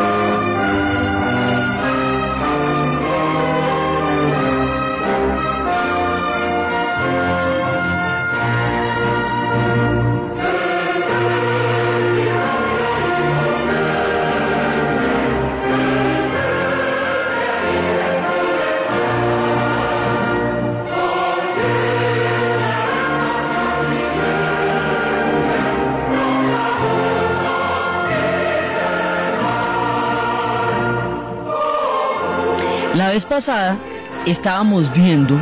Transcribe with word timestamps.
Vez 33.10 33.24
pasada 33.24 33.78
estábamos 34.26 34.92
viendo 34.92 35.40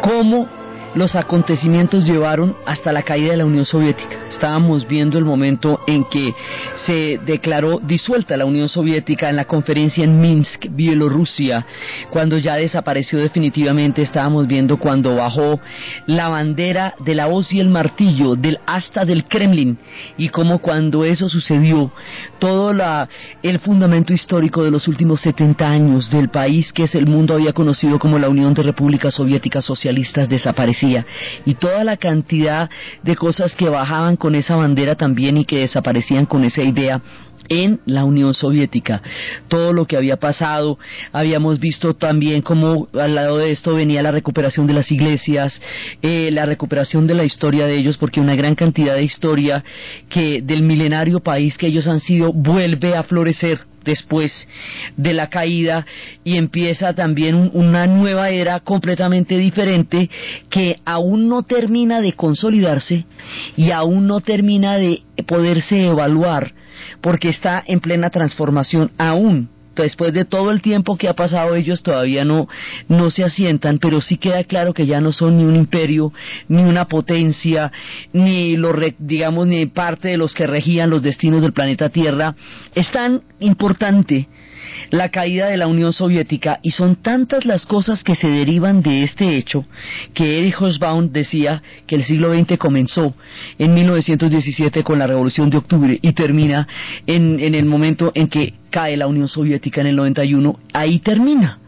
cómo 0.00 0.48
los 0.94 1.16
acontecimientos 1.16 2.04
llevaron 2.04 2.54
hasta 2.66 2.92
la 2.92 3.02
caída 3.02 3.30
de 3.30 3.38
la 3.38 3.46
Unión 3.46 3.64
Soviética. 3.64 4.26
Estábamos 4.28 4.86
viendo 4.86 5.18
el 5.18 5.24
momento 5.24 5.80
en 5.86 6.04
que 6.04 6.34
se 6.86 7.18
declaró 7.24 7.80
disuelta 7.80 8.36
la 8.36 8.44
Unión 8.44 8.68
Soviética 8.68 9.30
en 9.30 9.36
la 9.36 9.46
conferencia 9.46 10.04
en 10.04 10.20
Minsk, 10.20 10.66
Bielorrusia, 10.70 11.64
cuando 12.10 12.36
ya 12.38 12.56
desapareció 12.56 13.18
definitivamente. 13.18 14.02
Estábamos 14.02 14.46
viendo 14.46 14.76
cuando 14.76 15.16
bajó 15.16 15.60
la 16.06 16.28
bandera 16.28 16.94
de 16.98 17.14
la 17.14 17.28
hoz 17.28 17.52
y 17.52 17.60
el 17.60 17.68
martillo 17.68 18.34
del 18.34 18.58
asta 18.66 19.04
del 19.04 19.24
Kremlin 19.24 19.78
y 20.18 20.28
cómo 20.28 20.58
cuando 20.58 21.04
eso 21.04 21.28
sucedió, 21.28 21.90
todo 22.38 22.74
la, 22.74 23.08
el 23.42 23.60
fundamento 23.60 24.12
histórico 24.12 24.62
de 24.62 24.70
los 24.70 24.88
últimos 24.88 25.22
70 25.22 25.66
años 25.66 26.10
del 26.10 26.28
país 26.28 26.72
que 26.72 26.84
es 26.84 26.94
el 26.94 27.06
mundo 27.06 27.34
había 27.34 27.52
conocido 27.52 27.98
como 27.98 28.18
la 28.18 28.28
Unión 28.28 28.52
de 28.52 28.62
Repúblicas 28.62 29.14
Soviéticas 29.14 29.64
Socialistas 29.64 30.28
desapareció 30.28 30.81
y 31.44 31.54
toda 31.54 31.84
la 31.84 31.96
cantidad 31.96 32.68
de 33.02 33.16
cosas 33.16 33.54
que 33.54 33.68
bajaban 33.68 34.16
con 34.16 34.34
esa 34.34 34.56
bandera 34.56 34.96
también 34.96 35.36
y 35.36 35.44
que 35.44 35.60
desaparecían 35.60 36.26
con 36.26 36.44
esa 36.44 36.62
idea 36.62 37.00
en 37.52 37.80
la 37.84 38.04
Unión 38.04 38.32
Soviética. 38.32 39.02
Todo 39.48 39.72
lo 39.72 39.86
que 39.86 39.96
había 39.96 40.16
pasado, 40.16 40.78
habíamos 41.12 41.60
visto 41.60 41.94
también 41.94 42.40
cómo 42.40 42.88
al 42.94 43.14
lado 43.14 43.38
de 43.38 43.50
esto 43.50 43.74
venía 43.74 44.02
la 44.02 44.10
recuperación 44.10 44.66
de 44.66 44.72
las 44.72 44.90
iglesias, 44.90 45.60
eh, 46.00 46.30
la 46.32 46.46
recuperación 46.46 47.06
de 47.06 47.14
la 47.14 47.24
historia 47.24 47.66
de 47.66 47.76
ellos, 47.76 47.98
porque 47.98 48.20
una 48.20 48.34
gran 48.34 48.54
cantidad 48.54 48.94
de 48.94 49.02
historia 49.02 49.62
que 50.08 50.40
del 50.42 50.62
milenario 50.62 51.20
país 51.20 51.58
que 51.58 51.66
ellos 51.66 51.86
han 51.86 52.00
sido 52.00 52.32
vuelve 52.32 52.96
a 52.96 53.02
florecer 53.02 53.60
después 53.84 54.48
de 54.96 55.12
la 55.12 55.28
caída 55.28 55.84
y 56.24 56.36
empieza 56.36 56.94
también 56.94 57.50
una 57.52 57.86
nueva 57.86 58.30
era 58.30 58.60
completamente 58.60 59.36
diferente 59.36 60.08
que 60.50 60.78
aún 60.84 61.28
no 61.28 61.42
termina 61.42 62.00
de 62.00 62.12
consolidarse 62.12 63.06
y 63.56 63.72
aún 63.72 64.06
no 64.06 64.20
termina 64.20 64.76
de 64.76 65.02
poderse 65.26 65.86
evaluar 65.86 66.54
porque 67.02 67.28
está 67.28 67.62
en 67.66 67.80
plena 67.80 68.08
transformación 68.08 68.90
aún 68.96 69.50
después 69.80 70.12
de 70.12 70.24
todo 70.24 70.50
el 70.50 70.60
tiempo 70.60 70.96
que 70.96 71.08
ha 71.08 71.14
pasado 71.14 71.54
ellos 71.54 71.82
todavía 71.82 72.24
no, 72.24 72.48
no 72.88 73.10
se 73.10 73.24
asientan, 73.24 73.78
pero 73.78 74.00
sí 74.00 74.18
queda 74.18 74.44
claro 74.44 74.74
que 74.74 74.86
ya 74.86 75.00
no 75.00 75.12
son 75.12 75.38
ni 75.38 75.44
un 75.44 75.56
imperio, 75.56 76.12
ni 76.48 76.62
una 76.62 76.86
potencia, 76.86 77.72
ni 78.12 78.56
lo 78.56 78.72
digamos 78.98 79.46
ni 79.46 79.66
parte 79.66 80.08
de 80.08 80.16
los 80.16 80.34
que 80.34 80.46
regían 80.46 80.90
los 80.90 81.02
destinos 81.02 81.42
del 81.42 81.52
planeta 81.52 81.88
Tierra. 81.88 82.34
Es 82.74 82.90
tan 82.90 83.22
importante 83.42 84.28
la 84.90 85.10
caída 85.10 85.48
de 85.48 85.56
la 85.56 85.66
Unión 85.66 85.92
Soviética 85.92 86.60
y 86.62 86.70
son 86.70 86.96
tantas 86.96 87.44
las 87.44 87.66
cosas 87.66 88.02
que 88.02 88.14
se 88.14 88.28
derivan 88.28 88.82
de 88.82 89.02
este 89.02 89.36
hecho 89.36 89.64
que 90.14 90.38
Erich 90.38 90.54
Hobsbawm 90.54 91.12
decía 91.12 91.62
que 91.86 91.96
el 91.96 92.04
siglo 92.04 92.34
XX 92.34 92.58
comenzó 92.58 93.14
en 93.58 93.74
1917 93.74 94.82
con 94.84 94.98
la 94.98 95.06
Revolución 95.06 95.50
de 95.50 95.58
Octubre 95.58 95.98
y 96.00 96.12
termina 96.12 96.66
en, 97.06 97.40
en 97.40 97.54
el 97.54 97.64
momento 97.64 98.12
en 98.14 98.28
que 98.28 98.54
cae 98.70 98.96
la 98.96 99.06
Unión 99.06 99.28
Soviética 99.28 99.80
en 99.80 99.88
el 99.88 99.96
91, 99.96 100.58
ahí 100.72 100.98
termina. 100.98 101.61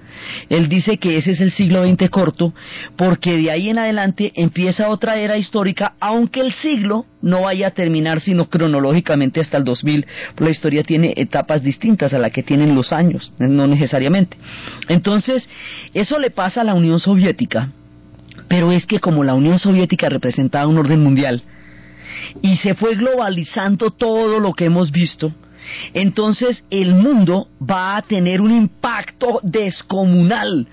Él 0.48 0.68
dice 0.68 0.98
que 0.98 1.16
ese 1.16 1.32
es 1.32 1.40
el 1.40 1.52
siglo 1.52 1.84
XX 1.84 2.10
corto 2.10 2.54
porque 2.96 3.36
de 3.36 3.50
ahí 3.50 3.68
en 3.68 3.78
adelante 3.78 4.32
empieza 4.34 4.88
otra 4.88 5.16
era 5.16 5.36
histórica, 5.36 5.94
aunque 6.00 6.40
el 6.40 6.52
siglo 6.52 7.06
no 7.22 7.42
vaya 7.42 7.68
a 7.68 7.70
terminar 7.70 8.20
sino 8.20 8.48
cronológicamente 8.48 9.40
hasta 9.40 9.56
el 9.56 9.64
2000. 9.64 10.06
La 10.38 10.50
historia 10.50 10.82
tiene 10.82 11.14
etapas 11.16 11.62
distintas 11.62 12.12
a 12.12 12.18
la 12.18 12.30
que 12.30 12.42
tienen 12.42 12.74
los 12.74 12.92
años, 12.92 13.32
no 13.38 13.66
necesariamente. 13.66 14.36
Entonces, 14.88 15.48
eso 15.94 16.18
le 16.18 16.30
pasa 16.30 16.60
a 16.60 16.64
la 16.64 16.74
Unión 16.74 17.00
Soviética, 17.00 17.70
pero 18.48 18.72
es 18.72 18.86
que 18.86 19.00
como 19.00 19.24
la 19.24 19.34
Unión 19.34 19.58
Soviética 19.58 20.08
representaba 20.08 20.66
un 20.66 20.78
orden 20.78 21.02
mundial, 21.02 21.42
y 22.42 22.56
se 22.56 22.74
fue 22.74 22.94
globalizando 22.94 23.90
todo 23.90 24.40
lo 24.40 24.52
que 24.52 24.66
hemos 24.66 24.90
visto, 24.90 25.32
entonces 25.92 26.64
el 26.70 26.94
mundo 26.94 27.48
va 27.60 27.96
a 27.96 28.02
tener 28.02 28.40
un 28.40 28.50
impacto 28.50 29.40
descomunal 29.42 30.68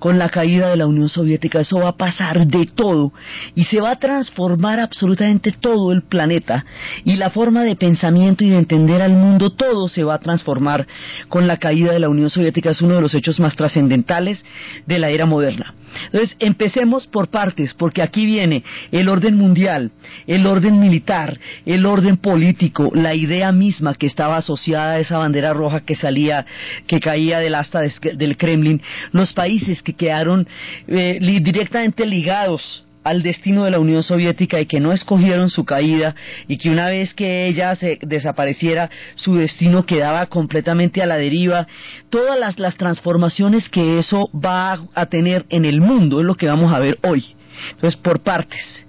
con 0.00 0.18
la 0.18 0.30
caída 0.30 0.70
de 0.70 0.76
la 0.76 0.86
Unión 0.86 1.08
Soviética. 1.08 1.60
Eso 1.60 1.78
va 1.78 1.90
a 1.90 1.96
pasar 1.96 2.46
de 2.46 2.66
todo 2.66 3.12
y 3.54 3.64
se 3.64 3.80
va 3.80 3.92
a 3.92 3.98
transformar 4.00 4.80
absolutamente 4.80 5.52
todo 5.52 5.92
el 5.92 6.02
planeta 6.02 6.64
y 7.04 7.14
la 7.16 7.30
forma 7.30 7.62
de 7.62 7.76
pensamiento 7.76 8.42
y 8.42 8.48
de 8.48 8.58
entender 8.58 9.02
al 9.02 9.12
mundo, 9.12 9.50
todo 9.50 9.88
se 9.88 10.02
va 10.02 10.14
a 10.14 10.18
transformar 10.18 10.86
con 11.28 11.46
la 11.46 11.58
caída 11.58 11.92
de 11.92 12.00
la 12.00 12.08
Unión 12.08 12.30
Soviética. 12.30 12.70
Es 12.70 12.80
uno 12.80 12.96
de 12.96 13.02
los 13.02 13.14
hechos 13.14 13.38
más 13.38 13.54
trascendentales 13.54 14.42
de 14.86 14.98
la 14.98 15.10
era 15.10 15.26
moderna. 15.26 15.74
Entonces, 16.06 16.36
empecemos 16.38 17.06
por 17.06 17.28
partes, 17.28 17.74
porque 17.74 18.02
aquí 18.02 18.24
viene 18.24 18.62
el 18.92 19.08
orden 19.08 19.36
mundial, 19.36 19.90
el 20.26 20.46
orden 20.46 20.80
militar, 20.80 21.38
el 21.66 21.86
orden 21.86 22.16
político, 22.16 22.90
la 22.94 23.14
idea 23.14 23.52
misma 23.52 23.94
que 23.94 24.06
estaba 24.06 24.36
asociada 24.36 24.92
a 24.92 24.98
esa 24.98 25.18
bandera 25.18 25.52
roja 25.52 25.80
que 25.80 25.94
salía, 25.94 26.46
que 26.86 27.00
caía 27.00 27.38
del 27.38 27.54
asta 27.54 27.80
del 27.80 28.36
Kremlin, 28.36 28.80
los 29.12 29.32
países 29.32 29.82
que 29.82 29.94
quedaron 29.94 30.46
eh, 30.88 31.18
directamente 31.42 32.06
ligados 32.06 32.84
al 33.02 33.22
destino 33.22 33.64
de 33.64 33.70
la 33.70 33.78
Unión 33.78 34.02
Soviética 34.02 34.60
y 34.60 34.66
que 34.66 34.80
no 34.80 34.92
escogieron 34.92 35.50
su 35.50 35.64
caída 35.64 36.14
y 36.48 36.58
que 36.58 36.70
una 36.70 36.88
vez 36.88 37.14
que 37.14 37.46
ella 37.46 37.74
se 37.74 37.98
desapareciera 38.02 38.90
su 39.14 39.36
destino 39.36 39.86
quedaba 39.86 40.26
completamente 40.26 41.02
a 41.02 41.06
la 41.06 41.16
deriva 41.16 41.66
todas 42.10 42.38
las, 42.38 42.58
las 42.58 42.76
transformaciones 42.76 43.68
que 43.68 43.98
eso 43.98 44.28
va 44.34 44.80
a 44.94 45.06
tener 45.06 45.46
en 45.48 45.64
el 45.64 45.80
mundo 45.80 46.20
es 46.20 46.26
lo 46.26 46.34
que 46.34 46.48
vamos 46.48 46.72
a 46.72 46.78
ver 46.78 46.98
hoy. 47.02 47.24
Entonces 47.72 47.98
por 48.00 48.20
partes 48.20 48.86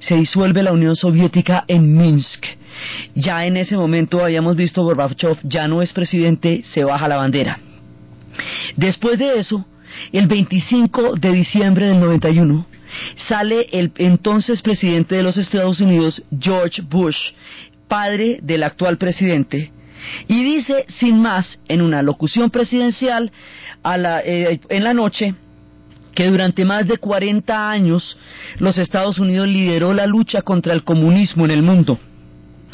se 0.00 0.16
disuelve 0.16 0.62
la 0.62 0.72
Unión 0.72 0.96
Soviética 0.96 1.64
en 1.68 1.96
Minsk. 1.96 2.44
Ya 3.14 3.46
en 3.46 3.56
ese 3.56 3.76
momento 3.76 4.24
habíamos 4.24 4.56
visto 4.56 4.82
Gorbachev 4.82 5.38
ya 5.44 5.68
no 5.68 5.82
es 5.82 5.92
presidente 5.92 6.62
se 6.64 6.82
baja 6.82 7.06
la 7.06 7.16
bandera. 7.16 7.60
Después 8.76 9.18
de 9.18 9.38
eso 9.38 9.64
el 10.10 10.26
25 10.26 11.16
de 11.16 11.32
diciembre 11.32 11.86
del 11.86 12.00
91 12.00 12.71
sale 13.16 13.68
el 13.72 13.92
entonces 13.96 14.62
presidente 14.62 15.14
de 15.14 15.22
los 15.22 15.36
Estados 15.36 15.80
Unidos, 15.80 16.22
George 16.38 16.82
Bush, 16.82 17.16
padre 17.88 18.38
del 18.42 18.62
actual 18.62 18.98
presidente, 18.98 19.70
y 20.28 20.44
dice 20.44 20.84
sin 20.88 21.20
más 21.20 21.58
en 21.68 21.82
una 21.82 22.02
locución 22.02 22.50
presidencial 22.50 23.30
eh, 24.24 24.60
en 24.68 24.84
la 24.84 24.94
noche 24.94 25.34
que 26.14 26.26
durante 26.26 26.64
más 26.64 26.86
de 26.86 26.98
40 26.98 27.70
años 27.70 28.18
los 28.58 28.78
Estados 28.78 29.18
Unidos 29.18 29.48
lideró 29.48 29.94
la 29.94 30.06
lucha 30.06 30.42
contra 30.42 30.74
el 30.74 30.84
comunismo 30.84 31.44
en 31.44 31.50
el 31.52 31.62
mundo 31.62 31.98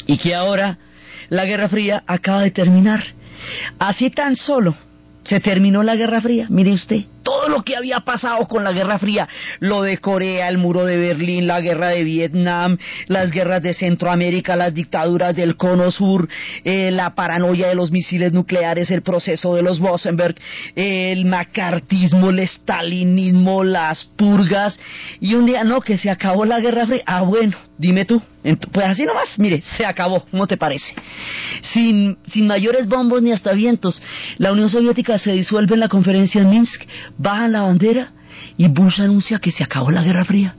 y 0.07 0.17
que 0.17 0.35
ahora 0.35 0.77
la 1.29 1.45
Guerra 1.45 1.69
Fría 1.69 2.03
acaba 2.07 2.41
de 2.41 2.51
terminar. 2.51 3.03
Así 3.77 4.09
tan 4.09 4.35
solo 4.35 4.75
se 5.23 5.39
terminó 5.39 5.83
la 5.83 5.95
Guerra 5.95 6.21
Fría, 6.21 6.47
mire 6.49 6.73
usted 6.73 7.05
todo 7.23 7.47
lo 7.47 7.63
que 7.63 7.75
había 7.75 8.01
pasado 8.01 8.47
con 8.47 8.63
la 8.63 8.71
Guerra 8.71 8.99
Fría, 8.99 9.27
lo 9.59 9.81
de 9.81 9.97
Corea, 9.97 10.47
el 10.47 10.57
muro 10.57 10.85
de 10.85 10.97
Berlín, 10.97 11.47
la 11.47 11.61
guerra 11.61 11.89
de 11.89 12.03
Vietnam, 12.03 12.77
las 13.07 13.31
guerras 13.31 13.61
de 13.61 13.73
Centroamérica, 13.73 14.55
las 14.55 14.73
dictaduras 14.73 15.35
del 15.35 15.55
Cono 15.55 15.91
Sur, 15.91 16.27
eh, 16.63 16.91
la 16.91 17.15
paranoia 17.15 17.67
de 17.67 17.75
los 17.75 17.91
misiles 17.91 18.33
nucleares, 18.33 18.91
el 18.91 19.01
proceso 19.01 19.55
de 19.55 19.61
los 19.61 19.79
Bosenberg, 19.79 20.35
el 20.75 21.25
macartismo, 21.25 22.29
el 22.29 22.47
stalinismo, 22.47 23.63
las 23.63 24.05
purgas, 24.17 24.79
y 25.19 25.33
un 25.33 25.45
día, 25.45 25.63
no, 25.63 25.81
que 25.81 25.97
se 25.97 26.09
acabó 26.09 26.45
la 26.45 26.59
Guerra 26.59 26.87
Fría, 26.87 27.03
ah 27.05 27.21
bueno, 27.21 27.57
dime 27.77 28.05
tú, 28.05 28.21
pues 28.71 28.85
así 28.85 29.03
nomás, 29.03 29.37
mire, 29.37 29.61
se 29.77 29.85
acabó, 29.85 30.25
¿cómo 30.31 30.47
te 30.47 30.57
parece? 30.57 30.93
Sin, 31.73 32.17
sin 32.27 32.47
mayores 32.47 32.87
bombos 32.87 33.21
ni 33.21 33.31
hasta 33.31 33.51
vientos, 33.53 34.01
la 34.37 34.51
Unión 34.51 34.69
Soviética 34.69 35.17
se 35.17 35.31
disuelve 35.31 35.73
en 35.73 35.81
la 35.81 35.89
conferencia 35.89 36.41
en 36.41 36.49
Minsk, 36.49 36.81
bajan 37.19 37.51
la 37.51 37.61
bandera 37.61 38.13
y 38.57 38.67
Bush 38.67 38.99
anuncia 38.99 39.37
que 39.37 39.51
se 39.51 39.63
acabó 39.63 39.91
la 39.91 40.03
Guerra 40.03 40.25
Fría. 40.25 40.55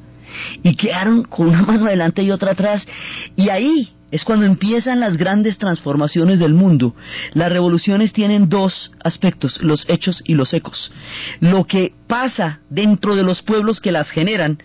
Y 0.62 0.77
quedaron 0.77 1.25
con 1.25 1.49
una 1.49 1.62
mano 1.67 1.87
adelante 1.87 2.23
y 2.23 2.31
otra 2.31 2.53
atrás. 2.53 2.87
Y 3.35 3.49
ahí 3.49 3.89
es 4.12 4.25
cuando 4.25 4.47
empiezan 4.47 5.01
las 5.01 5.17
grandes 5.17 5.59
transformaciones 5.59 6.39
del 6.39 6.55
mundo. 6.55 6.95
Las 7.33 7.51
revoluciones 7.51 8.12
tienen 8.12 8.49
dos 8.49 8.93
aspectos, 9.03 9.61
los 9.62 9.85
hechos 9.89 10.23
y 10.25 10.35
los 10.35 10.53
ecos. 10.55 10.93
Lo 11.41 11.65
que 11.65 11.95
pasa 12.07 12.61
dentro 12.69 13.17
de 13.17 13.23
los 13.23 13.43
pueblos 13.43 13.81
que 13.81 13.93
las 13.93 14.11
generan 14.11 14.59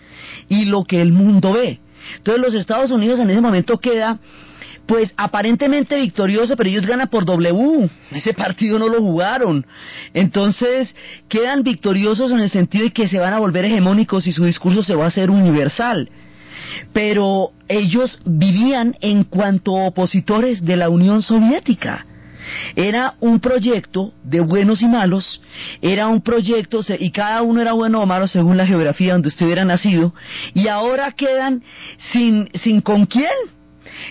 y 0.48 0.66
lo 0.66 0.84
que 0.84 1.00
el 1.00 1.12
mundo 1.12 1.54
ve. 1.54 1.80
Entonces 2.18 2.42
los 2.44 2.54
Estados 2.54 2.90
Unidos 2.90 3.18
en 3.18 3.30
ese 3.30 3.40
momento 3.40 3.78
queda 3.78 4.20
pues 4.86 5.12
aparentemente 5.16 6.00
victorioso, 6.00 6.56
pero 6.56 6.68
ellos 6.68 6.86
ganan 6.86 7.08
por 7.08 7.24
W. 7.24 7.90
Ese 8.12 8.34
partido 8.34 8.78
no 8.78 8.88
lo 8.88 9.00
jugaron. 9.00 9.66
Entonces 10.14 10.94
quedan 11.28 11.62
victoriosos 11.62 12.30
en 12.30 12.40
el 12.40 12.50
sentido 12.50 12.84
de 12.84 12.92
que 12.92 13.08
se 13.08 13.18
van 13.18 13.34
a 13.34 13.40
volver 13.40 13.64
hegemónicos 13.64 14.26
y 14.26 14.32
su 14.32 14.44
discurso 14.44 14.82
se 14.82 14.94
va 14.94 15.04
a 15.04 15.08
hacer 15.08 15.30
universal. 15.30 16.08
Pero 16.92 17.50
ellos 17.68 18.20
vivían 18.24 18.96
en 19.00 19.24
cuanto 19.24 19.72
opositores 19.72 20.64
de 20.64 20.76
la 20.76 20.88
Unión 20.88 21.22
Soviética. 21.22 22.06
Era 22.76 23.14
un 23.20 23.40
proyecto 23.40 24.12
de 24.22 24.40
buenos 24.40 24.82
y 24.82 24.86
malos, 24.86 25.40
era 25.82 26.06
un 26.06 26.20
proyecto, 26.20 26.80
y 26.98 27.10
cada 27.10 27.42
uno 27.42 27.60
era 27.60 27.72
bueno 27.72 28.00
o 28.00 28.06
malo 28.06 28.28
según 28.28 28.56
la 28.56 28.66
geografía 28.66 29.14
donde 29.14 29.28
usted 29.28 29.46
hubiera 29.46 29.64
nacido, 29.64 30.14
y 30.54 30.68
ahora 30.68 31.10
quedan 31.10 31.62
sin, 32.12 32.48
sin 32.54 32.80
con 32.80 33.06
quién. 33.06 33.55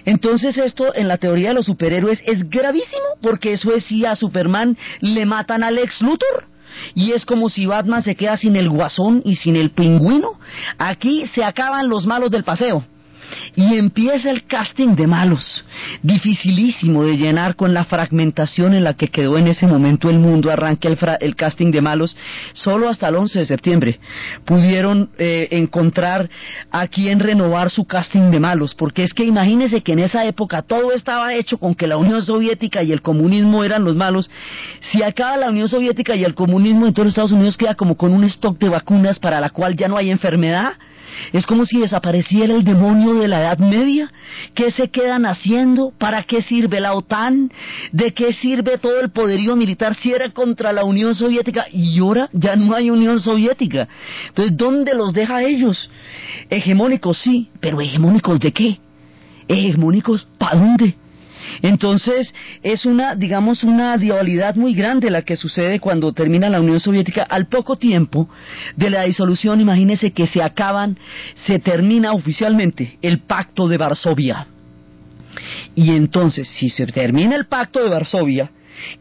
Entonces 0.06 0.58
esto 0.58 0.94
en 0.96 1.08
la 1.08 1.18
teoría 1.18 1.50
de 1.50 1.56
los 1.56 1.66
superhéroes 1.66 2.22
es 2.26 2.50
gravísimo, 2.50 3.06
porque 3.22 3.54
eso 3.54 3.74
es 3.74 3.86
si 3.86 4.06
a 4.06 4.16
Superman 4.16 4.78
le 5.02 5.26
matan 5.26 5.64
al 5.64 5.78
ex 5.78 6.02
Luthor. 6.02 6.46
Y 6.94 7.14
es 7.14 7.26
como 7.26 7.50
si 7.50 7.66
Batman 7.66 8.04
se 8.04 8.16
queda 8.16 8.38
sin 8.38 8.56
el 8.56 8.70
guasón 8.70 9.22
y 9.24 9.36
sin 9.36 9.56
el 9.56 9.72
pingüino. 9.72 10.40
Aquí 10.78 11.26
se 11.34 11.44
acaban 11.44 11.90
los 11.90 12.06
malos 12.06 12.32
del 12.32 12.44
paseo. 12.44 12.86
Y 13.56 13.76
empieza 13.76 14.30
el 14.30 14.46
casting 14.46 14.96
de 14.96 15.08
malos, 15.08 15.66
dificilísimo 16.04 17.04
de 17.04 17.18
llenar 17.18 17.56
con 17.56 17.74
la 17.74 17.86
fragmentación 17.86 18.74
en 18.74 18.84
la 18.84 18.94
que 18.94 19.08
quedó 19.08 19.38
en 19.38 19.48
ese 19.48 19.68
momento 19.68 20.10
el 20.10 20.20
mundo. 20.20 20.52
Arranca 20.52 20.90
el, 21.20 21.36
casting 21.36 21.72
de 21.72 21.82
malos 21.82 22.16
solo 22.54 22.90
hasta 22.90 23.08
el 23.08 23.16
11 23.16 23.40
de 23.40 23.46
septiembre. 23.46 24.00
Pudieron 24.46 25.10
eh, 25.18 25.48
encontrar 25.52 26.30
a 26.72 26.88
quien 26.88 27.20
renovar 27.20 27.70
su 27.70 27.86
casting 27.86 28.32
de 28.32 28.40
malos, 28.40 28.76
porque 28.76 29.04
es 29.04 29.14
que 29.14 29.26
imagínense 29.26 29.82
que 29.82 29.94
en 29.94 30.00
esa 30.00 30.26
época 30.26 30.62
todo 30.62 30.92
estaba 30.92 31.34
hecho 31.34 31.58
con 31.58 31.76
que 31.76 31.88
la 31.88 31.98
Unión 31.98 32.22
Soviética 32.22 32.84
y 32.84 32.92
el 32.92 33.02
comunismo 33.02 33.64
eran 33.64 33.84
los 33.84 33.96
malos. 33.96 34.30
Si 34.92 35.02
acaba 35.04 35.38
la 35.38 35.50
Unión 35.50 35.68
Soviética 35.68 36.16
y 36.16 36.24
el 36.24 36.36
comunismo, 36.36 36.88
entonces 36.88 37.10
Estados 37.10 37.32
Unidos 37.32 37.58
queda 37.58 37.76
como 37.76 37.96
con 37.96 38.14
un 38.14 38.24
stock 38.26 38.58
de 38.58 38.70
vacunas 38.70 39.20
para 39.20 39.40
la 39.40 39.50
cual 39.50 39.76
ya 39.76 39.88
no 39.88 39.98
hay 39.98 40.12
enfermedad 40.12 40.74
es 41.34 41.46
como 41.46 41.66
si 41.66 41.80
desapareciera 41.80 42.54
el 42.54 42.64
demonio 42.64 43.16
de 43.16 43.28
la 43.28 43.42
Edad 43.42 43.58
Media. 43.60 44.12
¿Qué 44.54 44.72
se 44.72 44.90
quedan 44.90 45.26
haciendo? 45.26 45.92
¿Para 45.98 46.24
qué 46.24 46.42
sirve 46.42 46.80
la 46.80 46.94
OTAN? 46.94 47.52
¿De 47.92 48.14
qué 48.14 48.34
sirve 48.34 48.78
todo 48.78 49.00
el 49.00 49.12
poderío 49.12 49.56
militar 49.56 49.96
si 49.96 50.12
era 50.12 50.32
contra 50.32 50.74
la 50.74 50.84
Unión 50.84 51.16
Soviética? 51.16 51.66
Y 51.72 52.00
ahora 52.00 52.30
ya 52.34 52.56
no 52.56 52.76
hay 52.76 52.90
Unión 52.90 53.20
Soviética. 53.20 53.88
Entonces, 54.30 54.58
¿dónde 54.58 54.94
los 54.94 55.14
deja 55.14 55.44
ellos? 55.44 55.90
Hegemónicos, 56.50 57.18
sí, 57.20 57.50
pero 57.60 57.82
hegemónicos 57.82 58.40
de 58.40 58.52
qué? 58.52 58.80
Hegemónicos, 59.48 60.28
¿para 60.38 60.58
dónde? 60.58 60.96
Entonces, 61.62 62.34
es 62.64 62.86
una, 62.86 63.16
digamos, 63.16 63.64
una 63.64 63.98
dualidad 63.98 64.56
muy 64.56 64.74
grande 64.74 65.10
la 65.10 65.22
que 65.22 65.36
sucede 65.36 65.80
cuando 65.80 66.14
termina 66.14 66.50
la 66.50 66.62
Unión 66.62 66.80
Soviética. 66.80 67.24
Al 67.24 67.48
poco 67.48 67.78
tiempo 67.78 68.30
de 68.76 68.90
la 68.90 69.04
disolución, 69.04 69.62
imagínese 69.62 70.12
que 70.12 70.28
se 70.28 70.42
acaban, 70.42 70.98
se 71.46 71.60
termina 71.60 72.12
oficialmente 72.12 72.98
el 73.02 73.20
Pacto 73.20 73.68
de 73.68 73.78
Varsovia. 73.78 74.48
Y 75.76 75.92
entonces, 75.92 76.48
si 76.48 76.70
se 76.70 76.86
termina 76.88 77.36
el 77.36 77.46
Pacto 77.46 77.84
de 77.84 77.90
Varsovia, 77.90 78.52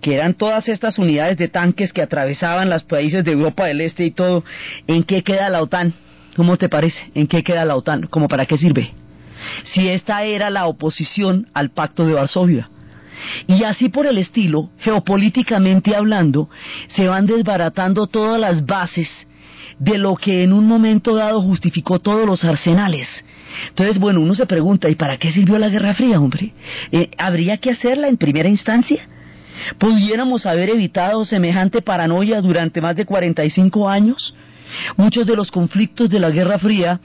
que 0.01 0.15
eran 0.15 0.35
todas 0.35 0.69
estas 0.69 0.99
unidades 0.99 1.37
de 1.37 1.49
tanques 1.49 1.93
que 1.93 2.03
atravesaban 2.03 2.71
los 2.71 2.85
países 2.85 3.25
de 3.25 3.33
Europa 3.33 3.67
del 3.67 3.81
Este 3.81 4.05
y 4.05 4.11
todo, 4.11 4.45
¿en 4.87 5.03
qué 5.03 5.23
queda 5.23 5.49
la 5.51 5.63
OTAN? 5.63 5.95
¿Cómo 6.37 6.57
te 6.57 6.69
parece? 6.69 7.11
¿En 7.15 7.27
qué 7.27 7.43
queda 7.43 7.65
la 7.65 7.77
OTAN? 7.77 8.07
¿Cómo 8.09 8.29
para 8.29 8.47
qué 8.47 8.57
sirve? 8.57 8.91
Si 9.65 9.89
esta 9.89 10.25
era 10.25 10.51
la 10.51 10.67
oposición 10.67 11.49
al 11.55 11.71
pacto 11.71 12.07
de 12.07 12.15
Varsovia. 12.15 12.71
Y 13.47 13.65
así 13.65 13.89
por 13.89 14.07
el 14.07 14.19
estilo, 14.19 14.71
geopolíticamente 14.79 15.95
hablando, 15.95 16.49
se 16.89 17.07
van 17.09 17.27
desbaratando 17.27 18.07
todas 18.07 18.41
las 18.41 18.67
bases 18.67 19.09
de 19.79 19.99
lo 19.99 20.17
que 20.17 20.43
en 20.43 20.53
un 20.53 20.67
momento 20.67 21.15
dado 21.15 21.41
justificó 21.43 21.99
todos 21.99 22.27
los 22.27 22.45
arsenales. 22.45 23.09
Entonces, 23.69 23.99
bueno, 23.99 24.21
uno 24.21 24.35
se 24.35 24.47
pregunta, 24.47 24.89
¿y 24.89 24.95
para 24.95 25.17
qué 25.17 25.31
sirvió 25.31 25.59
la 25.59 25.69
Guerra 25.69 25.95
Fría, 25.95 26.21
hombre? 26.21 26.53
Eh, 26.93 27.11
¿Habría 27.19 27.57
que 27.59 27.71
hacerla 27.71 28.09
en 28.09 28.17
primera 28.17 28.49
instancia? 28.49 29.09
¿Pudiéramos 29.79 30.47
haber 30.47 30.71
evitado 30.71 31.25
semejante 31.25 31.81
paranoia 31.81 32.41
durante 32.41 32.81
más 32.81 32.97
de 32.97 33.07
45 33.07 33.89
años? 33.89 34.35
Muchos 34.97 35.27
de 35.27 35.37
los 35.37 35.51
conflictos 35.51 36.11
de 36.11 36.21
la 36.21 36.31
Guerra 36.31 36.59
Fría 36.59 37.01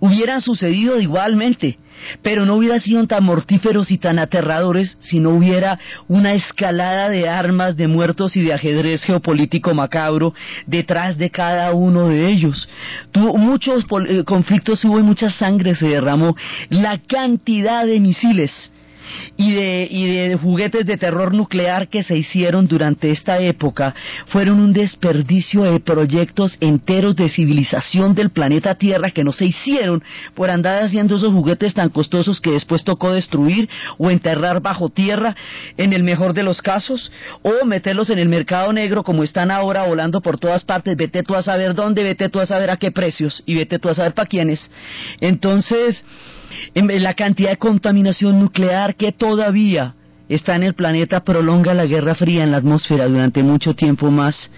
hubieran 0.00 0.40
sucedido 0.40 1.00
igualmente, 1.00 1.78
pero 2.22 2.44
no 2.44 2.54
hubieran 2.54 2.80
sido 2.80 3.06
tan 3.06 3.24
mortíferos 3.24 3.90
y 3.90 3.98
tan 3.98 4.18
aterradores 4.18 4.96
si 5.00 5.18
no 5.20 5.30
hubiera 5.30 5.78
una 6.06 6.34
escalada 6.34 7.08
de 7.08 7.28
armas, 7.28 7.76
de 7.76 7.88
muertos 7.88 8.36
y 8.36 8.42
de 8.42 8.52
ajedrez 8.52 9.02
geopolítico 9.04 9.74
macabro 9.74 10.34
detrás 10.66 11.18
de 11.18 11.30
cada 11.30 11.72
uno 11.72 12.08
de 12.08 12.30
ellos. 12.30 12.68
Muchos 13.14 13.84
eh, 14.08 14.24
conflictos 14.24 14.84
hubo 14.84 14.98
y 14.98 15.02
mucha 15.02 15.30
sangre 15.30 15.74
se 15.74 15.88
derramó. 15.88 16.36
La 16.68 16.98
cantidad 16.98 17.86
de 17.86 18.00
misiles 18.00 18.70
y 19.36 19.52
de, 19.52 19.88
y 19.90 20.06
de 20.06 20.36
juguetes 20.36 20.86
de 20.86 20.96
terror 20.96 21.34
nuclear 21.34 21.88
que 21.88 22.02
se 22.02 22.16
hicieron 22.16 22.66
durante 22.66 23.10
esta 23.10 23.38
época 23.38 23.94
fueron 24.26 24.60
un 24.60 24.72
desperdicio 24.72 25.62
de 25.62 25.80
proyectos 25.80 26.56
enteros 26.60 27.16
de 27.16 27.28
civilización 27.28 28.14
del 28.14 28.30
planeta 28.30 28.74
Tierra 28.74 29.10
que 29.10 29.24
no 29.24 29.32
se 29.32 29.46
hicieron 29.46 30.02
por 30.34 30.50
andar 30.50 30.82
haciendo 30.82 31.16
esos 31.16 31.32
juguetes 31.32 31.74
tan 31.74 31.88
costosos 31.90 32.40
que 32.40 32.50
después 32.50 32.84
tocó 32.84 33.12
destruir 33.12 33.68
o 33.98 34.10
enterrar 34.10 34.60
bajo 34.60 34.88
tierra 34.88 35.34
en 35.76 35.92
el 35.92 36.02
mejor 36.02 36.34
de 36.34 36.42
los 36.42 36.62
casos 36.62 37.10
o 37.42 37.64
meterlos 37.64 38.10
en 38.10 38.18
el 38.18 38.28
mercado 38.28 38.72
negro 38.72 39.02
como 39.02 39.24
están 39.24 39.50
ahora 39.50 39.86
volando 39.86 40.20
por 40.20 40.38
todas 40.38 40.64
partes, 40.64 40.96
vete 40.96 41.22
tú 41.22 41.34
a 41.34 41.42
saber 41.42 41.74
dónde, 41.74 42.02
vete 42.02 42.28
tú 42.28 42.40
a 42.40 42.46
saber 42.46 42.70
a 42.70 42.76
qué 42.76 42.90
precios 42.90 43.42
y 43.46 43.54
vete 43.54 43.78
tú 43.78 43.88
a 43.88 43.94
saber 43.94 44.14
para 44.14 44.28
quiénes. 44.28 44.70
Entonces, 45.20 46.02
la 46.74 47.14
cantidad 47.14 47.50
de 47.50 47.56
contaminación 47.56 48.38
nuclear 48.38 48.94
que 48.94 49.12
todavía 49.12 49.94
está 50.28 50.56
en 50.56 50.62
el 50.62 50.74
planeta 50.74 51.20
prolonga 51.20 51.74
la 51.74 51.86
Guerra 51.86 52.14
Fría 52.14 52.44
en 52.44 52.50
la 52.50 52.58
atmósfera 52.58 53.06
durante 53.06 53.42
mucho 53.42 53.74
tiempo 53.74 54.10
más. 54.10 54.50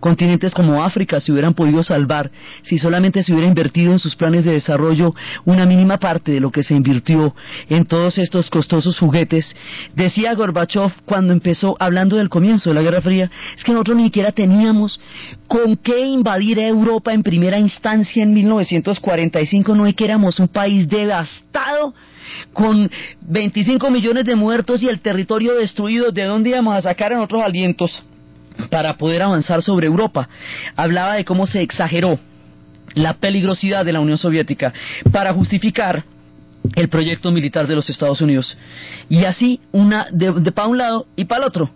Continentes 0.00 0.54
como 0.54 0.82
África 0.84 1.20
se 1.20 1.32
hubieran 1.32 1.54
podido 1.54 1.82
salvar 1.82 2.30
si 2.62 2.78
solamente 2.78 3.22
se 3.22 3.32
hubiera 3.32 3.48
invertido 3.48 3.92
en 3.92 3.98
sus 3.98 4.16
planes 4.16 4.44
de 4.44 4.52
desarrollo 4.52 5.14
una 5.44 5.66
mínima 5.66 5.98
parte 5.98 6.32
de 6.32 6.40
lo 6.40 6.50
que 6.50 6.62
se 6.62 6.74
invirtió 6.74 7.34
en 7.68 7.84
todos 7.84 8.18
estos 8.18 8.50
costosos 8.50 8.98
juguetes. 8.98 9.54
Decía 9.94 10.34
Gorbachev 10.34 10.92
cuando 11.04 11.32
empezó 11.32 11.76
hablando 11.78 12.16
del 12.16 12.28
comienzo 12.28 12.70
de 12.70 12.74
la 12.74 12.82
Guerra 12.82 13.00
Fría, 13.00 13.30
es 13.56 13.64
que 13.64 13.72
nosotros 13.72 13.96
ni 13.96 14.04
siquiera 14.04 14.32
teníamos 14.32 15.00
con 15.48 15.76
qué 15.76 16.06
invadir 16.06 16.60
a 16.60 16.66
Europa 16.66 17.12
en 17.12 17.22
primera 17.22 17.58
instancia 17.58 18.22
en 18.22 18.32
1945, 18.32 19.74
no 19.74 19.86
es 19.86 19.94
que 19.94 20.04
éramos 20.04 20.40
un 20.40 20.48
país 20.48 20.88
devastado 20.88 21.94
con 22.52 22.90
25 23.22 23.90
millones 23.90 24.24
de 24.24 24.34
muertos 24.34 24.82
y 24.82 24.88
el 24.88 25.00
territorio 25.00 25.54
destruido, 25.54 26.10
¿de 26.10 26.24
dónde 26.24 26.50
íbamos 26.50 26.76
a 26.76 26.82
sacar 26.82 27.12
en 27.12 27.18
otros 27.18 27.42
alientos 27.42 28.02
para 28.70 28.96
poder 28.96 29.22
avanzar 29.22 29.62
sobre 29.62 29.86
Europa? 29.86 30.28
Hablaba 30.76 31.14
de 31.14 31.24
cómo 31.24 31.46
se 31.46 31.62
exageró 31.62 32.18
la 32.94 33.14
peligrosidad 33.14 33.84
de 33.84 33.92
la 33.92 34.00
Unión 34.00 34.18
Soviética 34.18 34.72
para 35.10 35.32
justificar 35.32 36.04
el 36.74 36.88
proyecto 36.88 37.30
militar 37.30 37.66
de 37.66 37.74
los 37.74 37.88
Estados 37.90 38.20
Unidos. 38.20 38.56
Y 39.08 39.24
así, 39.24 39.60
una 39.72 40.06
de, 40.10 40.52
para 40.52 40.68
un 40.68 40.78
lado 40.78 41.06
y 41.16 41.24
para 41.24 41.42
el 41.42 41.48
otro. 41.48 41.70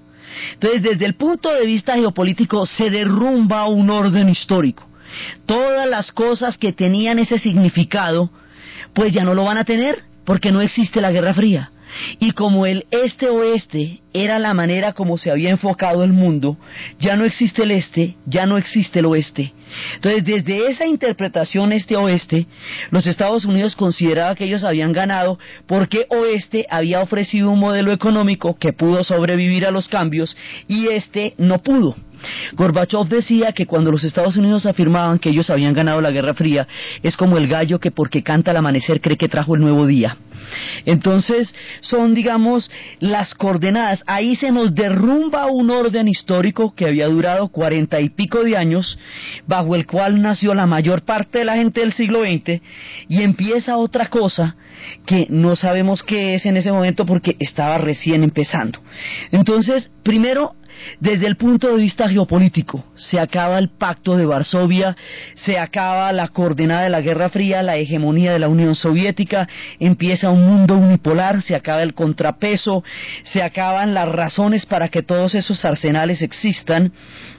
Entonces, 0.52 0.82
desde 0.82 1.06
el 1.06 1.14
punto 1.14 1.52
de 1.52 1.66
vista 1.66 1.94
geopolítico, 1.94 2.66
se 2.66 2.90
derrumba 2.90 3.66
un 3.66 3.90
orden 3.90 4.28
histórico. 4.28 4.86
Todas 5.46 5.88
las 5.88 6.12
cosas 6.12 6.58
que 6.58 6.72
tenían 6.72 7.18
ese 7.18 7.38
significado, 7.38 8.30
pues 8.92 9.12
ya 9.12 9.24
no 9.24 9.34
lo 9.34 9.44
van 9.44 9.58
a 9.58 9.64
tener, 9.64 10.02
porque 10.26 10.52
no 10.52 10.60
existe 10.60 11.00
la 11.00 11.10
Guerra 11.10 11.32
Fría. 11.32 11.70
Y 12.18 12.32
como 12.32 12.66
el 12.66 12.84
este-oeste 12.90 14.00
era 14.12 14.38
la 14.38 14.52
manera 14.54 14.92
como 14.92 15.16
se 15.16 15.30
había 15.30 15.50
enfocado 15.50 16.02
el 16.04 16.12
mundo, 16.12 16.58
ya 16.98 17.16
no 17.16 17.24
existe 17.24 17.62
el 17.62 17.70
este, 17.70 18.16
ya 18.26 18.44
no 18.44 18.58
existe 18.58 18.98
el 18.98 19.06
oeste. 19.06 19.54
Entonces, 19.94 20.24
desde 20.24 20.68
esa 20.68 20.84
interpretación 20.84 21.72
este-oeste, 21.72 22.46
los 22.90 23.06
Estados 23.06 23.44
Unidos 23.44 23.76
consideraba 23.76 24.34
que 24.34 24.44
ellos 24.44 24.64
habían 24.64 24.92
ganado 24.92 25.38
porque 25.66 26.06
oeste 26.10 26.66
había 26.70 27.00
ofrecido 27.00 27.50
un 27.50 27.60
modelo 27.60 27.92
económico 27.92 28.56
que 28.58 28.72
pudo 28.72 29.04
sobrevivir 29.04 29.64
a 29.64 29.70
los 29.70 29.88
cambios 29.88 30.36
y 30.68 30.88
este 30.88 31.34
no 31.38 31.62
pudo. 31.62 31.96
Gorbachev 32.52 33.08
decía 33.08 33.52
que 33.52 33.66
cuando 33.66 33.90
los 33.90 34.04
Estados 34.04 34.36
Unidos 34.36 34.66
afirmaban 34.66 35.18
que 35.18 35.30
ellos 35.30 35.50
habían 35.50 35.74
ganado 35.74 36.00
la 36.00 36.10
Guerra 36.10 36.34
Fría, 36.34 36.66
es 37.02 37.16
como 37.16 37.36
el 37.36 37.48
gallo 37.48 37.78
que 37.78 37.90
porque 37.90 38.22
canta 38.22 38.50
al 38.50 38.56
amanecer 38.56 39.00
cree 39.00 39.16
que 39.16 39.28
trajo 39.28 39.54
el 39.54 39.60
nuevo 39.60 39.86
día. 39.86 40.16
Entonces, 40.84 41.54
son, 41.80 42.14
digamos, 42.14 42.70
las 43.00 43.34
coordenadas. 43.34 44.02
Ahí 44.06 44.36
se 44.36 44.50
nos 44.50 44.74
derrumba 44.74 45.46
un 45.46 45.70
orden 45.70 46.08
histórico 46.08 46.74
que 46.74 46.86
había 46.86 47.08
durado 47.08 47.48
cuarenta 47.48 48.00
y 48.00 48.10
pico 48.10 48.44
de 48.44 48.56
años, 48.56 48.98
bajo 49.46 49.74
el 49.74 49.86
cual 49.86 50.20
nació 50.20 50.54
la 50.54 50.66
mayor 50.66 51.02
parte 51.02 51.38
de 51.38 51.44
la 51.44 51.56
gente 51.56 51.80
del 51.80 51.92
siglo 51.92 52.20
XX, 52.20 52.60
y 53.08 53.22
empieza 53.22 53.76
otra 53.76 54.06
cosa 54.06 54.56
que 55.04 55.26
no 55.30 55.56
sabemos 55.56 56.02
qué 56.02 56.34
es 56.34 56.46
en 56.46 56.56
ese 56.56 56.72
momento 56.72 57.06
porque 57.06 57.36
estaba 57.38 57.78
recién 57.78 58.22
empezando. 58.22 58.80
Entonces, 59.30 59.90
primero, 60.02 60.54
desde 61.00 61.26
el 61.26 61.36
punto 61.36 61.68
de 61.68 61.76
vista 61.76 62.08
geopolítico, 62.08 62.84
se 62.96 63.18
acaba 63.18 63.58
el 63.58 63.70
pacto 63.70 64.16
de 64.16 64.26
Varsovia, 64.26 64.96
se 65.36 65.58
acaba 65.58 66.12
la 66.12 66.28
coordenada 66.28 66.82
de 66.82 66.90
la 66.90 67.00
Guerra 67.00 67.28
Fría, 67.28 67.62
la 67.62 67.76
hegemonía 67.76 68.32
de 68.32 68.38
la 68.38 68.48
Unión 68.48 68.74
Soviética, 68.74 69.48
empieza 69.78 70.30
un 70.30 70.46
mundo 70.46 70.76
unipolar, 70.76 71.42
se 71.42 71.54
acaba 71.54 71.82
el 71.82 71.94
contrapeso, 71.94 72.84
se 73.24 73.42
acaban 73.42 73.94
las 73.94 74.08
razones 74.08 74.66
para 74.66 74.88
que 74.88 75.02
todos 75.02 75.34
esos 75.34 75.64
arsenales 75.64 76.22
existan. 76.22 76.92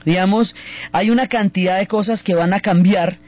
Digamos, 0.04 0.54
hay 0.92 1.10
una 1.10 1.28
cantidad 1.28 1.78
de 1.78 1.86
cosas 1.86 2.22
que 2.22 2.34
van 2.34 2.52
a 2.52 2.60
cambiar 2.60 3.18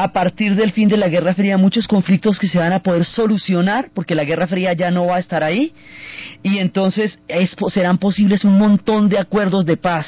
a 0.00 0.12
partir 0.12 0.54
del 0.54 0.70
fin 0.70 0.86
de 0.86 0.96
la 0.96 1.08
Guerra 1.08 1.34
Fría 1.34 1.58
muchos 1.58 1.88
conflictos 1.88 2.38
que 2.38 2.46
se 2.46 2.56
van 2.56 2.72
a 2.72 2.84
poder 2.84 3.04
solucionar 3.04 3.88
porque 3.92 4.14
la 4.14 4.22
Guerra 4.22 4.46
Fría 4.46 4.72
ya 4.72 4.92
no 4.92 5.06
va 5.06 5.16
a 5.16 5.18
estar 5.18 5.42
ahí 5.42 5.72
y 6.44 6.58
entonces 6.58 7.18
serán 7.70 7.98
posibles 7.98 8.44
un 8.44 8.58
montón 8.58 9.08
de 9.08 9.18
acuerdos 9.18 9.66
de 9.66 9.76
paz 9.76 10.06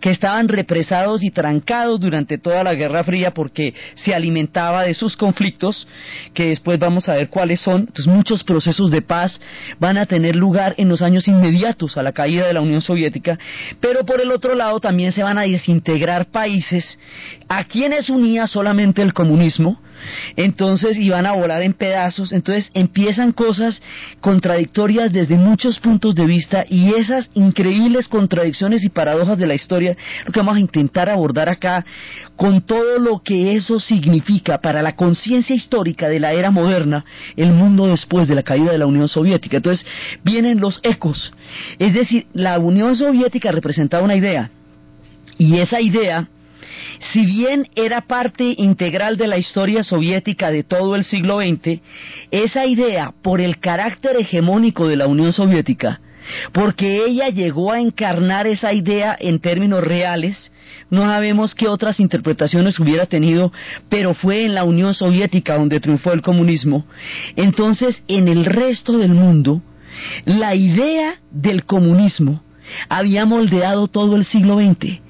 que 0.00 0.10
estaban 0.10 0.46
represados 0.46 1.24
y 1.24 1.32
trancados 1.32 1.98
durante 1.98 2.38
toda 2.38 2.62
la 2.62 2.74
Guerra 2.74 3.02
Fría 3.02 3.32
porque 3.32 3.74
se 3.96 4.14
alimentaba 4.14 4.84
de 4.84 4.94
sus 4.94 5.16
conflictos 5.16 5.88
que 6.32 6.50
después 6.50 6.78
vamos 6.78 7.08
a 7.08 7.14
ver 7.14 7.28
cuáles 7.28 7.60
son. 7.60 7.80
Entonces 7.80 8.06
muchos 8.06 8.44
procesos 8.44 8.92
de 8.92 9.02
paz 9.02 9.40
van 9.80 9.98
a 9.98 10.06
tener 10.06 10.36
lugar 10.36 10.76
en 10.78 10.88
los 10.88 11.02
años 11.02 11.26
inmediatos 11.26 11.96
a 11.96 12.04
la 12.04 12.12
caída 12.12 12.46
de 12.46 12.54
la 12.54 12.60
Unión 12.60 12.82
Soviética, 12.82 13.36
pero 13.80 14.06
por 14.06 14.20
el 14.20 14.30
otro 14.30 14.54
lado 14.54 14.78
también 14.78 15.10
se 15.10 15.24
van 15.24 15.38
a 15.38 15.42
desintegrar 15.42 16.26
países 16.26 16.98
a 17.48 17.64
quienes 17.64 18.08
unía 18.10 18.46
solamente 18.46 19.02
el 19.02 19.12
comunismo, 19.24 19.80
entonces 20.36 20.98
iban 20.98 21.24
a 21.24 21.32
volar 21.32 21.62
en 21.62 21.72
pedazos, 21.72 22.30
entonces 22.32 22.70
empiezan 22.74 23.32
cosas 23.32 23.80
contradictorias 24.20 25.12
desde 25.12 25.36
muchos 25.36 25.80
puntos 25.80 26.14
de 26.14 26.26
vista 26.26 26.66
y 26.68 26.92
esas 26.92 27.30
increíbles 27.32 28.06
contradicciones 28.08 28.84
y 28.84 28.90
paradojas 28.90 29.38
de 29.38 29.46
la 29.46 29.54
historia, 29.54 29.96
lo 30.26 30.32
que 30.32 30.40
vamos 30.40 30.56
a 30.56 30.60
intentar 30.60 31.08
abordar 31.08 31.48
acá 31.48 31.86
con 32.36 32.60
todo 32.60 32.98
lo 32.98 33.22
que 33.22 33.54
eso 33.54 33.80
significa 33.80 34.58
para 34.58 34.82
la 34.82 34.94
conciencia 34.94 35.56
histórica 35.56 36.10
de 36.10 36.20
la 36.20 36.32
era 36.32 36.50
moderna, 36.50 37.06
el 37.36 37.52
mundo 37.52 37.86
después 37.86 38.28
de 38.28 38.34
la 38.34 38.42
caída 38.42 38.72
de 38.72 38.78
la 38.78 38.86
Unión 38.86 39.08
Soviética. 39.08 39.56
Entonces 39.56 39.86
vienen 40.22 40.60
los 40.60 40.80
ecos, 40.82 41.32
es 41.78 41.94
decir, 41.94 42.26
la 42.34 42.58
Unión 42.58 42.94
Soviética 42.94 43.52
representaba 43.52 44.04
una 44.04 44.16
idea 44.16 44.50
y 45.38 45.56
esa 45.58 45.80
idea 45.80 46.28
si 47.12 47.26
bien 47.26 47.68
era 47.74 48.02
parte 48.02 48.54
integral 48.56 49.16
de 49.16 49.26
la 49.26 49.38
historia 49.38 49.82
soviética 49.82 50.50
de 50.50 50.64
todo 50.64 50.96
el 50.96 51.04
siglo 51.04 51.38
XX, 51.40 51.80
esa 52.30 52.66
idea, 52.66 53.12
por 53.22 53.40
el 53.40 53.58
carácter 53.58 54.16
hegemónico 54.16 54.88
de 54.88 54.96
la 54.96 55.06
Unión 55.06 55.32
Soviética, 55.32 56.00
porque 56.52 57.04
ella 57.04 57.28
llegó 57.28 57.72
a 57.72 57.80
encarnar 57.80 58.46
esa 58.46 58.72
idea 58.72 59.16
en 59.18 59.40
términos 59.40 59.84
reales, 59.84 60.50
no 60.90 61.02
sabemos 61.02 61.54
qué 61.54 61.68
otras 61.68 62.00
interpretaciones 62.00 62.78
hubiera 62.78 63.06
tenido, 63.06 63.52
pero 63.88 64.14
fue 64.14 64.44
en 64.44 64.54
la 64.54 64.64
Unión 64.64 64.94
Soviética 64.94 65.56
donde 65.56 65.80
triunfó 65.80 66.12
el 66.12 66.22
comunismo. 66.22 66.86
Entonces, 67.36 68.02
en 68.08 68.28
el 68.28 68.44
resto 68.44 68.98
del 68.98 69.12
mundo, 69.12 69.62
la 70.24 70.54
idea 70.54 71.14
del 71.30 71.64
comunismo 71.64 72.42
había 72.88 73.26
moldeado 73.26 73.88
todo 73.88 74.16
el 74.16 74.24
siglo 74.24 74.58
XX. 74.58 75.03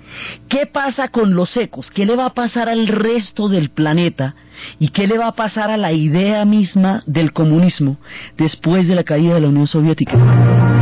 ¿Qué 0.48 0.66
pasa 0.66 1.08
con 1.08 1.34
los 1.34 1.56
ecos? 1.56 1.90
¿Qué 1.90 2.04
le 2.06 2.16
va 2.16 2.26
a 2.26 2.34
pasar 2.34 2.68
al 2.68 2.86
resto 2.86 3.48
del 3.48 3.70
planeta? 3.70 4.34
¿Y 4.78 4.88
qué 4.88 5.06
le 5.06 5.18
va 5.18 5.28
a 5.28 5.34
pasar 5.34 5.70
a 5.70 5.76
la 5.76 5.92
idea 5.92 6.44
misma 6.44 7.02
del 7.06 7.32
comunismo 7.32 7.96
después 8.36 8.86
de 8.86 8.94
la 8.94 9.04
caída 9.04 9.34
de 9.34 9.40
la 9.40 9.48
Unión 9.48 9.66
Soviética? 9.66 10.73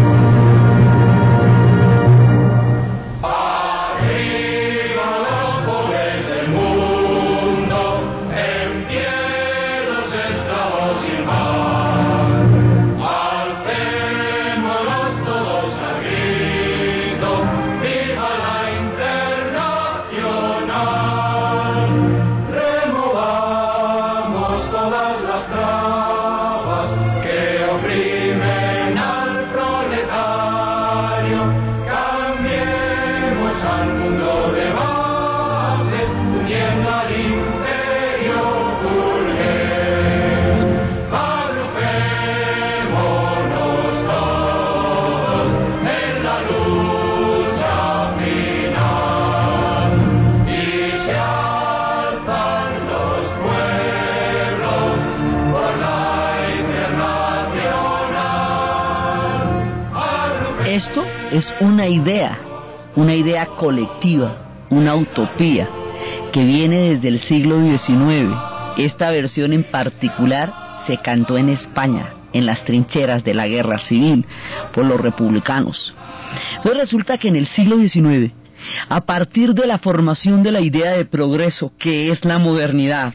Es 61.32 61.52
una 61.60 61.88
idea, 61.88 62.38
una 62.94 63.14
idea 63.14 63.46
colectiva, 63.46 64.66
una 64.68 64.94
utopía 64.94 65.68
que 66.30 66.44
viene 66.44 66.90
desde 66.90 67.08
el 67.08 67.20
siglo 67.20 67.58
XIX. 67.58 68.34
Esta 68.76 69.10
versión 69.10 69.54
en 69.54 69.64
particular 69.64 70.52
se 70.86 70.98
cantó 70.98 71.38
en 71.38 71.48
España, 71.48 72.14
en 72.34 72.44
las 72.44 72.62
trincheras 72.64 73.24
de 73.24 73.32
la 73.32 73.46
guerra 73.46 73.78
civil, 73.78 74.26
por 74.74 74.84
los 74.84 75.00
republicanos. 75.00 75.94
Entonces 76.56 76.80
resulta 76.80 77.16
que 77.16 77.28
en 77.28 77.36
el 77.36 77.46
siglo 77.46 77.78
XIX, 77.78 78.32
a 78.90 79.00
partir 79.00 79.54
de 79.54 79.66
la 79.66 79.78
formación 79.78 80.42
de 80.42 80.52
la 80.52 80.60
idea 80.60 80.92
de 80.92 81.06
progreso, 81.06 81.72
que 81.78 82.10
es 82.10 82.24
la 82.26 82.38
modernidad, 82.38 83.14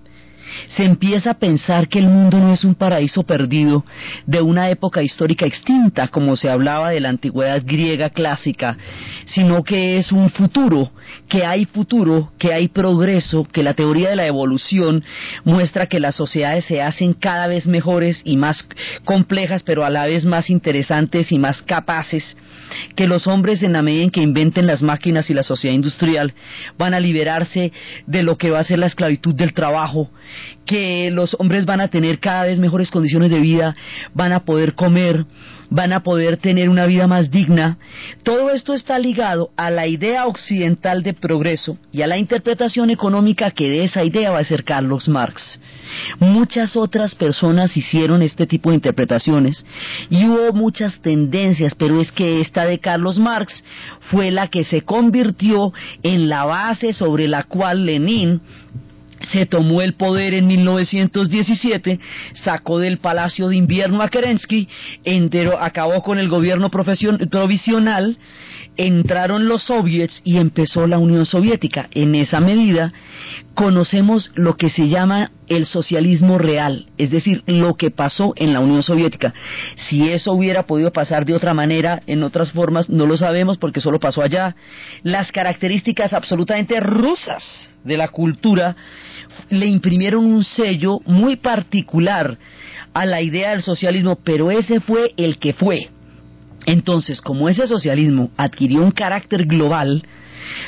se 0.69 0.83
empieza 0.83 1.31
a 1.31 1.39
pensar 1.39 1.87
que 1.87 1.99
el 1.99 2.07
mundo 2.07 2.39
no 2.39 2.53
es 2.53 2.63
un 2.63 2.75
paraíso 2.75 3.23
perdido 3.23 3.85
de 4.25 4.41
una 4.41 4.69
época 4.69 5.01
histórica 5.01 5.45
extinta, 5.45 6.07
como 6.07 6.35
se 6.35 6.49
hablaba 6.49 6.91
de 6.91 6.99
la 6.99 7.09
antigüedad 7.09 7.61
griega 7.65 8.09
clásica, 8.09 8.77
sino 9.25 9.63
que 9.63 9.97
es 9.97 10.11
un 10.11 10.29
futuro, 10.29 10.91
que 11.29 11.45
hay 11.45 11.65
futuro, 11.65 12.31
que 12.37 12.53
hay 12.53 12.67
progreso, 12.67 13.45
que 13.51 13.63
la 13.63 13.73
teoría 13.73 14.09
de 14.09 14.15
la 14.15 14.27
evolución 14.27 15.03
muestra 15.43 15.87
que 15.87 15.99
las 15.99 16.15
sociedades 16.15 16.65
se 16.65 16.81
hacen 16.81 17.13
cada 17.13 17.47
vez 17.47 17.67
mejores 17.67 18.21
y 18.23 18.37
más 18.37 18.67
complejas, 19.05 19.63
pero 19.63 19.85
a 19.85 19.89
la 19.89 20.05
vez 20.05 20.25
más 20.25 20.49
interesantes 20.49 21.31
y 21.31 21.39
más 21.39 21.61
capaces, 21.61 22.23
que 22.95 23.07
los 23.07 23.27
hombres 23.27 23.63
en 23.63 23.73
la 23.73 23.81
medida 23.81 24.03
en 24.03 24.11
que 24.11 24.21
inventen 24.21 24.67
las 24.67 24.81
máquinas 24.81 25.29
y 25.29 25.33
la 25.33 25.43
sociedad 25.43 25.75
industrial 25.75 26.33
van 26.77 26.93
a 26.93 26.99
liberarse 26.99 27.71
de 28.05 28.23
lo 28.23 28.37
que 28.37 28.51
va 28.51 28.59
a 28.59 28.63
ser 28.63 28.79
la 28.79 28.87
esclavitud 28.87 29.33
del 29.35 29.53
trabajo, 29.53 30.09
que 30.65 31.09
los 31.11 31.35
hombres 31.39 31.65
van 31.65 31.81
a 31.81 31.87
tener 31.87 32.19
cada 32.19 32.43
vez 32.43 32.59
mejores 32.59 32.91
condiciones 32.91 33.29
de 33.31 33.39
vida, 33.39 33.75
van 34.13 34.33
a 34.33 34.41
poder 34.41 34.75
comer, 34.75 35.25
van 35.69 35.93
a 35.93 36.03
poder 36.03 36.37
tener 36.37 36.69
una 36.69 36.85
vida 36.85 37.07
más 37.07 37.31
digna. 37.31 37.77
Todo 38.23 38.51
esto 38.51 38.73
está 38.73 38.99
ligado 38.99 39.49
a 39.57 39.69
la 39.69 39.87
idea 39.87 40.25
occidental 40.27 41.03
de 41.03 41.13
progreso 41.13 41.77
y 41.91 42.01
a 42.01 42.07
la 42.07 42.17
interpretación 42.17 42.89
económica 42.89 43.51
que 43.51 43.69
de 43.69 43.83
esa 43.85 44.03
idea 44.03 44.31
va 44.31 44.39
a 44.39 44.45
ser 44.45 44.63
Carlos 44.63 45.07
Marx. 45.07 45.59
Muchas 46.19 46.75
otras 46.75 47.15
personas 47.15 47.75
hicieron 47.75 48.21
este 48.21 48.45
tipo 48.45 48.69
de 48.69 48.75
interpretaciones 48.75 49.65
y 50.09 50.27
hubo 50.27 50.51
muchas 50.53 50.99
tendencias, 51.01 51.75
pero 51.75 52.01
es 52.01 52.11
que 52.11 52.41
esta 52.41 52.65
de 52.65 52.79
Carlos 52.79 53.17
Marx 53.17 53.63
fue 54.11 54.31
la 54.31 54.47
que 54.47 54.63
se 54.63 54.81
convirtió 54.81 55.71
en 56.03 56.27
la 56.27 56.43
base 56.43 56.93
sobre 56.93 57.27
la 57.27 57.43
cual 57.43 57.85
Lenin 57.85 58.41
se 59.31 59.45
tomó 59.45 59.81
el 59.81 59.93
poder 59.93 60.33
en 60.33 60.47
1917, 60.47 61.99
sacó 62.33 62.79
del 62.79 62.97
Palacio 62.97 63.49
de 63.49 63.55
Invierno 63.55 64.01
a 64.01 64.09
Kerensky, 64.09 64.67
enteró, 65.03 65.59
acabó 65.59 66.01
con 66.01 66.19
el 66.19 66.29
gobierno 66.29 66.69
provisional, 66.69 68.17
entraron 68.77 69.47
los 69.47 69.63
soviets 69.63 70.21
y 70.23 70.37
empezó 70.37 70.87
la 70.87 70.99
Unión 70.99 71.25
Soviética. 71.25 71.89
En 71.91 72.15
esa 72.15 72.39
medida 72.39 72.93
conocemos 73.53 74.31
lo 74.35 74.55
que 74.55 74.69
se 74.69 74.87
llama 74.87 75.31
el 75.47 75.65
socialismo 75.65 76.37
real, 76.37 76.85
es 76.97 77.09
decir, 77.09 77.43
lo 77.47 77.75
que 77.75 77.89
pasó 77.89 78.33
en 78.35 78.53
la 78.53 78.59
Unión 78.59 78.83
Soviética. 78.83 79.33
Si 79.89 80.09
eso 80.09 80.33
hubiera 80.33 80.67
podido 80.67 80.91
pasar 80.91 81.25
de 81.25 81.33
otra 81.33 81.53
manera, 81.53 82.01
en 82.05 82.23
otras 82.23 82.51
formas, 82.51 82.89
no 82.89 83.07
lo 83.07 83.17
sabemos 83.17 83.57
porque 83.57 83.81
solo 83.81 83.99
pasó 83.99 84.21
allá. 84.21 84.55
Las 85.03 85.31
características 85.31 86.13
absolutamente 86.13 86.79
rusas 86.79 87.69
de 87.83 87.97
la 87.97 88.09
cultura 88.09 88.75
le 89.49 89.65
imprimieron 89.65 90.25
un 90.25 90.43
sello 90.43 90.99
muy 91.05 91.35
particular 91.35 92.37
a 92.93 93.05
la 93.05 93.21
idea 93.21 93.51
del 93.51 93.61
socialismo, 93.61 94.17
pero 94.23 94.51
ese 94.51 94.79
fue 94.79 95.13
el 95.17 95.37
que 95.37 95.53
fue. 95.53 95.89
Entonces, 96.65 97.21
como 97.21 97.47
ese 97.47 97.67
socialismo 97.67 98.31
adquirió 98.37 98.81
un 98.81 98.91
carácter 98.91 99.45
global 99.45 100.03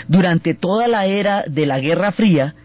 durante 0.07 0.53
toda 0.53 0.87
la 0.87 1.05
era 1.05 1.43
de 1.47 1.65
la 1.65 1.79
Guerra 1.79 2.11
Fría, 2.11 2.55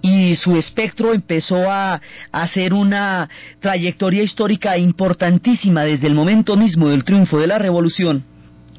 y 0.00 0.36
su 0.36 0.56
espectro 0.56 1.14
empezó 1.14 1.70
a, 1.70 2.00
hacer 2.30 2.72
una 2.72 3.28
trayectoria 3.60 4.22
histórica 4.22 4.76
importantísima 4.76 5.84
desde 5.84 6.06
el 6.06 6.14
momento 6.14 6.56
mismo 6.56 6.88
del 6.88 7.04
triunfo 7.04 7.38
de 7.38 7.46
la 7.46 7.58
revolución, 7.58 8.24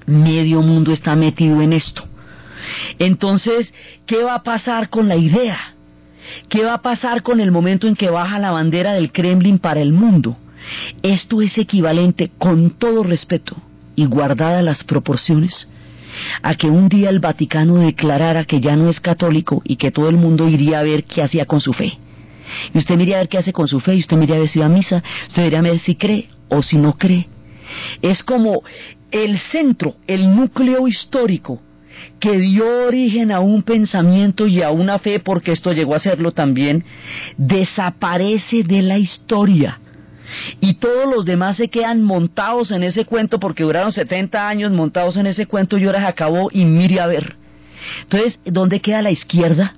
medio 0.05 0.61
mundo 0.61 0.91
está 0.91 1.15
metido 1.15 1.61
en 1.61 1.73
esto. 1.73 2.03
Entonces, 2.99 3.73
¿qué 4.05 4.23
va 4.23 4.35
a 4.35 4.43
pasar 4.43 4.89
con 4.89 5.07
la 5.07 5.15
idea? 5.15 5.73
¿Qué 6.49 6.63
va 6.63 6.75
a 6.75 6.81
pasar 6.81 7.23
con 7.23 7.39
el 7.39 7.51
momento 7.51 7.87
en 7.87 7.95
que 7.95 8.09
baja 8.09 8.39
la 8.39 8.51
bandera 8.51 8.93
del 8.93 9.11
Kremlin 9.11 9.59
para 9.59 9.81
el 9.81 9.91
mundo? 9.91 10.37
Esto 11.01 11.41
es 11.41 11.57
equivalente, 11.57 12.31
con 12.37 12.71
todo 12.71 13.03
respeto 13.03 13.55
y 13.95 14.05
guardadas 14.05 14.63
las 14.63 14.83
proporciones, 14.83 15.67
a 16.41 16.55
que 16.55 16.67
un 16.67 16.89
día 16.89 17.09
el 17.09 17.19
Vaticano 17.19 17.75
declarara 17.75 18.45
que 18.45 18.61
ya 18.61 18.75
no 18.75 18.89
es 18.89 18.99
católico 18.99 19.61
y 19.65 19.75
que 19.75 19.91
todo 19.91 20.09
el 20.09 20.15
mundo 20.15 20.47
iría 20.47 20.79
a 20.79 20.83
ver 20.83 21.03
qué 21.03 21.21
hacía 21.21 21.45
con 21.45 21.59
su 21.59 21.73
fe. 21.73 21.97
Y 22.73 22.77
usted 22.77 22.95
miraría 22.95 23.17
a 23.17 23.19
ver 23.19 23.29
qué 23.29 23.37
hace 23.37 23.53
con 23.53 23.67
su 23.67 23.79
fe, 23.79 23.95
y 23.95 23.99
usted 23.99 24.17
miraría 24.17 24.37
a 24.37 24.39
ver 24.39 24.49
si 24.49 24.59
va 24.59 24.65
a 24.65 24.69
misa, 24.69 25.03
usted 25.27 25.43
miraría 25.43 25.59
a 25.59 25.73
ver 25.73 25.79
si 25.79 25.95
cree 25.95 26.27
o 26.49 26.61
si 26.61 26.77
no 26.77 26.93
cree. 26.93 27.27
Es 28.01 28.23
como 28.23 28.61
el 29.11 29.39
centro, 29.39 29.95
el 30.07 30.35
núcleo 30.35 30.87
histórico 30.87 31.61
que 32.19 32.37
dio 32.37 32.87
origen 32.87 33.31
a 33.31 33.39
un 33.39 33.63
pensamiento 33.63 34.47
y 34.47 34.61
a 34.61 34.71
una 34.71 34.99
fe, 34.99 35.19
porque 35.19 35.51
esto 35.51 35.71
llegó 35.71 35.95
a 35.95 35.99
serlo 35.99 36.31
también, 36.31 36.83
desaparece 37.37 38.63
de 38.63 38.81
la 38.81 38.97
historia 38.97 39.79
y 40.59 40.75
todos 40.75 41.13
los 41.13 41.25
demás 41.25 41.57
se 41.57 41.67
quedan 41.67 42.01
montados 42.01 42.71
en 42.71 42.83
ese 42.83 43.05
cuento 43.05 43.39
porque 43.39 43.63
duraron 43.63 43.91
70 43.91 44.47
años 44.47 44.71
montados 44.71 45.17
en 45.17 45.27
ese 45.27 45.45
cuento 45.45 45.77
y 45.77 45.85
ahora 45.85 46.01
se 46.01 46.07
acabó 46.07 46.49
y 46.51 46.65
mire 46.65 46.99
a 46.99 47.07
ver. 47.07 47.35
Entonces, 48.03 48.39
¿dónde 48.45 48.79
queda 48.79 49.01
la 49.01 49.11
izquierda? 49.11 49.75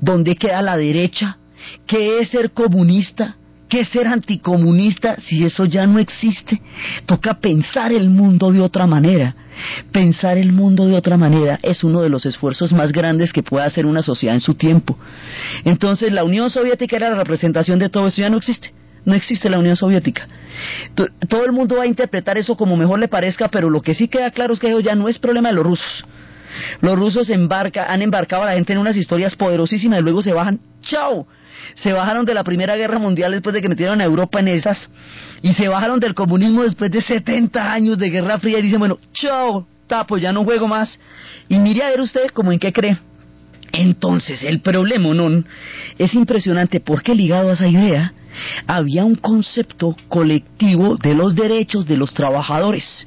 ¿Dónde 0.00 0.36
queda 0.36 0.62
la 0.62 0.76
derecha? 0.76 1.38
¿Qué 1.86 2.20
es 2.20 2.28
ser 2.28 2.50
comunista? 2.50 3.36
¿Qué 3.68 3.84
ser 3.84 4.06
anticomunista 4.06 5.16
si 5.22 5.44
eso 5.44 5.64
ya 5.64 5.86
no 5.86 5.98
existe? 5.98 6.60
Toca 7.04 7.34
pensar 7.34 7.92
el 7.92 8.10
mundo 8.10 8.52
de 8.52 8.60
otra 8.60 8.86
manera. 8.86 9.34
Pensar 9.90 10.38
el 10.38 10.52
mundo 10.52 10.86
de 10.86 10.94
otra 10.94 11.16
manera 11.16 11.58
es 11.62 11.82
uno 11.82 12.02
de 12.02 12.08
los 12.08 12.26
esfuerzos 12.26 12.72
más 12.72 12.92
grandes 12.92 13.32
que 13.32 13.42
puede 13.42 13.64
hacer 13.64 13.86
una 13.86 14.02
sociedad 14.02 14.34
en 14.34 14.40
su 14.40 14.54
tiempo. 14.54 14.96
Entonces 15.64 16.12
la 16.12 16.22
Unión 16.22 16.50
Soviética 16.50 16.96
era 16.96 17.10
la 17.10 17.16
representación 17.16 17.78
de 17.78 17.88
todo 17.88 18.06
eso, 18.06 18.20
ya 18.20 18.28
no 18.28 18.36
existe 18.36 18.72
no 19.06 19.14
existe 19.14 19.48
la 19.48 19.58
Unión 19.58 19.76
Soviética. 19.76 20.26
Todo 21.28 21.46
el 21.46 21.52
mundo 21.52 21.76
va 21.76 21.84
a 21.84 21.86
interpretar 21.86 22.36
eso 22.36 22.56
como 22.56 22.76
mejor 22.76 22.98
le 22.98 23.08
parezca, 23.08 23.48
pero 23.48 23.70
lo 23.70 23.80
que 23.80 23.94
sí 23.94 24.08
queda 24.08 24.30
claro 24.32 24.52
es 24.52 24.60
que 24.60 24.68
eso 24.68 24.80
ya 24.80 24.94
no 24.94 25.08
es 25.08 25.18
problema 25.18 25.48
de 25.48 25.54
los 25.54 25.64
rusos. 25.64 26.04
Los 26.80 26.96
rusos 26.96 27.30
embarca, 27.30 27.84
han 27.84 28.02
embarcado 28.02 28.42
a 28.42 28.46
la 28.46 28.52
gente 28.54 28.72
en 28.72 28.80
unas 28.80 28.96
historias 28.96 29.36
poderosísimas 29.36 30.00
y 30.00 30.02
luego 30.02 30.22
se 30.22 30.32
bajan. 30.32 30.58
¡Chao! 30.82 31.26
Se 31.76 31.92
bajaron 31.92 32.24
de 32.24 32.34
la 32.34 32.44
Primera 32.44 32.76
Guerra 32.76 32.98
Mundial 32.98 33.32
después 33.32 33.54
de 33.54 33.62
que 33.62 33.68
metieron 33.68 34.00
a 34.00 34.04
Europa 34.04 34.40
en 34.40 34.48
esas. 34.48 34.88
Y 35.42 35.52
se 35.54 35.68
bajaron 35.68 36.00
del 36.00 36.14
comunismo 36.14 36.62
después 36.62 36.90
de 36.90 37.00
70 37.00 37.72
años 37.72 37.98
de 37.98 38.10
Guerra 38.10 38.38
Fría 38.38 38.58
y 38.58 38.62
dicen, 38.62 38.78
bueno, 38.78 38.98
chao, 39.12 39.66
tapo, 39.86 40.18
ya 40.18 40.32
no 40.32 40.44
juego 40.44 40.68
más. 40.68 40.98
Y 41.48 41.58
mire 41.58 41.82
a 41.82 41.90
ver 41.90 42.00
usted 42.00 42.28
como 42.30 42.52
en 42.52 42.58
qué 42.58 42.72
cree. 42.72 42.98
Entonces, 43.72 44.42
el 44.42 44.60
problema, 44.60 45.12
¿no? 45.12 45.44
Es 45.98 46.14
impresionante 46.14 46.80
porque 46.80 47.14
ligado 47.14 47.50
a 47.50 47.54
esa 47.54 47.68
idea 47.68 48.12
había 48.66 49.04
un 49.04 49.14
concepto 49.14 49.96
colectivo 50.08 50.96
de 50.96 51.14
los 51.14 51.34
derechos 51.34 51.86
de 51.86 51.96
los 51.96 52.12
trabajadores. 52.14 53.06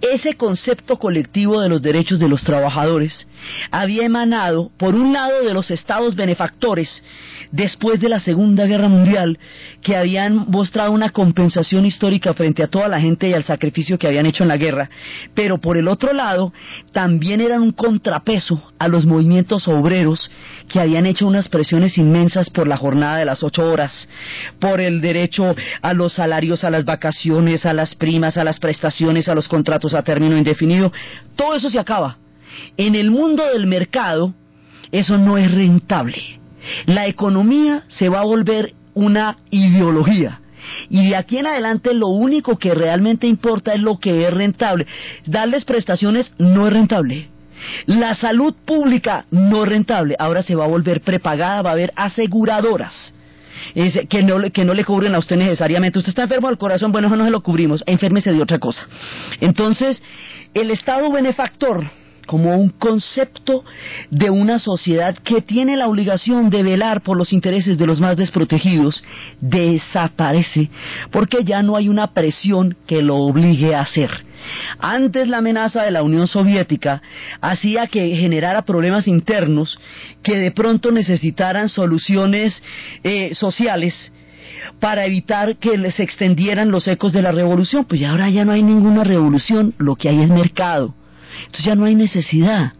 Ese 0.00 0.34
concepto 0.34 0.98
colectivo 0.98 1.60
de 1.60 1.68
los 1.68 1.80
derechos 1.80 2.18
de 2.18 2.28
los 2.28 2.42
trabajadores 2.42 3.26
había 3.70 4.04
emanado, 4.04 4.70
por 4.76 4.94
un 4.94 5.12
lado, 5.12 5.44
de 5.44 5.54
los 5.54 5.70
estados 5.70 6.14
benefactores 6.14 7.02
después 7.50 8.00
de 8.00 8.08
la 8.08 8.20
Segunda 8.20 8.66
Guerra 8.66 8.88
Mundial, 8.88 9.38
que 9.82 9.96
habían 9.96 10.50
mostrado 10.50 10.92
una 10.92 11.10
compensación 11.10 11.86
histórica 11.86 12.34
frente 12.34 12.62
a 12.62 12.68
toda 12.68 12.88
la 12.88 13.00
gente 13.00 13.28
y 13.28 13.32
al 13.32 13.44
sacrificio 13.44 13.98
que 13.98 14.06
habían 14.06 14.26
hecho 14.26 14.42
en 14.42 14.48
la 14.48 14.56
guerra, 14.56 14.90
pero 15.34 15.58
por 15.58 15.76
el 15.76 15.88
otro 15.88 16.12
lado, 16.12 16.52
también 16.92 17.40
eran 17.40 17.62
un 17.62 17.72
contrapeso 17.72 18.60
a 18.78 18.88
los 18.88 19.06
movimientos 19.06 19.68
obreros 19.68 20.30
que 20.68 20.80
habían 20.80 21.06
hecho 21.06 21.26
unas 21.26 21.48
presiones 21.48 21.96
inmensas 21.98 22.50
por 22.50 22.66
la 22.66 22.76
jornada 22.76 23.18
de 23.18 23.24
las 23.24 23.42
ocho 23.42 23.64
horas, 23.70 24.08
por 24.58 24.80
el 24.80 25.00
derecho 25.00 25.54
a 25.82 25.92
los 25.92 26.14
salarios, 26.14 26.64
a 26.64 26.70
las 26.70 26.84
vacaciones, 26.84 27.66
a 27.66 27.72
las 27.72 27.94
primas, 27.94 28.36
a 28.36 28.44
las 28.44 28.58
prestaciones, 28.58 29.28
a 29.28 29.34
los 29.34 29.48
contratos 29.48 29.94
a 29.94 30.02
término 30.02 30.36
indefinido. 30.36 30.92
Todo 31.36 31.54
eso 31.54 31.70
se 31.70 31.78
acaba. 31.78 32.18
En 32.76 32.94
el 32.94 33.10
mundo 33.10 33.44
del 33.46 33.66
mercado, 33.66 34.34
eso 34.92 35.18
no 35.18 35.38
es 35.38 35.50
rentable. 35.50 36.40
La 36.86 37.06
economía 37.06 37.82
se 37.88 38.08
va 38.08 38.20
a 38.20 38.24
volver 38.24 38.72
una 38.94 39.38
ideología. 39.50 40.40
Y 40.88 41.08
de 41.08 41.16
aquí 41.16 41.38
en 41.38 41.46
adelante 41.46 41.92
lo 41.94 42.08
único 42.08 42.58
que 42.58 42.74
realmente 42.74 43.26
importa 43.26 43.74
es 43.74 43.80
lo 43.80 43.98
que 43.98 44.26
es 44.26 44.32
rentable. 44.32 44.86
Darles 45.26 45.64
prestaciones 45.64 46.32
no 46.38 46.66
es 46.66 46.72
rentable. 46.72 47.28
La 47.86 48.14
salud 48.14 48.54
pública 48.64 49.26
no 49.30 49.64
es 49.64 49.68
rentable. 49.68 50.16
Ahora 50.18 50.42
se 50.42 50.54
va 50.54 50.64
a 50.64 50.68
volver 50.68 51.00
prepagada, 51.00 51.62
va 51.62 51.70
a 51.70 51.74
haber 51.74 51.92
aseguradoras. 51.96 53.12
que, 54.08 54.22
no, 54.22 54.40
que 54.52 54.64
no 54.64 54.74
le 54.74 54.84
cubren 54.84 55.14
a 55.14 55.18
usted 55.18 55.36
necesariamente. 55.36 55.98
Usted 55.98 56.10
está 56.10 56.22
enfermo 56.22 56.48
del 56.48 56.58
corazón, 56.58 56.92
bueno, 56.92 57.08
eso 57.08 57.16
no 57.16 57.24
se 57.24 57.30
lo 57.30 57.42
cubrimos, 57.42 57.82
enférmese 57.86 58.32
de 58.32 58.42
otra 58.42 58.58
cosa. 58.58 58.86
Entonces, 59.40 60.02
el 60.54 60.70
Estado 60.70 61.10
benefactor 61.10 61.90
como 62.24 62.56
un 62.56 62.70
concepto 62.70 63.64
de 64.10 64.30
una 64.30 64.58
sociedad 64.58 65.16
que 65.16 65.42
tiene 65.42 65.76
la 65.76 65.88
obligación 65.88 66.50
de 66.50 66.62
velar 66.62 67.02
por 67.02 67.16
los 67.16 67.32
intereses 67.32 67.78
de 67.78 67.86
los 67.86 68.00
más 68.00 68.16
desprotegidos, 68.16 69.02
desaparece 69.40 70.70
porque 71.10 71.44
ya 71.44 71.62
no 71.62 71.76
hay 71.76 71.88
una 71.88 72.12
presión 72.12 72.76
que 72.86 73.02
lo 73.02 73.16
obligue 73.16 73.74
a 73.74 73.80
hacer. 73.80 74.10
Antes 74.78 75.28
la 75.28 75.38
amenaza 75.38 75.82
de 75.82 75.90
la 75.90 76.02
Unión 76.02 76.26
Soviética 76.26 77.02
hacía 77.40 77.86
que 77.86 78.16
generara 78.16 78.62
problemas 78.62 79.08
internos 79.08 79.78
que 80.22 80.36
de 80.36 80.50
pronto 80.50 80.90
necesitaran 80.90 81.68
soluciones 81.68 82.62
eh, 83.02 83.34
sociales 83.34 84.12
para 84.80 85.06
evitar 85.06 85.56
que 85.56 85.78
les 85.78 85.98
extendieran 86.00 86.70
los 86.70 86.86
ecos 86.88 87.12
de 87.12 87.22
la 87.22 87.32
revolución. 87.32 87.84
Pues 87.84 88.02
ahora 88.02 88.28
ya 88.30 88.44
no 88.44 88.52
hay 88.52 88.62
ninguna 88.62 89.04
revolución, 89.04 89.74
lo 89.78 89.96
que 89.96 90.08
hay 90.08 90.22
es 90.22 90.28
mercado 90.28 90.94
entonces 91.40 91.64
ya 91.64 91.74
no 91.74 91.84
hay 91.84 91.94
necesidad, 91.94 92.72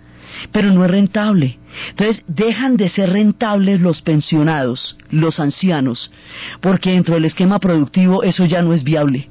pero 0.52 0.70
no 0.72 0.84
es 0.84 0.90
rentable. 0.90 1.58
Entonces 1.90 2.22
dejan 2.26 2.76
de 2.76 2.88
ser 2.88 3.10
rentables 3.10 3.80
los 3.80 4.02
pensionados, 4.02 4.96
los 5.10 5.40
ancianos, 5.40 6.10
porque 6.60 6.90
dentro 6.90 7.14
del 7.14 7.24
esquema 7.24 7.58
productivo 7.58 8.22
eso 8.22 8.44
ya 8.44 8.62
no 8.62 8.72
es 8.72 8.84
viable. 8.84 9.28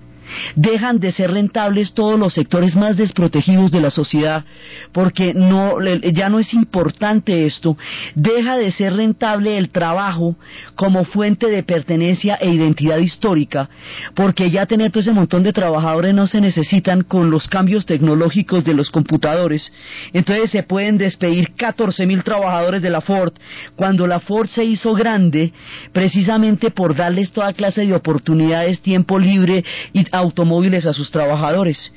Dejan 0.56 1.00
de 1.00 1.12
ser 1.12 1.32
rentables 1.32 1.94
todos 1.94 2.20
los 2.20 2.34
sectores 2.34 2.76
más 2.76 2.98
desprotegidos 2.98 3.72
de 3.72 3.82
la 3.82 3.92
sociedad, 3.92 4.44
porque 4.92 5.34
no, 5.34 5.76
ya 6.14 6.30
no 6.30 6.40
es 6.40 6.54
importante 6.54 7.46
esto, 7.46 7.78
deja 8.16 8.58
de 8.58 8.72
ser 8.72 8.94
rentable 8.96 9.58
el 9.58 9.70
trabajo 9.70 10.36
como 10.76 11.06
fuente 11.06 11.48
de 11.48 11.64
pertenencia 11.64 12.36
e 12.36 12.50
identidad 12.50 12.98
histórica, 12.98 13.70
porque 14.16 14.52
ya 14.52 14.66
tener 14.66 14.92
todo 14.92 15.02
ese 15.02 15.12
montón 15.12 15.44
de 15.44 15.54
trabajadores 15.54 16.14
no 16.14 16.28
se 16.28 16.42
necesitan 16.42 17.04
con 17.04 17.30
los 17.30 17.48
cambios 17.48 17.86
tecnológicos 17.86 18.64
de 18.64 18.74
los 18.74 18.90
computadores, 18.90 19.72
entonces 20.14 20.52
se 20.52 20.64
pueden 20.64 20.98
despedir 20.98 21.54
14 21.56 22.06
mil 22.06 22.24
trabajadores 22.24 22.82
de 22.82 22.90
la 22.90 23.02
Ford, 23.02 23.34
cuando 23.76 24.08
la 24.08 24.20
Ford 24.20 24.48
se 24.48 24.64
hizo 24.64 24.94
grande 24.94 25.52
precisamente 25.92 26.72
por 26.72 26.96
darles 26.96 27.32
toda 27.32 27.54
clase 27.54 27.86
de 27.86 27.94
oportunidades, 27.94 28.82
tiempo 28.82 29.20
libre 29.20 29.64
y 29.92 30.06
automóviles 30.14 30.86
a 30.86 30.94
sus 30.94 31.12
trabajadores. 31.12 31.92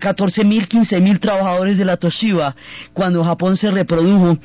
14 0.00 0.42
mil, 0.42 0.66
15 0.66 1.00
mil 1.00 1.20
trabajadores 1.20 1.78
de 1.78 1.84
la 1.84 1.96
Toshiba 1.96 2.56
cuando 2.92 3.22
Japón 3.22 3.56
se 3.56 3.70
reprodujo 3.70 4.38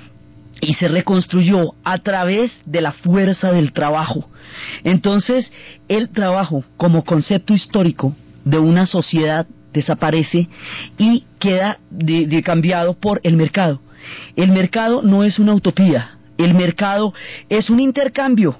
y 0.59 0.73
se 0.73 0.89
reconstruyó 0.89 1.73
a 1.83 1.97
través 1.97 2.55
de 2.65 2.81
la 2.81 2.91
fuerza 2.91 3.51
del 3.51 3.71
trabajo. 3.71 4.29
Entonces, 4.83 5.51
el 5.87 6.09
trabajo 6.09 6.63
como 6.77 7.03
concepto 7.03 7.53
histórico 7.53 8.15
de 8.43 8.59
una 8.59 8.85
sociedad 8.85 9.47
desaparece 9.73 10.49
y 10.97 11.23
queda 11.39 11.79
cambiado 12.43 12.93
por 12.93 13.21
el 13.23 13.37
mercado. 13.37 13.81
El 14.35 14.51
mercado 14.51 15.01
no 15.01 15.23
es 15.23 15.39
una 15.39 15.53
utopía, 15.53 16.17
el 16.37 16.53
mercado 16.53 17.13
es 17.49 17.69
un 17.69 17.79
intercambio 17.79 18.57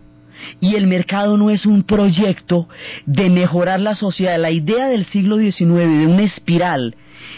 y 0.60 0.76
el 0.76 0.88
mercado 0.88 1.38
no 1.38 1.50
es 1.50 1.66
un 1.66 1.84
proyecto 1.84 2.68
de 3.06 3.30
mejorar 3.30 3.80
la 3.80 3.96
sociedad. 3.96 4.40
La 4.40 4.52
idea 4.52 4.88
del 4.88 5.06
siglo 5.06 5.38
XIX 5.38 5.60
de 5.60 6.08
una 6.08 6.24
espiral 6.24 6.96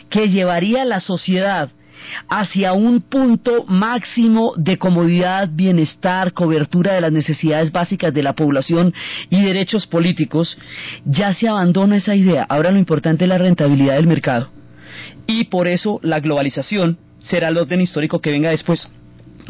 que 0.10 0.30
llevaría 0.30 0.84
a 0.84 0.86
la 0.86 1.00
sociedad 1.00 1.70
hacia 2.30 2.74
un 2.74 3.02
punto 3.02 3.66
máximo 3.66 4.54
de 4.58 4.78
comodidad, 4.78 5.50
bienestar, 5.52 6.34
cobertura 6.34 6.94
de 6.94 7.02
las 7.02 7.12
necesidades 7.12 7.72
básicas 7.72 8.14
de 8.14 8.24
la 8.24 8.34
población 8.34 8.94
y 9.30 9.42
derechos 9.44 9.88
políticos, 9.88 10.58
ya 11.06 11.34
se 11.34 11.48
abandona 11.48 11.98
esa 11.98 12.16
idea. 12.16 12.46
Ahora 12.50 12.72
lo 12.72 12.80
importante 12.80 13.26
es 13.26 13.30
la 13.30 13.38
rentabilidad 13.38 13.96
del 13.96 14.08
mercado. 14.08 14.50
Y 15.28 15.46
por 15.46 15.68
eso 15.68 16.00
la 16.04 16.20
globalización 16.20 16.98
será 17.20 17.48
el 17.48 17.58
orden 17.58 17.82
histórico 17.82 18.20
que 18.20 18.32
venga 18.32 18.50
después 18.50 18.90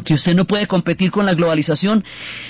que 0.04 0.14
usted 0.14 0.34
no 0.34 0.44
puede 0.44 0.66
competir 0.66 1.10
con 1.10 1.26
la 1.26 1.34
globalización. 1.34 2.04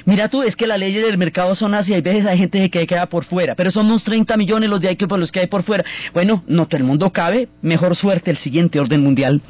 Mira 0.04 0.28
tú, 0.28 0.42
es 0.42 0.56
que 0.56 0.66
las 0.66 0.78
leyes 0.78 1.04
del 1.04 1.18
mercado 1.18 1.54
son 1.54 1.74
así, 1.74 1.92
hay 1.92 2.00
veces 2.00 2.26
hay 2.26 2.38
gente 2.38 2.70
que 2.70 2.86
queda 2.86 3.06
por 3.06 3.24
fuera, 3.24 3.54
pero 3.54 3.70
somos 3.70 4.04
30 4.04 4.36
millones 4.36 4.70
los 4.70 4.80
de 4.80 4.88
ahí 4.88 4.96
que 4.96 5.06
los 5.06 5.30
que 5.30 5.40
hay 5.40 5.46
por 5.46 5.62
fuera. 5.62 5.84
Bueno, 6.12 6.42
no 6.46 6.66
todo 6.66 6.78
el 6.78 6.84
mundo 6.84 7.10
cabe, 7.10 7.48
mejor 7.62 7.96
suerte 7.96 8.30
el 8.30 8.38
siguiente 8.38 8.80
orden 8.80 9.02
mundial. 9.02 9.42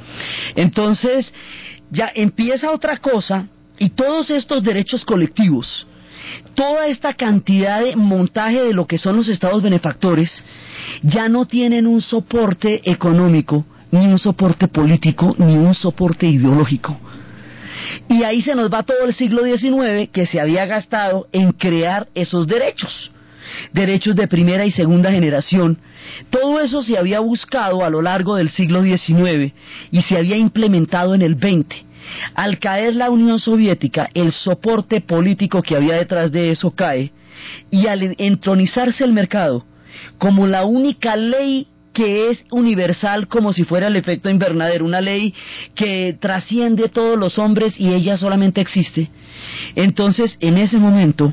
Entonces, 0.56 1.32
ya 1.90 2.10
empieza 2.14 2.70
otra 2.70 2.98
cosa 2.98 3.48
y 3.78 3.90
todos 3.90 4.30
estos 4.30 4.62
derechos 4.62 5.04
colectivos, 5.04 5.86
toda 6.54 6.86
esta 6.86 7.14
cantidad 7.14 7.82
de 7.82 7.96
montaje 7.96 8.62
de 8.62 8.72
lo 8.72 8.86
que 8.86 8.98
son 8.98 9.16
los 9.16 9.28
estados 9.28 9.62
benefactores, 9.62 10.44
ya 11.02 11.28
no 11.28 11.46
tienen 11.46 11.86
un 11.86 12.00
soporte 12.00 12.80
económico, 12.90 13.64
ni 13.90 14.06
un 14.06 14.18
soporte 14.18 14.68
político, 14.68 15.34
ni 15.38 15.56
un 15.56 15.74
soporte 15.74 16.26
ideológico 16.26 16.98
y 18.08 18.22
ahí 18.24 18.42
se 18.42 18.54
nos 18.54 18.72
va 18.72 18.82
todo 18.82 19.04
el 19.06 19.14
siglo 19.14 19.44
XIX 19.44 20.08
que 20.12 20.26
se 20.26 20.40
había 20.40 20.66
gastado 20.66 21.28
en 21.32 21.52
crear 21.52 22.08
esos 22.14 22.46
derechos 22.46 23.10
derechos 23.72 24.16
de 24.16 24.26
primera 24.26 24.64
y 24.64 24.70
segunda 24.70 25.10
generación. 25.10 25.78
Todo 26.30 26.60
eso 26.60 26.82
se 26.82 26.98
había 26.98 27.20
buscado 27.20 27.84
a 27.84 27.90
lo 27.90 28.02
largo 28.02 28.36
del 28.36 28.50
siglo 28.50 28.82
XIX 28.82 29.52
y 29.90 30.02
se 30.02 30.16
había 30.16 30.36
implementado 30.36 31.14
en 31.14 31.22
el 31.22 31.36
XX. 31.36 31.84
Al 32.34 32.58
caer 32.58 32.94
la 32.94 33.10
Unión 33.10 33.38
Soviética, 33.38 34.10
el 34.14 34.32
soporte 34.32 35.00
político 35.00 35.62
que 35.62 35.76
había 35.76 35.96
detrás 35.96 36.30
de 36.32 36.50
eso 36.50 36.70
cae 36.70 37.12
y 37.70 37.86
al 37.86 38.14
entronizarse 38.18 39.04
el 39.04 39.12
mercado 39.12 39.64
como 40.18 40.46
la 40.46 40.64
única 40.64 41.16
ley 41.16 41.68
que 41.94 42.28
es 42.30 42.44
universal 42.50 43.28
como 43.28 43.54
si 43.54 43.64
fuera 43.64 43.86
el 43.86 43.96
efecto 43.96 44.28
invernadero, 44.28 44.84
una 44.84 45.00
ley 45.00 45.32
que 45.74 46.14
trasciende 46.20 46.90
todos 46.90 47.18
los 47.18 47.38
hombres 47.38 47.80
y 47.80 47.94
ella 47.94 48.18
solamente 48.18 48.60
existe. 48.60 49.08
Entonces, 49.74 50.36
en 50.40 50.58
ese 50.58 50.78
momento, 50.78 51.32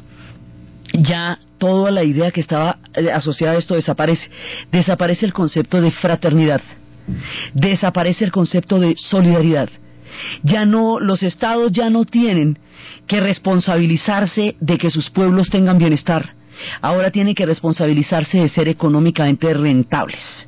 ya 0.94 1.40
toda 1.58 1.92
la 1.92 2.04
idea 2.04 2.32
que 2.32 2.42
estaba 2.42 2.78
eh, 2.94 3.12
asociada 3.12 3.54
a 3.54 3.58
esto 3.58 3.76
desaparece. 3.76 4.30
Desaparece 4.72 5.26
el 5.26 5.34
concepto 5.34 5.82
de 5.82 5.92
fraternidad. 5.92 6.62
Desaparece 7.54 8.24
el 8.24 8.32
concepto 8.32 8.80
de 8.80 8.96
solidaridad. 8.98 9.70
Ya 10.44 10.66
no, 10.66 11.00
los 11.00 11.24
estados 11.24 11.72
ya 11.72 11.90
no 11.90 12.06
tienen 12.06 12.60
que 13.08 13.20
responsabilizarse 13.20 14.56
de 14.60 14.78
que 14.78 14.92
sus 14.92 15.10
pueblos 15.10 15.50
tengan 15.50 15.78
bienestar. 15.78 16.41
Ahora 16.82 17.12
tienen 17.12 17.36
que 17.36 17.46
responsabilizarse 17.46 18.40
de 18.40 18.50
ser 18.50 18.68
económicamente 18.68 19.54
rentables. 19.54 20.48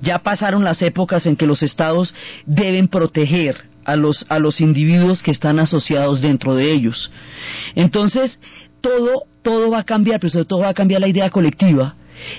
Ya 0.00 0.18
pasaron 0.18 0.64
las 0.64 0.82
épocas 0.82 1.26
en 1.26 1.36
que 1.36 1.46
los 1.46 1.62
estados 1.62 2.14
deben 2.46 2.88
proteger 2.88 3.64
a 3.84 3.96
los, 3.96 4.24
a 4.28 4.38
los 4.38 4.60
individuos 4.60 5.22
que 5.22 5.30
están 5.30 5.58
asociados 5.58 6.20
dentro 6.20 6.54
de 6.54 6.72
ellos. 6.72 7.10
Entonces, 7.74 8.38
todo, 8.80 9.24
todo 9.42 9.70
va 9.70 9.80
a 9.80 9.84
cambiar, 9.84 10.20
pero 10.20 10.30
sobre 10.30 10.44
todo 10.46 10.60
va 10.60 10.70
a 10.70 10.74
cambiar 10.74 11.00
la 11.00 11.08
idea 11.08 11.30
colectiva 11.30 11.94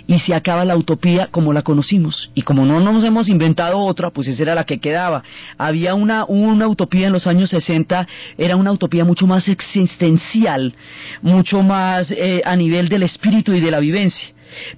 y 0.07 0.19
se 0.19 0.33
acaba 0.33 0.65
la 0.65 0.75
utopía 0.75 1.27
como 1.31 1.53
la 1.53 1.61
conocimos. 1.61 2.29
Y 2.33 2.41
como 2.41 2.65
no 2.65 2.79
nos 2.79 3.03
hemos 3.03 3.27
inventado 3.29 3.79
otra, 3.79 4.09
pues 4.09 4.27
esa 4.27 4.43
era 4.43 4.55
la 4.55 4.65
que 4.65 4.79
quedaba. 4.79 5.23
Había 5.57 5.95
una, 5.95 6.25
una 6.25 6.67
utopía 6.67 7.07
en 7.07 7.13
los 7.13 7.27
años 7.27 7.49
60, 7.49 8.07
era 8.37 8.55
una 8.55 8.71
utopía 8.71 9.05
mucho 9.05 9.27
más 9.27 9.47
existencial, 9.47 10.73
mucho 11.21 11.61
más 11.61 12.11
eh, 12.11 12.41
a 12.45 12.55
nivel 12.55 12.89
del 12.89 13.03
espíritu 13.03 13.53
y 13.53 13.59
de 13.59 13.71
la 13.71 13.79
vivencia. 13.79 14.29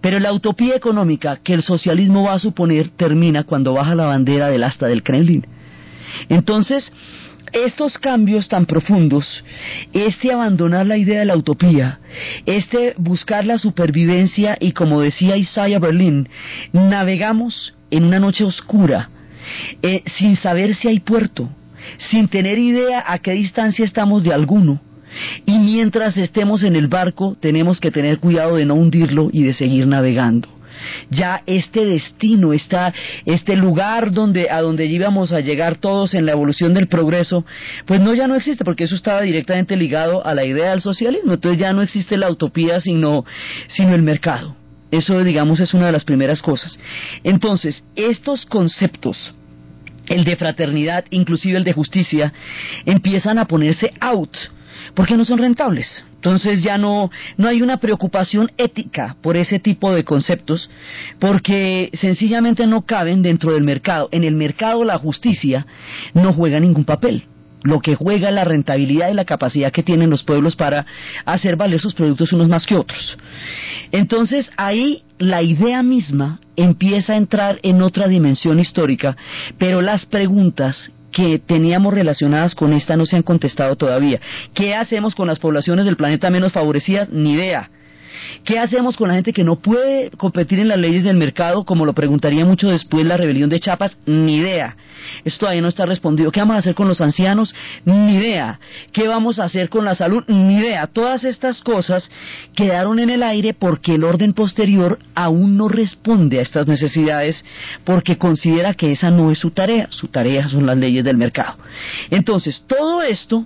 Pero 0.01 0.19
la 0.19 0.33
utopía 0.33 0.75
económica 0.75 1.38
que 1.43 1.53
el 1.53 1.63
socialismo 1.63 2.23
va 2.23 2.33
a 2.33 2.39
suponer 2.39 2.89
termina 2.89 3.43
cuando 3.43 3.73
baja 3.73 3.95
la 3.95 4.05
bandera 4.05 4.47
del 4.49 4.63
asta 4.63 4.88
del 4.88 5.03
Kremlin. 5.03 5.45
Entonces, 6.29 6.91
estos 7.51 7.97
cambios 7.97 8.47
tan 8.47 8.65
profundos, 8.65 9.43
este 9.93 10.31
abandonar 10.31 10.86
la 10.86 10.97
idea 10.97 11.19
de 11.19 11.25
la 11.25 11.36
utopía, 11.36 11.99
este 12.45 12.93
buscar 12.97 13.45
la 13.45 13.57
supervivencia 13.57 14.57
y 14.60 14.71
como 14.71 15.01
decía 15.01 15.38
Isaiah 15.38 15.79
Berlin, 15.79 16.29
navegamos 16.73 17.73
en 17.91 18.03
una 18.03 18.19
noche 18.19 18.43
oscura, 18.43 19.10
eh, 19.81 20.03
sin 20.17 20.36
saber 20.36 20.75
si 20.75 20.88
hay 20.88 20.99
puerto, 20.99 21.49
sin 22.10 22.27
tener 22.27 22.57
idea 22.60 23.03
a 23.05 23.19
qué 23.19 23.31
distancia 23.31 23.86
estamos 23.86 24.23
de 24.23 24.33
alguno, 24.33 24.81
y 25.45 25.57
mientras 25.60 26.17
estemos 26.17 26.63
en 26.63 26.75
el 26.75 26.88
barco 26.88 27.38
tenemos 27.39 27.79
que 27.79 27.91
tener 27.91 28.19
cuidado 28.19 28.57
de 28.57 28.65
no 28.65 28.75
hundirlo 28.75 29.29
y 29.31 29.43
de 29.43 29.53
seguir 29.53 29.88
navegando. 29.88 30.56
Ya 31.09 31.41
este 31.45 31.85
destino, 31.85 32.53
está 32.53 32.93
este 33.25 33.55
lugar 33.55 34.11
donde 34.11 34.49
a 34.49 34.61
donde 34.61 34.85
íbamos 34.85 35.33
a 35.33 35.39
llegar 35.39 35.75
todos 35.77 36.13
en 36.13 36.25
la 36.25 36.33
evolución 36.33 36.73
del 36.73 36.87
progreso, 36.87 37.45
pues 37.85 38.01
no 38.01 38.13
ya 38.13 38.27
no 38.27 38.35
existe 38.35 38.63
porque 38.63 38.85
eso 38.85 38.95
estaba 38.95 39.21
directamente 39.21 39.75
ligado 39.75 40.25
a 40.25 40.33
la 40.33 40.45
idea 40.45 40.71
del 40.71 40.81
socialismo. 40.81 41.33
Entonces 41.33 41.59
ya 41.59 41.73
no 41.73 41.81
existe 41.81 42.17
la 42.17 42.29
utopía 42.29 42.79
sino 42.79 43.25
sino 43.67 43.95
el 43.95 44.01
mercado. 44.01 44.55
Eso 44.91 45.21
digamos 45.23 45.59
es 45.59 45.73
una 45.73 45.87
de 45.87 45.91
las 45.91 46.05
primeras 46.05 46.41
cosas. 46.41 46.79
Entonces, 47.23 47.83
estos 47.95 48.45
conceptos 48.45 49.33
el 50.07 50.23
de 50.23 50.35
fraternidad, 50.35 51.05
inclusive 51.09 51.57
el 51.57 51.63
de 51.63 51.73
justicia, 51.73 52.33
empiezan 52.85 53.39
a 53.39 53.45
ponerse 53.45 53.91
out 53.99 54.35
porque 54.93 55.17
no 55.17 55.25
son 55.25 55.39
rentables. 55.39 56.03
Entonces 56.17 56.63
ya 56.63 56.77
no, 56.77 57.12
no 57.38 57.47
hay 57.47 57.62
una 57.62 57.77
preocupación 57.77 58.51
ética 58.58 59.15
por 59.21 59.38
ese 59.38 59.60
tipo 59.60 59.93
de 59.93 60.03
conceptos, 60.03 60.69
porque 61.19 61.91
sencillamente 61.93 62.65
no 62.65 62.82
caben 62.86 63.21
dentro 63.21 63.53
del 63.53 63.63
mercado. 63.63 64.10
En 64.12 64.23
el 64.23 64.36
mercado 64.36 64.84
la 64.84 64.97
justicia 64.97 65.67
no 66.13 66.34
juega 66.34 66.60
ningún 66.60 66.86
papel. 66.86 67.25
Lo 67.63 67.80
que 67.82 67.95
juega 67.95 68.32
la 68.32 68.43
rentabilidad 68.43 69.10
y 69.10 69.13
la 69.13 69.25
capacidad 69.25 69.71
que 69.71 69.84
tienen 69.84 70.10
los 70.10 70.23
pueblos 70.23 70.56
para 70.56 70.86
hacer 71.25 71.56
valer 71.56 71.80
sus 71.80 71.93
productos 71.93 72.34
unos 72.34 72.47
más 72.47 72.65
que 72.65 72.75
otros. 72.75 73.17
Entonces 73.91 74.49
ahí 74.58 75.03
la 75.19 75.41
idea 75.43 75.84
misma 75.84 76.39
empieza 76.56 77.13
a 77.13 77.17
entrar 77.17 77.60
en 77.63 77.82
otra 77.82 78.08
dimensión 78.08 78.60
histórica, 78.60 79.15
pero 79.58 79.82
las 79.82 80.06
preguntas 80.06 80.91
que 81.11 81.39
teníamos 81.39 81.93
relacionadas 81.93 82.55
con 82.55 82.73
esta 82.73 82.95
no 82.97 83.05
se 83.05 83.15
han 83.15 83.23
contestado 83.23 83.75
todavía. 83.75 84.19
¿Qué 84.53 84.75
hacemos 84.75 85.15
con 85.15 85.27
las 85.27 85.39
poblaciones 85.39 85.85
del 85.85 85.97
planeta 85.97 86.29
menos 86.29 86.51
favorecidas? 86.51 87.09
Ni 87.09 87.33
idea. 87.33 87.69
¿Qué 88.43 88.60
hacemos 88.60 88.95
con 88.97 89.10
la 89.10 89.15
gente 89.15 89.34
que 89.34 89.43
no 89.43 89.58
puede 89.58 90.10
competir 90.12 90.60
en 90.60 90.67
las 90.67 90.77
leyes 90.77 91.03
del 91.03 91.17
mercado, 91.17 91.65
como 91.65 91.86
lo 91.86 91.93
preguntaría 91.93 92.45
mucho 92.45 92.69
después 92.69 93.06
la 93.06 93.17
rebelión 93.17 93.49
de 93.49 93.60
Chiapas? 93.60 93.97
Ni 94.06 94.38
idea. 94.38 94.75
Esto 95.23 95.41
todavía 95.41 95.62
no 95.62 95.67
está 95.67 95.86
respondido. 95.86 96.32
¿Qué 96.32 96.39
vamos 96.39 96.56
a 96.56 96.60
hacer 96.60 96.75
con 96.75 96.88
los 96.88 97.01
ancianos? 97.01 97.53
Ni 97.86 98.15
idea. 98.15 98.60
¿Qué 98.91 99.08
vamos 99.08 99.39
a 99.39 99.45
hacer 99.45 99.69
con 99.69 99.86
la 99.86 99.95
salud? 99.95 100.23
Ni 100.27 100.58
idea. 100.58 100.88
Todas 100.88 101.23
estas 101.23 101.62
cosas 101.62 102.10
quedaron 102.56 102.99
en 102.99 103.10
el 103.10 103.23
aire 103.23 103.53
porque 103.53 103.95
el 103.95 104.03
orden 104.03 104.34
posterior 104.34 104.99
aún 105.15 105.58
no 105.58 105.67
responde 105.67 106.39
a 106.39 106.41
estas 106.41 106.67
necesidades 106.67 107.43
porque 107.84 108.17
considera 108.17 108.73
que 108.73 108.91
esa 108.91 109.10
no 109.10 109.32
es 109.32 109.39
su 109.39 109.51
tarea. 109.51 109.88
Su 109.91 110.08
tarea 110.08 110.47
son 110.49 110.65
las 110.65 110.77
leyes 110.77 111.03
del 111.03 111.17
mercado. 111.17 111.58
Entonces, 112.10 112.63
todo 112.67 113.01
esto 113.01 113.45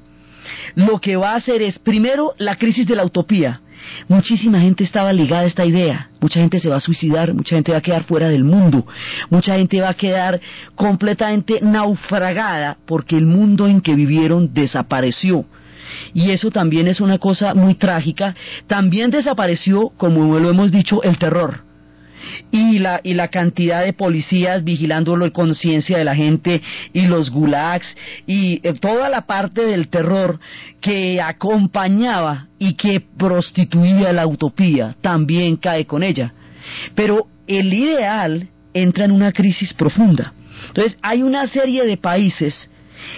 lo 0.76 1.00
que 1.00 1.16
va 1.16 1.32
a 1.32 1.36
hacer 1.36 1.62
es, 1.62 1.80
primero, 1.80 2.34
la 2.38 2.56
crisis 2.56 2.88
de 2.88 2.96
la 2.96 3.06
utopía. 3.06 3.62
Muchísima 4.08 4.60
gente 4.60 4.84
estaba 4.84 5.13
ligada 5.13 5.44
a 5.44 5.46
esta 5.46 5.65
idea. 5.65 6.10
Mucha 6.20 6.39
gente 6.39 6.60
se 6.60 6.70
va 6.70 6.78
a 6.78 6.82
suicidar, 6.82 7.34
mucha 7.34 7.56
gente 7.56 7.72
va 7.72 7.80
a 7.80 7.82
quedar 7.82 8.04
fuera 8.04 8.30
del 8.30 8.44
mundo, 8.44 8.86
mucha 9.30 9.56
gente 9.56 9.82
va 9.82 9.89
a 9.89 9.94
quedar 9.94 10.39
completamente 10.76 11.60
naufragada 11.62 12.78
porque 12.86 13.17
el 13.17 13.26
mundo 13.26 13.67
en 13.67 13.82
que 13.82 13.96
vivieron 13.96 14.54
desapareció. 14.54 15.46
Y 16.13 16.32
eso 16.32 16.52
también 16.52 16.88
es 16.88 17.02
una 17.02 17.17
cosa 17.17 17.54
muy 17.54 17.76
trágica. 17.76 18.36
También 18.67 19.12
desapareció, 19.12 19.89
como 19.98 20.39
lo 20.39 20.50
hemos 20.50 20.72
dicho, 20.72 21.04
el 21.04 21.17
terror 21.17 21.71
y 22.52 22.80
la, 22.80 23.00
y 23.04 23.14
la 23.14 23.28
cantidad 23.30 23.84
de 23.84 23.94
policías 23.94 24.64
vigilando 24.64 25.16
la 25.18 25.30
conciencia 25.30 25.98
de 25.98 26.06
la 26.06 26.16
gente 26.16 26.62
y 26.94 27.08
los 27.08 27.30
gulags 27.30 27.88
y 28.28 28.60
eh, 28.68 28.74
toda 28.80 29.10
la 29.10 29.26
parte 29.26 29.66
del 29.66 29.88
terror 29.90 30.40
que 30.80 31.22
acompañaba 31.22 32.48
y 32.60 32.76
que 32.76 33.00
prostituía 33.00 34.14
la 34.14 34.28
utopía 34.28 34.96
también 35.02 35.58
cae 35.58 35.86
con 35.86 36.04
ella. 36.04 36.34
Pero 36.96 37.28
el 37.48 37.74
ideal 37.74 38.48
entra 38.74 39.06
en 39.06 39.12
una 39.12 39.32
crisis 39.32 39.74
profunda. 39.74 40.34
Entonces 40.68 40.98
hay 41.02 41.24
una 41.24 41.48
serie 41.48 41.86
de 41.86 41.98
países 41.98 42.71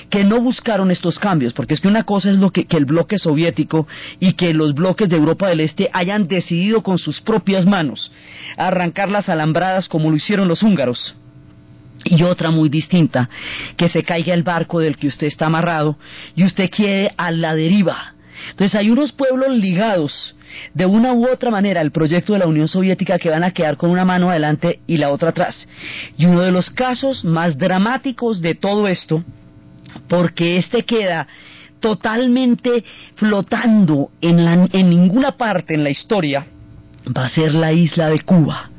que 0.10 0.24
no 0.24 0.41
buscaron 0.41 0.91
estos 0.91 1.19
cambios, 1.19 1.54
porque 1.54 1.74
es 1.74 1.80
que 1.80 1.88
una 1.88 2.04
cosa 2.04 2.30
es 2.30 2.38
lo 2.38 2.52
que, 2.52 2.65
que, 2.65 2.78
el 2.78 2.86
bloque 2.86 3.19
soviético 3.19 3.88
y 4.19 4.34
que 4.34 4.54
los 4.54 4.74
bloques 4.74 5.10
de 5.10 5.17
Europa 5.17 5.48
del 5.48 5.60
Este 5.62 5.89
hayan 5.93 6.28
decidido 6.28 6.84
con 6.84 6.98
sus 6.98 7.22
propias 7.22 7.65
manos 7.65 8.12
arrancar 8.58 9.10
las 9.10 9.30
alambradas 9.30 9.88
como 9.88 10.10
lo 10.10 10.15
hicieron 10.15 10.48
los 10.48 10.63
húngaros. 10.63 11.15
Y 12.06 12.22
otra 12.24 12.52
muy 12.52 12.69
distinta, 12.69 13.30
que 13.78 13.88
se 13.88 14.04
caiga 14.04 14.34
el 14.34 14.43
barco 14.43 14.80
del 14.80 14.98
que 14.98 15.08
usted 15.08 15.28
está 15.28 15.46
amarrado 15.46 15.98
y 16.36 16.43
usted 16.43 16.69
quede 16.69 17.13
a 17.15 17.32
la 17.32 17.56
deriva. 17.56 18.13
Entonces 18.50 18.76
hay 18.76 18.89
unos 18.89 19.12
pueblos 19.13 19.50
ligados 19.52 20.36
de 20.74 20.86
una 20.86 21.13
u 21.13 21.28
otra 21.28 21.50
manera 21.50 21.82
al 21.82 21.91
proyecto 21.91 22.34
de 22.34 22.39
la 22.39 22.48
Unión 22.48 22.67
Soviética 22.67 23.17
que 23.17 23.30
van 23.30 23.43
a 23.43 23.52
quedar 23.52 23.78
con 23.78 23.89
una 23.89 24.06
mano 24.06 24.30
adelante 24.30 24.80
y 24.86 24.98
la 24.98 25.12
otra 25.12 25.30
atrás. 25.30 25.67
Y 26.17 26.26
uno 26.26 26.41
de 26.41 26.52
los 26.52 26.69
casos 26.72 27.24
más 27.24 27.58
dramáticos 27.58 28.41
de 28.41 28.56
todo 28.56 28.88
esto 28.88 29.24
porque 30.08 30.58
este 30.58 30.84
queda 30.84 31.27
totalmente 31.84 32.84
flotando 33.15 34.10
en, 34.21 34.89
ninguna 34.89 35.34
parte 35.34 35.73
en 35.73 35.84
la 35.84 35.89
historia, 35.89 36.47
va 37.15 37.25
a 37.25 37.29
ser 37.29 37.53
la 37.53 37.73
isla 37.73 38.10
de 38.10 38.19
Cuba. 38.19 38.69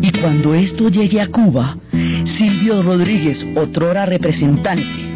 Y 0.00 0.10
cuando 0.12 0.54
esto 0.54 0.88
llegue 0.88 1.20
a 1.20 1.26
Cuba, 1.26 1.76
Silvio 1.92 2.82
Rodríguez, 2.82 3.44
otrora 3.54 4.06
representante 4.06 5.10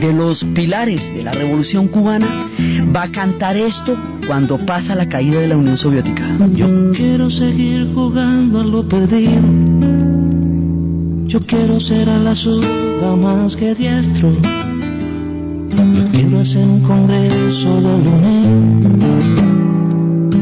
de 0.00 0.12
los 0.12 0.44
pilares 0.54 1.02
de 1.12 1.24
la 1.24 1.32
revolución 1.32 1.88
cubana, 1.88 2.50
va 2.94 3.02
a 3.02 3.10
cantar 3.10 3.56
esto 3.56 3.96
cuando 4.26 4.64
pasa 4.64 4.94
la 4.94 5.08
caída 5.08 5.40
de 5.40 5.48
la 5.48 5.56
Unión 5.56 5.76
Soviética. 5.76 6.36
Yo 6.54 6.92
quiero 6.92 7.30
seguir 7.30 7.88
jugando 7.94 8.60
a 8.60 8.64
lo 8.64 8.86
perdido. 8.86 9.42
Yo 11.26 11.40
quiero 11.40 11.80
ser 11.80 12.08
a 12.08 12.18
la 12.18 12.34
más 13.06 13.54
que 13.56 13.74
diestro. 13.74 14.30
Yo 14.32 16.10
quiero 16.10 16.40
hacer 16.40 16.64
un 16.66 16.82
congreso 16.82 17.74
de 17.76 17.98
lunes. 18.04 18.46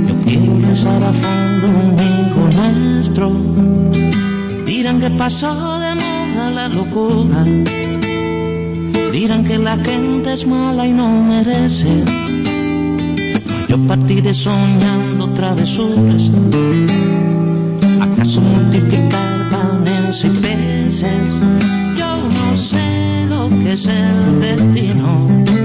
Yo 0.09 0.15
quiero 0.25 0.59
rezar 0.61 1.05
a 1.05 1.13
fondo 1.13 1.67
un 1.69 1.99
hijo 2.01 2.41
nuestro. 2.57 3.33
Dirán 4.65 5.01
que 5.01 5.11
pasó 5.11 5.79
de 5.81 5.95
moda 5.95 6.51
la 6.51 6.69
locura. 6.69 7.45
Dirán 9.13 9.45
que 9.45 9.59
la 9.59 9.77
gente 9.77 10.33
es 10.33 10.47
mala 10.47 10.87
y 10.87 10.93
no 10.93 11.09
merece. 11.09 12.05
Yo 13.69 13.87
partiré 13.87 14.35
soñando 14.35 15.29
travesuras. 15.35 16.23
¿Acaso 18.01 18.41
multiplicar 18.41 19.26
es 23.77 23.87
el 23.87 24.41
destino. 24.41 25.56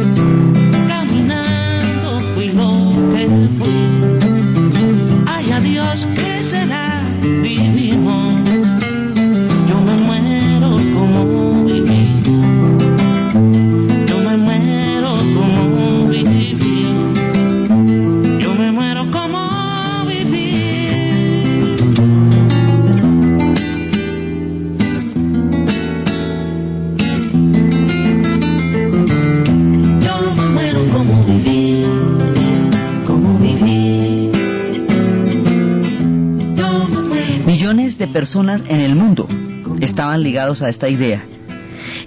A 40.41 40.69
esta 40.69 40.89
idea. 40.89 41.23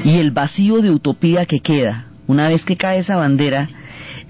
Y 0.04 0.18
el 0.18 0.32
vacío 0.32 0.82
de 0.82 0.90
utopía 0.90 1.46
que 1.46 1.60
queda, 1.60 2.06
una 2.26 2.48
vez 2.48 2.64
que 2.64 2.76
cae 2.76 2.98
esa 2.98 3.16
bandera 3.16 3.68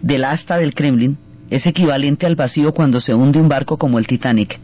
del 0.02 0.24
asta 0.24 0.58
del 0.58 0.74
Kremlin, 0.74 1.16
es 1.48 1.66
equivalente 1.66 2.26
al 2.26 2.36
vacío 2.36 2.72
cuando 2.72 3.00
se 3.00 3.14
hunde 3.14 3.40
un 3.40 3.48
barco 3.48 3.78
como 3.78 3.98
el 3.98 4.06
Titanic, 4.06 4.58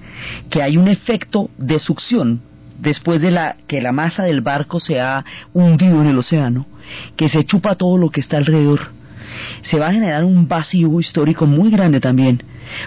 que 0.51 0.63
hay 0.63 0.77
un 0.77 0.89
efecto 0.89 1.49
de 1.57 1.79
succión 1.79 2.43
después 2.79 3.21
de 3.21 3.31
la 3.31 3.57
que 3.67 3.81
la 3.81 3.93
masa 3.93 4.25
del 4.25 4.43
barco 4.43 4.79
se 4.79 5.01
ha 5.01 5.25
hundido 5.55 6.01
en 6.03 6.09
el 6.09 6.19
océano, 6.19 6.67
que 7.17 7.29
se 7.29 7.45
chupa 7.45 7.77
todo 7.77 7.97
lo 7.97 8.11
que 8.11 8.21
está 8.21 8.37
alrededor. 8.37 8.91
Se 9.63 9.79
va 9.79 9.89
a 9.89 9.93
generar 9.93 10.25
un 10.25 10.49
vacío 10.49 11.01
histórico 11.01 11.47
muy 11.47 11.71
grande 11.71 12.01
también, 12.01 12.43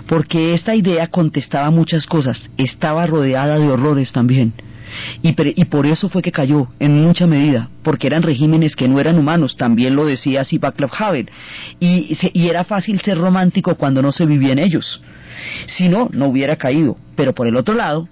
porque 0.08 0.54
esta 0.54 0.76
idea 0.76 1.08
contestaba 1.08 1.72
muchas 1.72 2.06
cosas, 2.06 2.42
estaba 2.58 3.08
rodeada 3.08 3.58
de 3.58 3.70
horrores 3.70 4.12
también. 4.12 4.54
Y, 5.22 5.36
y 5.62 5.66
por 5.66 5.86
eso 5.86 6.10
fue 6.10 6.22
que 6.22 6.32
cayó, 6.32 6.68
en 6.80 7.02
mucha 7.02 7.28
medida, 7.28 7.70
porque 7.84 8.08
eran 8.08 8.24
regímenes 8.24 8.76
que 8.76 8.88
no 8.88 9.00
eran 9.00 9.18
humanos, 9.18 9.56
también 9.58 9.96
lo 9.96 10.06
decía 10.06 10.42
así 10.42 10.58
Václav 10.58 10.92
Havel, 10.98 11.30
y, 11.80 12.16
se- 12.16 12.32
y 12.34 12.48
era 12.50 12.64
fácil 12.64 13.00
ser 13.02 13.18
romántico 13.18 13.76
cuando 13.76 14.02
no 14.02 14.12
se 14.12 14.26
vivía 14.26 14.54
en 14.54 14.60
ellos. 14.60 15.02
Si 15.68 15.90
no, 15.90 16.10
no 16.14 16.28
hubiera 16.28 16.56
caído. 16.56 16.98
Pero 17.16 17.34
por 17.34 17.48
el 17.48 17.56
otro 17.56 17.74
lado, 17.76 18.08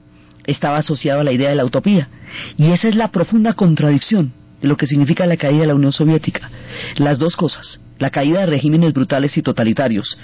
estaba 0.45 0.77
asociado 0.77 1.21
a 1.21 1.23
la 1.23 1.31
idea 1.31 1.49
de 1.49 1.55
la 1.55 1.65
utopía. 1.65 2.09
Y 2.57 2.71
esa 2.71 2.87
es 2.87 2.95
la 2.95 3.09
profunda 3.09 3.53
contradicción 3.53 4.33
de 4.61 4.67
lo 4.67 4.75
que 4.77 4.87
significa 4.87 5.25
la 5.25 5.37
caída 5.37 5.61
de 5.61 5.67
la 5.67 5.75
Unión 5.75 5.91
Soviética. 5.91 6.49
Las 6.97 7.19
dos 7.19 7.35
cosas. 7.35 7.81
La 7.99 8.09
caída 8.09 8.39
de 8.39 8.45
regímenes 8.47 8.93
brutales 8.93 9.37
y 9.37 9.43
totalitarios 9.43 10.17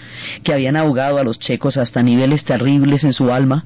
que 0.43 0.53
habían 0.53 0.75
ahogado 0.75 1.19
a 1.19 1.23
los 1.23 1.37
checos 1.39 1.77
hasta 1.77 2.01
niveles 2.01 2.43
terribles 2.43 3.03
en 3.03 3.13
su 3.13 3.31
alma, 3.31 3.63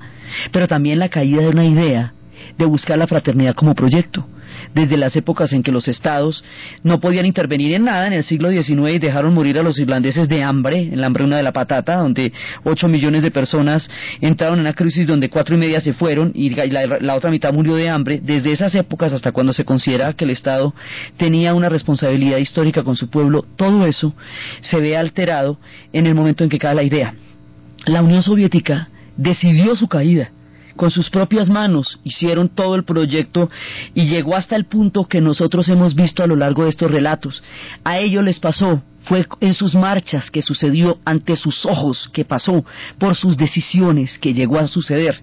pero 0.51 0.67
también 0.67 0.99
la 0.99 1.08
caída 1.10 1.41
de 1.41 1.47
una 1.47 1.65
idea 1.65 2.13
de 2.58 2.65
buscar 2.65 2.97
la 2.97 3.08
fraternidad 3.08 3.56
como 3.56 3.75
proyecto. 3.75 4.25
Desde 4.73 4.97
las 4.97 5.15
épocas 5.15 5.54
en 5.54 5.63
que 5.63 5.71
los 5.71 5.88
estados 5.88 6.43
no 6.84 6.99
podían 6.99 7.25
intervenir 7.25 7.73
en 7.73 7.86
nada 7.86 8.08
en 8.08 8.13
el 8.13 8.23
siglo 8.23 8.49
XIX 8.49 8.95
y 8.95 8.99
dejaron 8.99 9.34
morir 9.34 9.58
a 9.58 9.63
los 9.63 9.80
irlandeses 9.80 10.27
de 10.30 10.43
hambre, 10.43 10.89
en 10.91 10.99
la 10.99 11.08
hambruna 11.08 11.38
de 11.38 11.43
la 11.43 11.51
patata, 11.51 11.95
donde 11.95 12.32
8 12.63 12.88
millones 12.88 13.23
de 13.23 13.32
personas 13.32 13.89
entraron 14.19 14.60
en 14.60 14.62
una 14.62 14.73
crisis 14.73 15.08
donde 15.08 15.30
cuatro 15.30 15.56
y 15.56 15.60
media 15.60 15.82
se 15.82 15.93
fueron 15.93 16.32
y 16.34 16.49
la, 16.49 16.86
la 16.99 17.15
otra 17.15 17.32
mitad 17.32 17.54
murió 17.54 17.75
de 17.75 17.89
hambre. 17.89 18.19
Desde 18.21 18.51
esas 18.51 18.73
épocas 18.75 19.13
hasta 19.13 19.32
cuando 19.32 19.54
se 19.54 19.65
considera 19.65 20.13
que 20.13 20.25
el 20.25 20.32
Estado 20.32 20.73
tenía 21.17 21.54
una 21.54 21.69
responsabilidad 21.69 22.38
histórica 22.38 22.84
con 22.84 22.95
su 22.95 23.10
pueblo, 23.10 23.45
todo 23.56 23.86
eso 23.86 24.13
se 24.62 24.80
ve 24.80 24.97
alterado 24.97 25.60
en 25.93 26.06
el 26.06 26.15
momento 26.15 26.43
en 26.43 26.49
que 26.49 26.60
cae 26.60 26.75
la 26.75 26.84
idea. 26.84 27.13
La 27.86 28.04
Unión 28.04 28.21
Soviética 28.21 28.89
decidió 29.17 29.75
su 29.75 29.88
caída 29.88 30.32
con 30.75 30.91
sus 30.91 31.10
propias 31.10 31.49
manos 31.49 31.99
hicieron 32.03 32.49
todo 32.49 32.75
el 32.75 32.84
proyecto 32.84 33.49
y 33.93 34.07
llegó 34.07 34.36
hasta 34.36 34.55
el 34.55 34.65
punto 34.65 35.05
que 35.05 35.21
nosotros 35.21 35.67
hemos 35.69 35.95
visto 35.95 36.23
a 36.23 36.27
lo 36.27 36.36
largo 36.36 36.63
de 36.63 36.69
estos 36.69 36.91
relatos. 36.91 37.43
A 37.84 37.99
ellos 37.99 38.23
les 38.23 38.39
pasó 38.39 38.81
fue 39.03 39.25
en 39.39 39.53
sus 39.53 39.73
marchas 39.73 40.29
que 40.29 40.41
sucedió 40.41 40.99
ante 41.05 41.36
sus 41.36 41.65
ojos, 41.65 42.10
que 42.13 42.23
pasó 42.23 42.63
por 42.99 43.15
sus 43.15 43.36
decisiones, 43.38 44.17
que 44.19 44.34
llegó 44.34 44.60
a 44.60 44.67
suceder. 44.67 45.21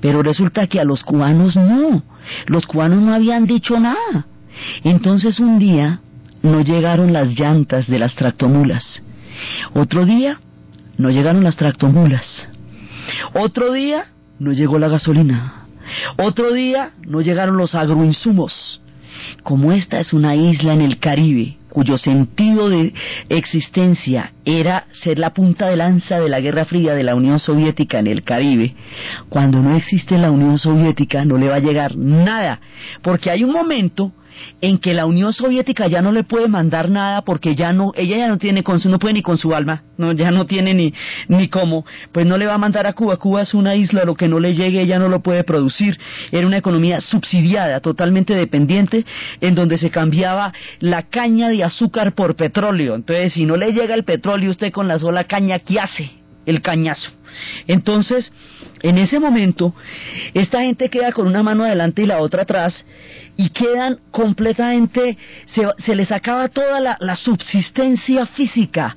Pero 0.00 0.22
resulta 0.22 0.66
que 0.66 0.80
a 0.80 0.84
los 0.84 1.02
cubanos 1.02 1.56
no, 1.56 2.02
los 2.46 2.66
cubanos 2.66 3.02
no 3.02 3.14
habían 3.14 3.46
dicho 3.46 3.78
nada. 3.78 4.26
Entonces 4.84 5.40
un 5.40 5.58
día 5.58 6.00
no 6.42 6.60
llegaron 6.60 7.12
las 7.12 7.38
llantas 7.38 7.88
de 7.88 7.98
las 7.98 8.14
tractomulas. 8.14 9.02
Otro 9.74 10.04
día 10.04 10.38
no 10.96 11.10
llegaron 11.10 11.44
las 11.44 11.56
tractomulas. 11.56 12.48
Otro 13.34 13.72
día 13.72 14.06
no 14.38 14.52
llegó 14.52 14.78
la 14.78 14.88
gasolina. 14.88 15.66
Otro 16.16 16.52
día 16.52 16.92
no 17.06 17.20
llegaron 17.20 17.56
los 17.56 17.74
agroinsumos. 17.74 18.80
Como 19.42 19.72
esta 19.72 20.00
es 20.00 20.12
una 20.12 20.34
isla 20.34 20.72
en 20.74 20.80
el 20.80 20.98
Caribe, 20.98 21.56
cuyo 21.68 21.98
sentido 21.98 22.68
de 22.68 22.92
existencia 23.28 24.32
era 24.44 24.86
ser 24.92 25.18
la 25.18 25.32
punta 25.32 25.66
de 25.66 25.76
lanza 25.76 26.18
de 26.18 26.28
la 26.28 26.40
Guerra 26.40 26.64
Fría 26.64 26.94
de 26.94 27.04
la 27.04 27.14
Unión 27.14 27.38
Soviética 27.38 27.98
en 27.98 28.06
el 28.06 28.22
Caribe, 28.22 28.74
cuando 29.28 29.60
no 29.60 29.76
existe 29.76 30.18
la 30.18 30.30
Unión 30.30 30.58
Soviética 30.58 31.24
no 31.24 31.38
le 31.38 31.48
va 31.48 31.56
a 31.56 31.60
llegar 31.60 31.96
nada, 31.96 32.60
porque 33.02 33.30
hay 33.30 33.44
un 33.44 33.52
momento 33.52 34.12
en 34.60 34.78
que 34.78 34.94
la 34.94 35.06
Unión 35.06 35.32
Soviética 35.32 35.86
ya 35.86 36.02
no 36.02 36.12
le 36.12 36.24
puede 36.24 36.48
mandar 36.48 36.90
nada 36.90 37.22
porque 37.22 37.54
ya 37.54 37.72
no, 37.72 37.92
ella 37.96 38.16
ya 38.16 38.28
no 38.28 38.38
tiene 38.38 38.62
con 38.62 38.80
su, 38.80 38.88
no 38.88 38.98
puede 38.98 39.14
ni 39.14 39.22
con 39.22 39.36
su 39.36 39.54
alma, 39.54 39.82
no, 39.96 40.12
ya 40.12 40.30
no 40.30 40.46
tiene 40.46 40.74
ni, 40.74 40.94
ni 41.28 41.48
cómo, 41.48 41.84
pues 42.12 42.26
no 42.26 42.36
le 42.36 42.46
va 42.46 42.54
a 42.54 42.58
mandar 42.58 42.86
a 42.86 42.92
Cuba, 42.92 43.16
Cuba 43.16 43.42
es 43.42 43.54
una 43.54 43.74
isla, 43.74 44.04
lo 44.04 44.14
que 44.14 44.28
no 44.28 44.40
le 44.40 44.54
llegue 44.54 44.80
ella 44.80 44.98
no 44.98 45.08
lo 45.08 45.20
puede 45.20 45.44
producir, 45.44 45.98
era 46.32 46.46
una 46.46 46.58
economía 46.58 47.00
subsidiada, 47.00 47.80
totalmente 47.80 48.34
dependiente, 48.34 49.04
en 49.40 49.54
donde 49.54 49.78
se 49.78 49.90
cambiaba 49.90 50.52
la 50.80 51.02
caña 51.02 51.48
de 51.48 51.64
azúcar 51.64 52.14
por 52.14 52.36
petróleo, 52.36 52.94
entonces 52.94 53.32
si 53.32 53.46
no 53.46 53.56
le 53.56 53.72
llega 53.72 53.94
el 53.94 54.04
petróleo 54.04 54.50
usted 54.50 54.72
con 54.72 54.88
la 54.88 54.98
sola 54.98 55.24
caña, 55.24 55.58
¿qué 55.58 55.78
hace? 55.78 56.23
El 56.46 56.60
cañazo. 56.60 57.10
Entonces, 57.66 58.32
en 58.82 58.98
ese 58.98 59.18
momento, 59.18 59.74
esta 60.34 60.60
gente 60.60 60.88
queda 60.88 61.12
con 61.12 61.26
una 61.26 61.42
mano 61.42 61.64
adelante 61.64 62.02
y 62.02 62.06
la 62.06 62.20
otra 62.20 62.42
atrás 62.42 62.84
y 63.36 63.48
quedan 63.50 63.98
completamente, 64.10 65.16
se, 65.46 65.94
les 65.94 66.12
acaba 66.12 66.48
toda 66.48 66.80
la, 66.80 66.96
la 67.00 67.16
subsistencia 67.16 68.26
física. 68.26 68.96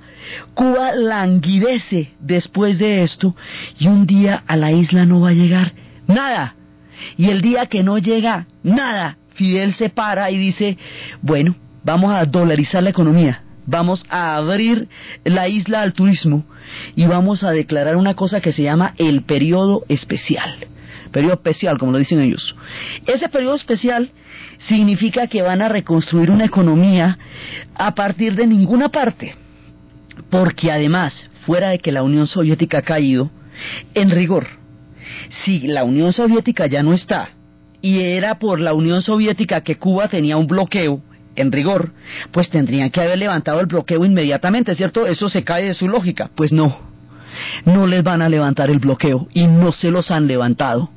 Cuba 0.54 0.94
languidece 0.94 2.14
después 2.20 2.80
de 2.80 3.04
esto 3.04 3.36
y 3.80 3.88
un 3.88 4.06
día 4.06 4.44
a 4.46 4.58
la 4.58 4.72
isla 4.72 5.06
no 5.06 5.22
va 5.22 5.30
a 5.30 5.34
llegar 5.34 5.74
nada. 6.08 6.56
Y 7.16 7.30
el 7.30 7.42
día 7.42 7.68
que 7.68 7.84
no 7.84 7.98
llega 7.98 8.48
nada, 8.64 9.18
Fidel 9.36 9.74
se 9.74 9.90
para 9.90 10.30
y 10.32 10.38
dice, 10.38 10.78
bueno, 11.22 11.56
vamos 11.84 12.14
a 12.14 12.26
dolarizar 12.26 12.84
la 12.84 12.90
economía 12.90 13.44
vamos 13.68 14.06
a 14.10 14.36
abrir 14.38 14.88
la 15.24 15.48
isla 15.48 15.82
al 15.82 15.94
turismo 15.94 16.46
y 16.96 17.06
vamos 17.06 17.44
a 17.44 17.52
declarar 17.52 17.98
una 17.98 18.16
cosa 18.16 18.42
que 18.42 18.54
se 18.54 18.64
llama 18.64 18.96
el 18.98 19.24
periodo 19.24 19.84
especial. 19.90 20.66
Periodo 21.12 21.36
especial, 21.36 21.78
como 21.78 21.92
lo 21.92 22.00
dicen 22.00 22.22
ellos. 22.22 22.56
Ese 23.06 23.30
periodo 23.30 23.56
especial 23.56 24.12
significa 24.68 25.28
que 25.28 25.42
van 25.42 25.62
a 25.62 25.70
reconstruir 25.70 26.32
una 26.32 26.46
economía 26.46 27.18
a 27.76 27.94
partir 27.94 28.36
de 28.36 28.48
ninguna 28.48 28.90
parte. 28.90 29.36
Porque 30.30 30.72
además, 30.72 31.30
fuera 31.46 31.70
de 31.70 31.80
que 31.80 31.92
la 31.92 32.04
Unión 32.04 32.28
Soviética 32.28 32.80
ha 32.80 32.82
caído, 32.82 33.30
en 33.94 34.10
rigor, 34.10 34.48
si 35.30 35.60
la 35.68 35.84
Unión 35.84 36.12
Soviética 36.12 36.68
ya 36.68 36.84
no 36.84 36.94
está, 36.94 37.30
y 37.82 38.00
era 38.00 38.40
por 38.40 38.60
la 38.60 38.74
Unión 38.74 39.02
Soviética 39.02 39.62
que 39.62 39.78
Cuba 39.78 40.08
tenía 40.10 40.36
un 40.36 40.48
bloqueo, 40.48 41.02
en 41.38 41.52
rigor, 41.52 41.92
pues 42.32 42.50
tendrían 42.50 42.90
que 42.90 43.02
haber 43.02 43.18
levantado 43.18 43.60
el 43.60 43.68
bloqueo 43.68 44.04
inmediatamente, 44.06 44.76
¿cierto? 44.76 45.06
Eso 45.06 45.30
se 45.30 45.44
cae 45.44 45.66
de 45.66 45.74
su 45.74 45.88
lógica. 45.88 46.30
Pues 46.36 46.52
no, 46.52 46.78
no 47.66 47.88
les 47.88 48.04
van 48.04 48.22
a 48.22 48.30
levantar 48.30 48.70
el 48.70 48.80
bloqueo 48.80 49.28
y 49.34 49.48
no 49.48 49.72
se 49.72 49.92
los 49.92 50.12
han 50.12 50.28
levantado. 50.28 50.90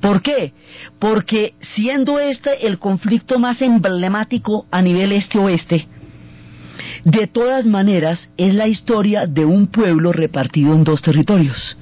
¿Por 0.00 0.22
qué? 0.22 0.52
Porque 0.98 1.54
siendo 1.74 2.20
este 2.20 2.66
el 2.66 2.78
conflicto 2.78 3.38
más 3.38 3.60
emblemático 3.62 4.66
a 4.70 4.80
nivel 4.80 5.12
este-oeste, 5.12 5.88
de 7.04 7.26
todas 7.26 7.66
maneras 7.66 8.28
es 8.36 8.54
la 8.54 8.68
historia 8.68 9.26
de 9.26 9.44
un 9.44 9.68
pueblo 9.68 10.12
repartido 10.12 10.74
en 10.74 10.84
dos 10.84 11.02
territorios. 11.02 11.76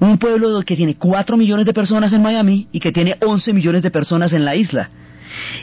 Un 0.00 0.18
pueblo 0.18 0.60
que 0.62 0.76
tiene 0.76 0.96
4 0.96 1.36
millones 1.36 1.66
de 1.66 1.72
personas 1.72 2.12
en 2.12 2.22
Miami 2.22 2.68
y 2.72 2.80
que 2.80 2.92
tiene 2.92 3.16
11 3.20 3.52
millones 3.52 3.82
de 3.82 3.90
personas 3.90 4.32
en 4.32 4.44
la 4.44 4.56
isla. 4.56 4.90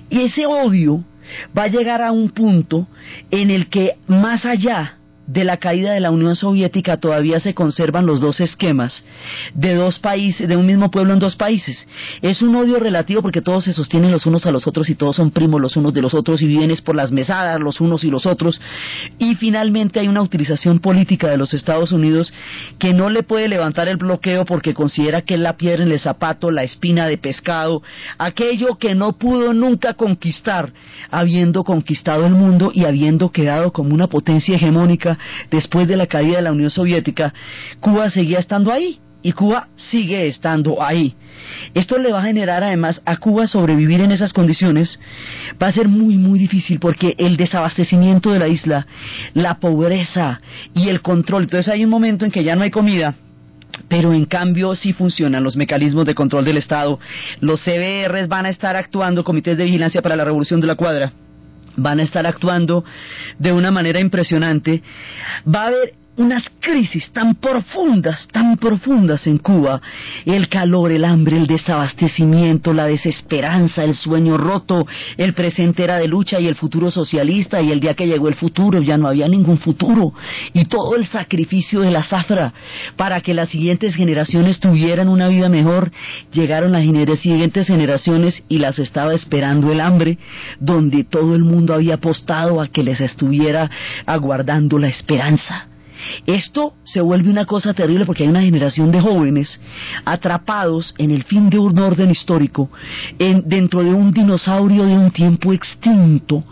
Y 0.10 0.22
ese 0.22 0.46
odio 0.46 1.04
va 1.58 1.64
a 1.64 1.68
llegar 1.68 2.02
a 2.02 2.12
un 2.12 2.30
punto 2.30 2.88
en 3.32 3.52
el 3.52 3.70
que 3.70 3.98
más 4.08 4.46
allá 4.46 4.98
de 5.28 5.44
la 5.44 5.58
caída 5.58 5.92
de 5.92 6.00
la 6.00 6.10
Unión 6.10 6.36
Soviética 6.36 6.98
todavía 6.98 7.40
se 7.40 7.54
conservan 7.54 8.06
los 8.06 8.22
dos 8.22 8.40
esquemas 8.40 9.04
de 9.54 9.76
dos 9.76 10.00
países, 10.00 10.48
de 10.48 10.56
un 10.56 10.66
mismo 10.66 10.90
pueblo 10.90 11.14
en 11.14 11.20
dos 11.20 11.36
países. 11.36 11.86
Es 12.22 12.42
un 12.42 12.56
odio 12.56 12.80
relativo 12.80 13.22
porque 13.22 13.42
todos 13.42 13.66
se 13.66 13.74
sostienen 13.74 14.12
los 14.12 14.26
unos 14.26 14.46
a 14.46 14.52
los 14.52 14.68
otros 14.68 14.90
y 14.90 14.96
todos 14.96 15.18
son 15.18 15.32
primos 15.32 15.62
los 15.62 15.76
unos 15.76 15.94
de 15.94 16.02
los 16.02 16.14
otros 16.14 16.42
y 16.42 16.48
viven 16.48 16.68
por 16.84 16.96
las 16.96 17.12
mesadas 17.12 17.60
los 17.60 17.82
unos 17.82 18.04
y 18.04 18.10
los 18.10 18.26
otros. 18.26 18.60
Y 19.20 19.36
finalmente 19.36 20.00
hay 20.00 20.08
una 20.08 20.22
utilización 20.22 20.80
política 20.80 21.30
de 21.30 21.38
los 21.38 21.54
Estados 21.54 21.92
Unidos 21.92 22.34
que 22.80 22.94
no 22.94 23.10
le 23.10 23.24
puede 23.24 23.48
levantar 23.48 23.88
el 23.88 23.98
bloqueo 23.98 24.46
porque 24.46 24.74
considera 24.74 25.22
que 25.22 25.34
es 25.34 25.40
la 25.40 25.58
piedra 25.58 25.84
en 25.84 25.92
el 25.92 26.00
zapato, 26.00 26.52
la 26.52 26.64
espina 26.64 27.08
de 27.08 27.18
pescado, 27.18 27.82
aquello 28.18 28.78
que 28.78 28.96
no 28.96 29.14
pudo 29.14 29.54
nunca 29.54 29.94
conquistar, 29.94 30.72
habiendo 31.12 31.64
conquistado 31.64 32.26
el 32.26 32.34
mundo 32.34 32.72
y 32.74 32.86
habiendo 32.86 33.32
quedado 33.32 33.72
como 33.72 33.94
una 33.94 34.08
potencia 34.08 34.56
hegemónica 34.56 35.17
después 35.52 35.88
de 35.88 35.98
la 35.98 36.08
caída 36.08 36.38
de 36.38 36.44
la 36.44 36.52
Unión 36.52 36.70
Soviética, 36.70 37.34
Cuba 37.80 38.10
seguía 38.10 38.40
estando 38.40 38.72
ahí 38.72 39.00
y 39.22 39.32
Cuba 39.34 39.68
sigue 39.76 40.28
estando 40.28 40.82
ahí. 40.82 41.16
Esto 41.74 41.98
le 41.98 42.12
va 42.12 42.20
a 42.20 42.24
generar 42.24 42.64
además 42.64 43.02
a 43.06 43.18
Cuba 43.18 43.48
sobrevivir 43.48 44.02
en 44.02 44.12
esas 44.12 44.34
condiciones. 44.34 45.00
Va 45.62 45.68
a 45.68 45.72
ser 45.72 45.88
muy, 45.88 46.18
muy 46.18 46.40
difícil 46.40 46.80
porque 46.80 47.16
el 47.18 47.38
desabastecimiento 47.38 48.32
de 48.32 48.40
la 48.40 48.48
isla, 48.48 48.88
la 49.34 49.56
pobreza 49.56 50.40
y 50.74 50.90
el 50.90 51.02
control. 51.02 51.44
Entonces 51.44 51.74
hay 51.74 51.84
un 51.84 51.90
momento 51.90 52.26
en 52.26 52.32
que 52.32 52.44
ya 52.44 52.56
no 52.56 52.64
hay 52.64 52.72
comida. 52.72 53.16
Pero 53.90 54.14
en 54.14 54.26
cambio 54.26 54.76
sí 54.76 54.94
funcionan 54.94 55.44
los 55.44 55.56
mecanismos 55.56 56.06
de 56.06 56.16
control 56.16 56.46
del 56.46 56.58
Estado. 56.58 57.00
Los 57.42 57.62
CBRs 57.62 58.28
van 58.28 58.46
a 58.46 58.50
estar 58.50 58.76
actuando, 58.76 59.24
comités 59.24 59.58
de 59.58 59.66
vigilancia 59.66 60.02
para 60.02 60.16
la 60.16 60.26
revolución 60.26 60.62
de 60.62 60.68
la 60.68 60.76
cuadra 60.76 61.14
van 61.78 62.00
a 62.00 62.04
estar 62.04 62.28
actuando 62.28 62.84
de 63.40 63.54
una 63.54 63.72
manera 63.72 64.00
impresionante. 64.00 64.84
Va 65.48 65.64
a 65.64 65.68
haber 65.68 65.94
unas 66.18 66.44
crisis 66.60 67.12
tan 67.12 67.36
profundas, 67.36 68.28
tan 68.32 68.58
profundas 68.58 69.26
en 69.28 69.38
Cuba, 69.38 69.82
el 70.26 70.50
calor, 70.50 70.92
el 70.92 71.06
hambre, 71.06 71.38
el 71.38 71.48
desabastecimiento, 71.48 72.74
la 72.74 72.88
desesperanza, 72.88 73.84
el 73.84 73.96
sueño 73.96 74.36
roto, 74.38 74.86
el 75.16 75.34
presente 75.34 75.84
era 75.84 75.98
de 75.98 76.08
lucha 76.08 76.40
y 76.40 76.48
el 76.48 76.56
futuro 76.56 76.92
socialista 76.92 77.62
y 77.62 77.72
el 77.72 77.80
día 77.80 77.94
que 77.94 78.08
llegó 78.08 78.28
el 78.28 78.36
futuro 78.36 78.82
ya 78.82 78.98
no 78.98 79.08
había 79.08 79.28
ningún 79.28 79.58
futuro 79.58 80.14
y 80.54 80.66
todo 80.66 80.96
el 80.96 81.06
sacrificio 81.06 81.82
de 81.82 81.92
la 81.92 82.04
zafra 82.04 82.54
para 82.96 83.22
que 83.22 83.34
las 83.34 83.50
siguientes 83.50 83.96
generaciones 83.96 84.60
tuvieran 84.60 85.10
una 85.10 85.28
vida 85.28 85.50
mejor, 85.50 85.92
llegaron 86.34 86.72
las 86.72 86.84
siguientes 87.20 87.68
generaciones 87.68 88.44
y 88.50 88.58
las 88.58 88.80
estaba 88.80 89.14
esperando 89.14 89.72
el 89.72 89.82
hambre, 89.82 90.18
donde 90.60 91.04
todo 91.04 91.36
el 91.36 91.44
mundo 91.44 91.74
había 91.74 91.96
apostado 91.96 92.60
a 92.62 92.68
que 92.68 92.84
les 92.84 93.00
estuviera 93.02 93.70
aguardando 94.06 94.80
la 94.80 94.88
esperanza. 94.88 95.68
Esto 96.26 96.74
se 96.84 97.02
vuelve 97.02 97.30
una 97.30 97.46
cosa 97.46 97.74
terrible 97.74 98.06
porque 98.06 98.24
hay 98.24 98.30
una 98.30 98.42
generación 98.42 98.92
de 98.92 99.02
jóvenes 99.02 99.60
atrapados 100.06 100.94
en 100.98 101.12
el 101.12 101.24
fin 101.24 101.50
de 101.50 101.60
un 101.60 101.78
orden 101.80 102.12
histórico, 102.12 102.70
en, 103.20 103.48
dentro 103.48 103.84
de 103.84 103.94
un 103.94 104.12
dinosaurio 104.12 104.86
de 104.86 104.98
un 104.98 105.12
tiempo 105.12 105.54
extinto, 105.54 106.44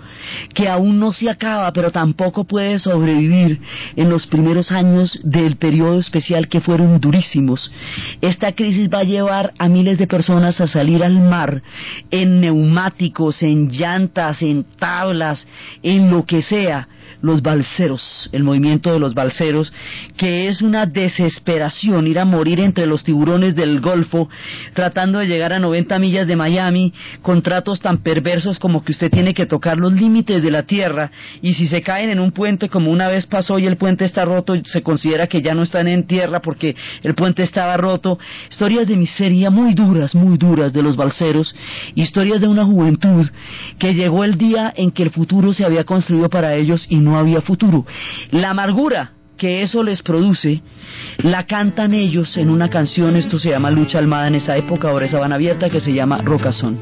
que 0.54 0.68
aún 0.68 1.00
no 1.00 1.14
se 1.14 1.30
acaba, 1.30 1.72
pero 1.72 1.92
tampoco 1.92 2.46
puede 2.46 2.80
sobrevivir 2.80 3.60
en 3.96 4.10
los 4.10 4.26
primeros 4.28 4.72
años 4.72 5.20
del 5.24 5.58
periodo 5.58 6.00
especial 6.00 6.48
que 6.48 6.62
fueron 6.62 7.00
durísimos. 7.00 7.72
Esta 8.22 8.54
crisis 8.54 8.90
va 8.92 9.00
a 9.00 9.04
llevar 9.04 9.54
a 9.58 9.68
miles 9.68 9.98
de 9.98 10.08
personas 10.08 10.60
a 10.62 10.68
salir 10.68 11.04
al 11.04 11.20
mar 11.20 11.62
en 12.12 12.42
neumáticos, 12.42 13.42
en 13.44 13.70
llantas, 13.70 14.42
en 14.42 14.66
tablas, 14.78 15.46
en 15.84 16.10
lo 16.10 16.26
que 16.26 16.42
sea, 16.42 16.88
los 17.22 17.42
balseros, 17.42 18.30
el 18.32 18.44
movimiento 18.44 18.92
de 18.92 19.00
los 19.00 19.14
balseros, 19.14 19.72
que 20.18 20.48
es 20.48 20.62
una 20.62 20.86
desesperación 20.86 22.08
ir 22.08 22.20
a 22.20 22.26
morir 22.26 22.60
entre 22.60 22.86
los 22.86 23.04
tiburones 23.04 23.56
del 23.56 23.80
Golfo, 23.82 24.30
tratando 24.74 25.20
de 25.20 25.28
llegar 25.28 25.54
a 25.54 25.60
90 25.60 26.00
millas 26.00 26.28
de 26.28 26.36
Miami, 26.36 26.94
con 27.22 27.42
tratos 27.42 27.80
tan 27.80 28.00
perversos 28.00 28.60
como 28.60 28.84
que 28.84 28.92
usted 28.92 29.10
tiene 29.12 29.34
que 29.34 29.46
tocar 29.46 29.78
los 29.78 29.94
límites 29.94 30.44
de 30.44 30.52
la 30.52 30.64
tierra, 30.64 31.12
y 31.42 31.54
si 31.54 31.68
se 31.68 31.82
caen 31.82 32.10
en 32.10 32.20
un 32.20 32.32
puente 32.32 32.70
como 32.70 32.92
una 32.92 33.08
vez 33.08 33.26
pasó 33.26 33.60
y 33.60 33.66
el 33.66 33.78
puente 33.78 34.06
está 34.06 34.26
roto, 34.26 34.56
se 34.66 34.82
considera 34.82 35.28
que 35.28 35.42
ya 35.42 35.54
no 35.54 35.64
están 35.64 35.88
en 35.88 36.08
tierra 36.08 36.42
porque 36.42 36.76
el 37.04 37.16
puente 37.16 37.44
estaba 37.44 37.78
roto. 37.78 38.18
Historias 38.50 38.88
de 38.88 38.96
miseria 38.96 39.50
muy 39.50 39.74
duras, 39.74 40.16
muy 40.16 40.38
duras 40.38 40.74
de 40.74 40.82
los 40.82 40.96
balseros, 40.96 41.56
historias 41.96 42.42
de 42.42 42.48
una 42.48 42.66
juventud 42.66 43.28
que 43.80 43.94
llegó 43.94 44.24
el 44.24 44.38
día 44.38 44.74
en 44.76 44.92
que 44.92 45.04
el 45.04 45.12
futuro 45.12 45.54
se 45.54 45.66
había 45.66 45.84
construido 45.84 46.30
para 46.30 46.56
ellos 46.56 46.86
no 47.06 47.18
había 47.18 47.42
futuro. 47.42 47.86
La 48.32 48.50
amargura 48.50 49.12
que 49.38 49.62
eso 49.62 49.84
les 49.84 50.02
produce, 50.02 50.62
la 51.18 51.46
cantan 51.46 51.94
ellos 51.94 52.38
en 52.38 52.50
una 52.50 52.70
canción, 52.70 53.16
esto 53.16 53.38
se 53.38 53.50
llama 53.50 53.70
Lucha 53.72 54.00
Almada 54.00 54.28
en 54.28 54.36
esa 54.36 54.56
época, 54.56 54.90
ahora 54.90 55.06
esa 55.06 55.20
van 55.20 55.34
abierta, 55.34 55.70
que 55.70 55.82
se 55.82 55.94
llama 55.94 56.20
Rocazón. 56.20 56.80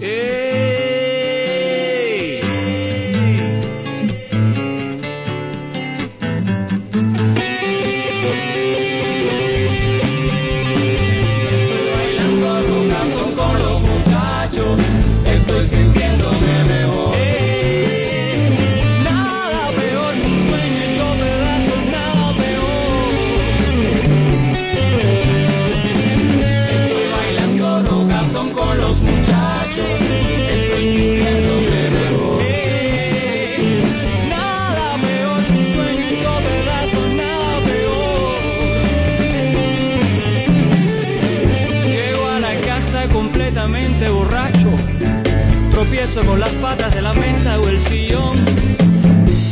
Con 46.11 46.37
las 46.37 46.53
patas 46.55 46.93
de 46.93 47.01
la 47.01 47.13
mesa 47.13 47.57
o 47.59 47.67
el 47.69 47.79
sillón. 47.87 48.45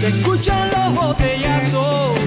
Se 0.01 0.07
escuchan 0.09 0.69
los 0.69 0.93
botellazos 0.95 2.20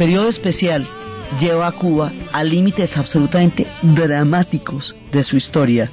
periodo 0.00 0.30
especial 0.30 0.88
lleva 1.38 1.66
a 1.66 1.72
Cuba 1.72 2.10
a 2.32 2.42
límites 2.42 2.96
absolutamente 2.96 3.66
dramáticos 3.82 4.96
de 5.12 5.22
su 5.22 5.36
historia. 5.36 5.90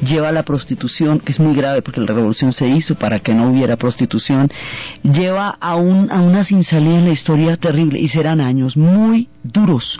Lleva 0.00 0.28
a 0.28 0.32
la 0.32 0.44
prostitución, 0.44 1.18
que 1.18 1.32
es 1.32 1.40
muy 1.40 1.56
grave 1.56 1.82
porque 1.82 2.00
la 2.00 2.06
revolución 2.06 2.52
se 2.52 2.68
hizo 2.68 2.94
para 2.94 3.18
que 3.18 3.34
no 3.34 3.50
hubiera 3.50 3.76
prostitución. 3.76 4.48
Lleva 5.02 5.48
a, 5.60 5.74
un, 5.74 6.08
a 6.12 6.20
una 6.20 6.44
sin 6.44 6.62
salida 6.62 6.98
en 6.98 7.06
la 7.06 7.10
historia 7.10 7.56
terrible 7.56 7.98
y 7.98 8.06
serán 8.06 8.40
años 8.40 8.76
muy 8.76 9.28
duros, 9.42 9.98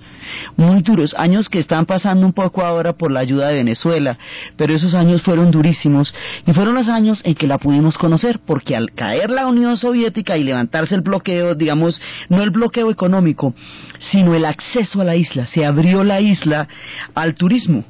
muy 0.56 0.82
duros. 0.82 1.14
Años 1.18 1.48
que 1.48 1.58
están 1.58 1.86
pasando 1.86 2.26
un 2.26 2.32
poco 2.32 2.64
ahora 2.64 2.92
por 2.92 3.10
la 3.10 3.20
ayuda 3.20 3.48
de 3.48 3.54
Venezuela, 3.54 4.18
pero 4.56 4.74
esos 4.74 4.94
años 4.94 5.22
fueron 5.22 5.50
durísimos 5.50 6.14
y 6.46 6.52
fueron 6.52 6.74
los 6.74 6.88
años 6.88 7.20
en 7.24 7.34
que 7.34 7.46
la 7.46 7.58
pudimos 7.58 7.98
conocer 7.98 8.40
porque 8.46 8.76
al 8.76 8.92
caer 8.92 9.30
la 9.30 9.46
Unión 9.46 9.76
Soviética 9.76 10.36
y 10.36 10.44
levantarse 10.44 10.94
el 10.94 11.02
bloqueo, 11.02 11.54
digamos, 11.54 12.00
no 12.28 12.42
el 12.42 12.50
bloqueo 12.50 12.90
económico, 12.90 13.54
sino 13.98 14.34
el 14.34 14.44
acceso 14.44 15.00
a 15.00 15.04
la 15.04 15.16
isla, 15.16 15.46
se 15.46 15.64
abrió 15.64 16.04
la 16.04 16.20
isla 16.20 16.68
al 17.14 17.34
turismo. 17.34 17.84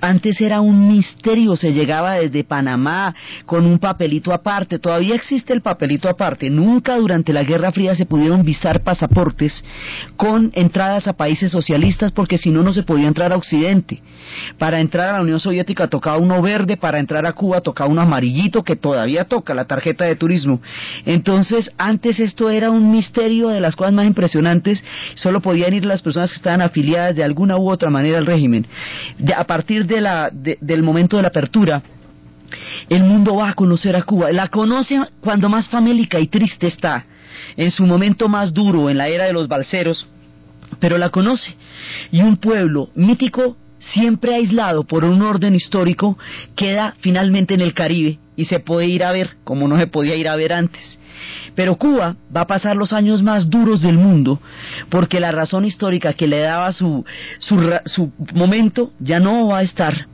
Antes 0.00 0.40
era 0.40 0.60
un 0.60 0.88
misterio, 0.88 1.56
se 1.56 1.72
llegaba 1.72 2.14
desde 2.14 2.44
Panamá 2.44 3.14
con 3.44 3.66
un 3.66 3.78
papelito 3.78 4.32
aparte, 4.32 4.78
todavía 4.78 5.14
existe 5.14 5.52
el 5.52 5.60
papelito 5.60 6.08
aparte, 6.08 6.48
nunca 6.48 6.96
durante 6.96 7.32
la 7.32 7.42
Guerra 7.44 7.72
Fría 7.72 7.94
se 7.94 8.06
pudieron 8.06 8.42
visar 8.42 8.82
pasaportes 8.82 9.64
con 10.16 10.50
entradas 10.54 11.06
a 11.06 11.12
países 11.12 11.52
socialistas 11.52 12.12
porque 12.12 12.38
si 12.38 12.50
no, 12.50 12.62
no 12.62 12.72
se 12.72 12.84
podía 12.84 13.08
entrar 13.08 13.32
a 13.32 13.36
Occidente. 13.36 14.00
Para 14.58 14.80
entrar 14.80 15.10
a 15.10 15.18
la 15.18 15.22
Unión 15.22 15.40
Soviética 15.40 15.88
tocaba 15.88 16.16
uno 16.18 16.40
verde, 16.40 16.76
para 16.76 16.98
entrar 16.98 17.26
a 17.26 17.32
Cuba 17.32 17.60
tocaba 17.60 17.90
uno 17.90 18.00
amarillito 18.00 18.62
que 18.62 18.76
todavía 18.76 19.24
toca 19.24 19.54
la 19.54 19.66
tarjeta 19.66 20.04
de 20.04 20.16
turismo. 20.16 20.60
Entonces, 21.04 21.70
antes 21.76 22.18
esto 22.18 22.48
era 22.50 22.70
un 22.70 22.90
misterio 22.90 23.48
de 23.48 23.60
las 23.60 23.76
cosas 23.76 23.92
más 23.92 24.06
impresionantes, 24.06 24.82
solo 25.16 25.40
podían 25.40 25.74
ir 25.74 25.84
las 25.84 26.02
personas 26.02 26.30
que 26.30 26.36
estaban 26.36 26.62
afiliadas 26.62 27.14
de 27.14 27.24
alguna 27.24 27.56
u 27.56 27.70
otra 27.70 27.90
manera 27.90 28.18
al 28.18 28.26
régimen. 28.26 28.66
De- 29.18 29.34
a 29.34 29.44
partir 29.44 29.65
de- 29.66 30.58
del 30.60 30.82
momento 30.82 31.16
de 31.16 31.22
la 31.22 31.28
apertura, 31.28 31.82
el 32.88 33.02
mundo 33.02 33.34
va 33.36 33.50
a 33.50 33.54
conocer 33.54 33.96
a 33.96 34.02
Cuba. 34.02 34.30
La 34.32 34.48
conoce 34.48 35.00
cuando 35.20 35.48
más 35.48 35.68
famélica 35.68 36.20
y 36.20 36.28
triste 36.28 36.66
está, 36.68 37.04
en 37.56 37.70
su 37.70 37.84
momento 37.84 38.28
más 38.28 38.52
duro, 38.52 38.88
en 38.88 38.98
la 38.98 39.08
era 39.08 39.24
de 39.24 39.32
los 39.32 39.48
balseros, 39.48 40.06
pero 40.78 40.98
la 40.98 41.10
conoce. 41.10 41.54
Y 42.12 42.20
un 42.22 42.36
pueblo 42.36 42.90
mítico, 42.94 43.56
siempre 43.78 44.34
aislado 44.34 44.84
por 44.84 45.04
un 45.04 45.22
orden 45.22 45.54
histórico, 45.54 46.18
queda 46.54 46.94
finalmente 47.00 47.54
en 47.54 47.60
el 47.60 47.74
Caribe 47.74 48.18
y 48.36 48.44
se 48.46 48.60
puede 48.60 48.86
ir 48.86 49.04
a 49.04 49.12
ver 49.12 49.36
como 49.44 49.68
no 49.68 49.76
se 49.76 49.86
podía 49.86 50.16
ir 50.16 50.28
a 50.28 50.36
ver 50.36 50.52
antes. 50.52 50.98
Pero 51.56 51.76
Cuba 51.76 52.14
va 52.34 52.42
a 52.42 52.46
pasar 52.46 52.76
los 52.76 52.92
años 52.92 53.22
más 53.22 53.50
duros 53.50 53.80
del 53.80 53.98
mundo 53.98 54.40
porque 54.90 55.18
la 55.18 55.32
razón 55.32 55.64
histórica 55.64 56.12
que 56.12 56.28
le 56.28 56.40
daba 56.40 56.70
su, 56.70 57.04
su, 57.38 57.58
su 57.86 58.12
momento 58.34 58.92
ya 59.00 59.18
no 59.18 59.48
va 59.48 59.58
a 59.58 59.62
estar. 59.62 60.06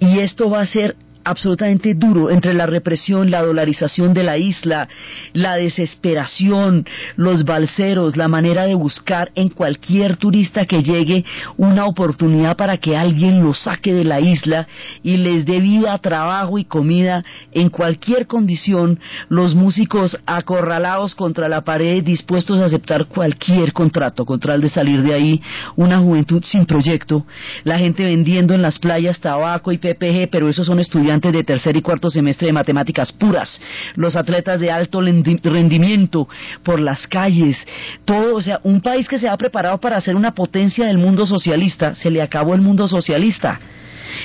Y 0.00 0.18
esto 0.18 0.50
va 0.50 0.60
a 0.60 0.66
ser 0.66 0.96
absolutamente 1.24 1.94
duro 1.94 2.30
entre 2.30 2.54
la 2.54 2.66
represión, 2.66 3.30
la 3.30 3.42
dolarización 3.42 4.12
de 4.14 4.22
la 4.22 4.36
isla, 4.36 4.88
la 5.32 5.56
desesperación, 5.56 6.86
los 7.16 7.44
balseros, 7.44 8.16
la 8.16 8.28
manera 8.28 8.66
de 8.66 8.74
buscar 8.74 9.32
en 9.34 9.48
cualquier 9.48 10.16
turista 10.16 10.66
que 10.66 10.82
llegue 10.82 11.24
una 11.56 11.86
oportunidad 11.86 12.56
para 12.56 12.76
que 12.76 12.96
alguien 12.96 13.42
lo 13.42 13.54
saque 13.54 13.94
de 13.94 14.04
la 14.04 14.20
isla 14.20 14.66
y 15.02 15.16
les 15.16 15.46
dé 15.46 15.60
vida, 15.60 15.96
trabajo 15.98 16.58
y 16.58 16.64
comida 16.64 17.24
en 17.52 17.70
cualquier 17.70 18.26
condición, 18.26 19.00
los 19.28 19.54
músicos 19.54 20.18
acorralados 20.26 21.14
contra 21.14 21.48
la 21.48 21.62
pared 21.62 22.04
dispuestos 22.04 22.60
a 22.60 22.66
aceptar 22.66 23.06
cualquier 23.06 23.72
contrato 23.72 24.26
con 24.26 24.40
tal 24.40 24.60
de 24.60 24.68
salir 24.68 25.02
de 25.02 25.14
ahí, 25.14 25.42
una 25.76 25.98
juventud 25.98 26.42
sin 26.44 26.66
proyecto, 26.66 27.24
la 27.64 27.78
gente 27.78 28.04
vendiendo 28.04 28.54
en 28.54 28.62
las 28.62 28.78
playas 28.78 29.20
tabaco 29.20 29.72
y 29.72 29.78
PPG, 29.78 30.28
pero 30.30 30.48
esos 30.48 30.66
son 30.66 30.80
estudiantes 30.80 31.13
de 31.20 31.44
tercer 31.44 31.76
y 31.76 31.82
cuarto 31.82 32.10
semestre 32.10 32.46
de 32.46 32.52
matemáticas 32.52 33.12
puras, 33.12 33.60
los 33.94 34.16
atletas 34.16 34.60
de 34.60 34.70
alto 34.70 35.00
rendimiento 35.00 36.28
por 36.62 36.80
las 36.80 37.06
calles, 37.06 37.56
todo, 38.04 38.36
o 38.36 38.42
sea, 38.42 38.60
un 38.62 38.80
país 38.80 39.08
que 39.08 39.18
se 39.18 39.28
ha 39.28 39.36
preparado 39.36 39.78
para 39.78 40.00
ser 40.00 40.16
una 40.16 40.34
potencia 40.34 40.86
del 40.86 40.98
mundo 40.98 41.26
socialista, 41.26 41.94
se 41.94 42.10
le 42.10 42.22
acabó 42.22 42.54
el 42.54 42.60
mundo 42.60 42.88
socialista. 42.88 43.58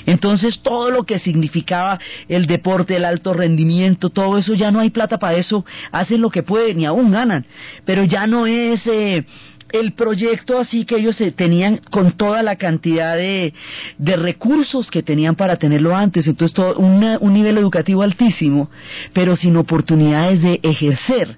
Entonces 0.06 0.60
todo 0.62 0.92
lo 0.92 1.04
que 1.04 1.20
significaba 1.20 2.00
el 2.28 2.46
deporte, 2.46 2.96
el 2.96 3.06
alto 3.06 3.34
rendimiento, 3.34 4.10
todo 4.10 4.38
eso 4.38 4.54
ya 4.54 4.72
no 4.72 4.80
hay 4.80 4.90
plata 4.90 5.18
para 5.18 5.38
eso, 5.38 5.66
hacen 5.92 6.22
lo 6.22 6.30
que 6.30 6.44
pueden 6.44 6.80
y 6.80 6.86
aún 6.86 7.12
ganan, 7.12 7.46
pero 7.86 8.04
ya 8.04 8.28
no 8.28 8.46
es 8.46 8.86
eh, 8.88 9.26
el 9.72 9.94
proyecto 9.94 10.58
así 10.60 10.86
que 10.86 10.96
ellos 10.98 11.20
eh, 11.22 11.32
tenían 11.32 11.80
con 11.92 12.14
toda 12.14 12.44
la 12.44 12.56
cantidad 12.56 13.16
de, 13.16 13.54
de 13.98 14.16
recursos 14.18 14.90
que 14.90 15.04
tenían 15.04 15.36
para 15.36 15.58
tenerlo 15.58 15.96
antes, 15.96 16.28
entonces 16.28 16.56
todo 16.56 16.76
una- 16.76 17.18
un 17.20 17.34
nivel 17.34 17.58
educativo 17.58 18.02
altísimo, 18.04 18.70
pero 19.14 19.36
sin 19.36 19.56
oportunidades 19.58 20.42
de 20.42 20.60
ejercer. 20.64 21.38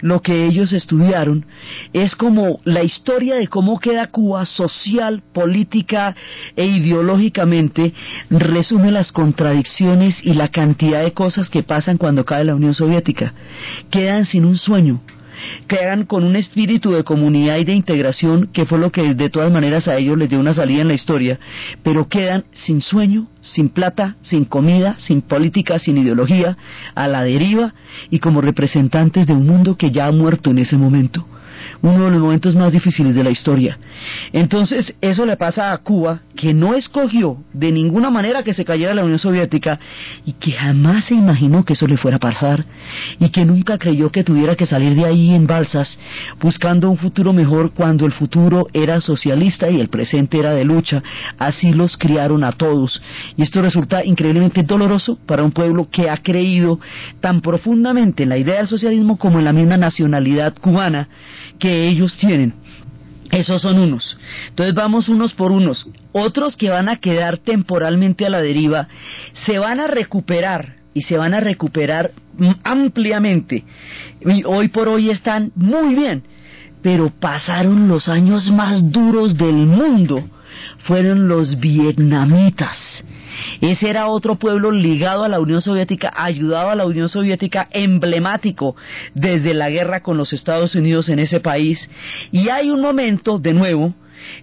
Lo 0.00 0.20
que 0.20 0.46
ellos 0.46 0.72
estudiaron 0.72 1.46
es 1.92 2.16
como 2.16 2.58
la 2.64 2.82
historia 2.82 3.36
de 3.36 3.46
cómo 3.46 3.78
queda 3.78 4.08
Cuba 4.08 4.44
social, 4.46 5.22
política 5.32 6.16
e 6.56 6.66
ideológicamente 6.66 7.92
resume 8.28 8.90
las 8.90 9.12
contradicciones 9.12 10.18
y 10.24 10.34
la 10.34 10.48
cantidad 10.48 11.02
de 11.04 11.12
cosas 11.12 11.48
que 11.48 11.62
pasan 11.62 11.98
cuando 11.98 12.24
cae 12.24 12.44
la 12.44 12.56
Unión 12.56 12.74
Soviética. 12.74 13.32
Quedan 13.90 14.24
sin 14.24 14.44
un 14.44 14.56
sueño, 14.58 15.00
quedan 15.66 16.04
con 16.04 16.24
un 16.24 16.36
espíritu 16.36 16.92
de 16.92 17.04
comunidad 17.04 17.58
y 17.58 17.64
de 17.64 17.74
integración 17.74 18.48
que 18.52 18.66
fue 18.66 18.78
lo 18.78 18.90
que 18.90 19.14
de 19.14 19.30
todas 19.30 19.52
maneras 19.52 19.88
a 19.88 19.96
ellos 19.96 20.18
les 20.18 20.28
dio 20.28 20.40
una 20.40 20.54
salida 20.54 20.82
en 20.82 20.88
la 20.88 20.94
historia, 20.94 21.38
pero 21.82 22.08
quedan 22.08 22.44
sin 22.52 22.80
sueño, 22.80 23.28
sin 23.40 23.68
plata, 23.68 24.16
sin 24.22 24.44
comida, 24.44 24.96
sin 24.98 25.22
política, 25.22 25.78
sin 25.78 25.98
ideología, 25.98 26.56
a 26.94 27.08
la 27.08 27.24
deriva 27.24 27.74
y 28.10 28.18
como 28.18 28.40
representantes 28.40 29.26
de 29.26 29.32
un 29.32 29.46
mundo 29.46 29.76
que 29.76 29.90
ya 29.90 30.06
ha 30.06 30.12
muerto 30.12 30.50
en 30.50 30.58
ese 30.58 30.76
momento. 30.76 31.26
Uno 31.82 32.04
de 32.04 32.10
los 32.10 32.20
momentos 32.20 32.54
más 32.54 32.72
difíciles 32.72 33.14
de 33.14 33.24
la 33.24 33.30
historia. 33.30 33.78
Entonces, 34.32 34.94
eso 35.00 35.26
le 35.26 35.36
pasa 35.36 35.72
a 35.72 35.78
Cuba, 35.78 36.20
que 36.36 36.54
no 36.54 36.74
escogió 36.74 37.38
de 37.52 37.72
ninguna 37.72 38.10
manera 38.10 38.42
que 38.42 38.54
se 38.54 38.64
cayera 38.64 38.94
la 38.94 39.04
Unión 39.04 39.18
Soviética 39.18 39.78
y 40.24 40.32
que 40.32 40.52
jamás 40.52 41.06
se 41.06 41.14
imaginó 41.14 41.64
que 41.64 41.74
eso 41.74 41.86
le 41.86 41.96
fuera 41.96 42.16
a 42.16 42.20
pasar 42.20 42.64
y 43.18 43.30
que 43.30 43.44
nunca 43.44 43.78
creyó 43.78 44.10
que 44.10 44.24
tuviera 44.24 44.56
que 44.56 44.66
salir 44.66 44.94
de 44.94 45.04
ahí 45.04 45.34
en 45.34 45.46
balsas 45.46 45.98
buscando 46.40 46.90
un 46.90 46.96
futuro 46.96 47.32
mejor 47.32 47.72
cuando 47.72 48.06
el 48.06 48.12
futuro 48.12 48.66
era 48.72 49.00
socialista 49.00 49.70
y 49.70 49.80
el 49.80 49.88
presente 49.88 50.38
era 50.38 50.52
de 50.52 50.64
lucha. 50.64 51.02
Así 51.38 51.72
los 51.72 51.96
criaron 51.96 52.44
a 52.44 52.52
todos. 52.52 53.00
Y 53.36 53.42
esto 53.42 53.62
resulta 53.62 54.04
increíblemente 54.04 54.62
doloroso 54.62 55.18
para 55.26 55.42
un 55.42 55.52
pueblo 55.52 55.88
que 55.90 56.08
ha 56.10 56.16
creído 56.16 56.80
tan 57.20 57.40
profundamente 57.40 58.22
en 58.22 58.30
la 58.30 58.38
idea 58.38 58.56
del 58.56 58.66
socialismo 58.66 59.16
como 59.16 59.38
en 59.38 59.44
la 59.44 59.52
misma 59.52 59.76
nacionalidad 59.76 60.54
cubana 60.60 61.08
que 61.62 61.86
ellos 61.86 62.16
tienen. 62.18 62.54
Esos 63.30 63.62
son 63.62 63.78
unos. 63.78 64.18
Entonces 64.48 64.74
vamos 64.74 65.08
unos 65.08 65.32
por 65.32 65.52
unos. 65.52 65.86
Otros 66.10 66.56
que 66.56 66.70
van 66.70 66.88
a 66.88 66.96
quedar 66.96 67.38
temporalmente 67.38 68.26
a 68.26 68.30
la 68.30 68.42
deriva 68.42 68.88
se 69.46 69.60
van 69.60 69.78
a 69.78 69.86
recuperar 69.86 70.74
y 70.92 71.02
se 71.02 71.16
van 71.16 71.34
a 71.34 71.40
recuperar 71.40 72.10
ampliamente. 72.64 73.64
Y 74.20 74.42
hoy 74.44 74.68
por 74.68 74.88
hoy 74.88 75.10
están 75.10 75.52
muy 75.54 75.94
bien, 75.94 76.24
pero 76.82 77.10
pasaron 77.10 77.86
los 77.86 78.08
años 78.08 78.50
más 78.50 78.90
duros 78.90 79.38
del 79.38 79.54
mundo. 79.54 80.28
Fueron 80.78 81.28
los 81.28 81.60
vietnamitas. 81.60 82.76
Ese 83.60 83.90
era 83.90 84.08
otro 84.08 84.36
pueblo 84.36 84.70
ligado 84.70 85.24
a 85.24 85.28
la 85.28 85.40
Unión 85.40 85.60
Soviética, 85.60 86.12
ayudado 86.14 86.70
a 86.70 86.76
la 86.76 86.86
Unión 86.86 87.08
Soviética, 87.08 87.68
emblemático 87.70 88.76
desde 89.14 89.54
la 89.54 89.70
guerra 89.70 90.02
con 90.02 90.16
los 90.16 90.32
Estados 90.32 90.74
Unidos 90.74 91.08
en 91.08 91.18
ese 91.18 91.40
país. 91.40 91.88
Y 92.30 92.48
hay 92.48 92.70
un 92.70 92.80
momento, 92.80 93.38
de 93.38 93.52
nuevo, 93.52 93.94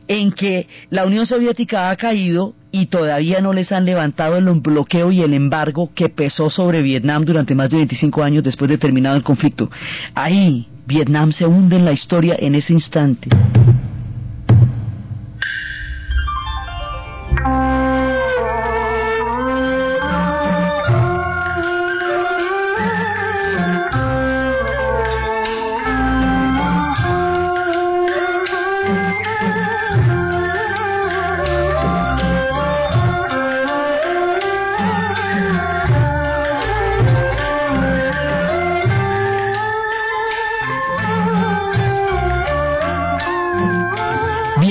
en 0.07 0.31
que 0.31 0.67
la 0.89 1.05
Unión 1.05 1.25
Soviética 1.25 1.89
ha 1.89 1.95
caído 1.95 2.53
y 2.71 2.87
todavía 2.87 3.41
no 3.41 3.53
les 3.53 3.71
han 3.71 3.85
levantado 3.85 4.37
el 4.37 4.45
bloqueo 4.59 5.11
y 5.11 5.21
el 5.21 5.33
embargo 5.33 5.91
que 5.95 6.09
pesó 6.09 6.49
sobre 6.49 6.81
Vietnam 6.81 7.25
durante 7.25 7.55
más 7.55 7.69
de 7.69 7.77
25 7.77 8.23
años 8.23 8.43
después 8.43 8.69
de 8.69 8.77
terminado 8.77 9.15
el 9.15 9.23
conflicto. 9.23 9.69
Ahí 10.13 10.67
Vietnam 10.85 11.31
se 11.31 11.45
hunde 11.45 11.77
en 11.77 11.85
la 11.85 11.91
historia 11.91 12.35
en 12.37 12.55
ese 12.55 12.73
instante. 12.73 13.29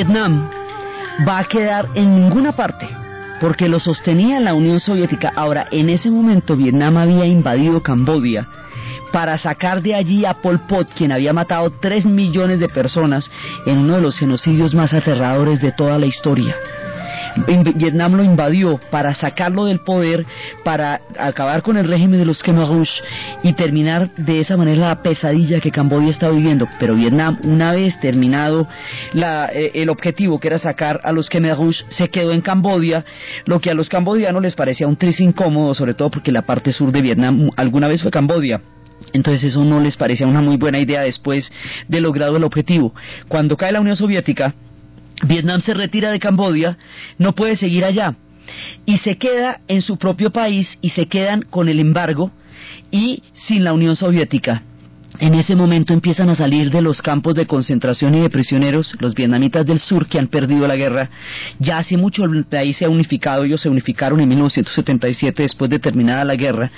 Vietnam 0.09 0.49
va 1.29 1.41
a 1.41 1.45
quedar 1.45 1.91
en 1.95 2.15
ninguna 2.15 2.53
parte 2.53 2.89
porque 3.43 3.69
lo 3.69 3.79
sostenía 3.79 4.41
la 4.41 4.55
Unión 4.55 4.81
Soviética. 4.81 5.31
Ahora, 5.37 5.69
en 5.71 5.91
ese 5.91 6.11
momento 6.11 6.57
Vietnam 6.57 6.97
había 6.97 7.27
invadido 7.27 7.83
Cambodia 7.83 8.49
para 9.13 9.37
sacar 9.37 9.83
de 9.83 9.95
allí 9.95 10.25
a 10.25 10.41
Pol 10.41 10.61
Pot, 10.61 10.89
quien 10.95 11.13
había 11.13 11.35
matado 11.35 11.69
3 11.69 12.07
millones 12.07 12.59
de 12.59 12.71
personas 12.71 13.31
en 13.67 13.81
uno 13.81 13.97
de 13.97 14.01
los 14.01 14.19
genocidios 14.19 14.75
más 14.75 14.95
aterradores 14.95 15.61
de 15.61 15.73
toda 15.73 15.99
la 15.99 16.07
historia. 16.07 16.57
Vietnam 17.75 18.15
lo 18.15 18.23
invadió 18.23 18.81
para 18.91 19.15
sacarlo 19.15 19.67
del 19.67 19.81
poder, 19.81 20.25
para 20.65 21.01
acabar 21.19 21.63
con 21.63 21.77
el 21.77 21.89
régimen 21.89 22.19
de 22.19 22.27
los 22.27 22.43
Khmer 22.43 22.67
Rouge 22.67 22.91
y 23.43 23.53
terminar 23.53 24.15
de 24.17 24.41
esa 24.41 24.57
manera 24.57 24.89
la 24.89 25.03
pesadilla 25.03 25.61
que 25.61 25.71
Camboya 25.71 26.11
está 26.11 26.29
viviendo. 26.29 26.67
Pero 26.79 26.95
Vietnam, 26.95 27.39
una 27.45 27.73
vez 27.73 27.99
terminado 28.01 28.69
la, 29.13 29.51
eh, 29.53 29.73
el 29.75 29.91
objetivo 29.91 30.39
que 30.39 30.49
era 30.49 30.59
sacar 30.59 31.01
a 31.05 31.13
los 31.13 31.29
Khmer 31.29 31.57
Rouge, 31.57 31.85
se 31.91 32.09
quedó 32.09 32.33
en 32.33 32.41
Camboya, 32.41 33.05
lo 33.45 33.61
que 33.61 33.71
a 33.71 33.75
los 33.75 33.89
cambodianos 33.89 34.43
les 34.43 34.55
parecía 34.55 34.87
un 34.87 34.97
tris 34.97 35.21
incómodo, 35.21 35.75
sobre 35.75 35.95
todo 35.95 36.11
porque 36.11 36.33
la 36.33 36.43
parte 36.43 36.73
sur 36.73 36.93
de 36.93 37.03
Vietnam 37.03 37.51
alguna 37.57 37.89
vez 37.89 38.03
fue 38.03 38.11
Camboya. 38.11 38.61
Entonces 39.13 39.45
eso 39.45 39.65
no 39.65 39.81
les 39.81 39.97
parecía 39.97 40.27
una 40.27 40.41
muy 40.41 40.57
buena 40.57 40.79
idea 40.79 41.03
después 41.03 41.51
de 41.87 42.01
logrado 42.01 42.37
el 42.37 42.45
objetivo. 42.45 42.95
Cuando 43.29 43.57
cae 43.57 43.73
la 43.73 43.81
Unión 43.81 43.97
Soviética, 43.97 44.55
Vietnam 45.25 45.61
se 45.61 45.75
retira 45.75 46.11
de 46.11 46.19
Camboya, 46.19 46.79
no 47.19 47.35
puede 47.35 47.57
seguir 47.57 47.85
allá 47.85 48.15
y 48.87 48.99
se 48.99 49.17
queda 49.19 49.61
en 49.69 49.83
su 49.83 49.99
propio 49.99 50.31
país 50.31 50.79
y 50.81 50.91
se 50.91 51.07
quedan 51.07 51.43
con 51.43 51.69
el 51.69 51.81
embargo 51.81 52.31
y 52.91 53.23
sin 53.35 53.65
la 53.65 53.73
Unión 53.73 53.97
Soviética. 53.97 54.63
En 55.21 55.35
ese 55.35 55.57
momento 55.57 55.93
empiezan 55.93 56.31
a 56.31 56.37
salir 56.37 56.71
de 56.71 56.81
los 56.81 57.03
campos 57.03 57.35
de 57.35 57.47
concentración 57.47 58.15
y 58.15 58.21
de 58.21 58.31
prisioneros 58.31 58.95
los 59.01 59.17
vietnamitas 59.17 59.67
del 59.67 59.81
sur 59.81 60.07
que 60.07 60.17
han 60.17 60.29
perdido 60.29 60.69
la 60.69 60.77
guerra. 60.77 61.11
Ya 61.59 61.79
hace 61.79 61.97
mucho 61.97 62.25
el 62.25 62.45
país 62.45 62.77
se 62.77 62.85
ha 62.85 62.89
unificado, 62.89 63.43
ellos 63.43 63.61
se 63.61 63.69
unificaron 63.69 64.21
en 64.21 64.29
1977 64.29 65.43
después 65.43 65.71
de 65.71 65.81
terminada 65.81 66.25
la 66.25 66.37
guerra. 66.37 66.71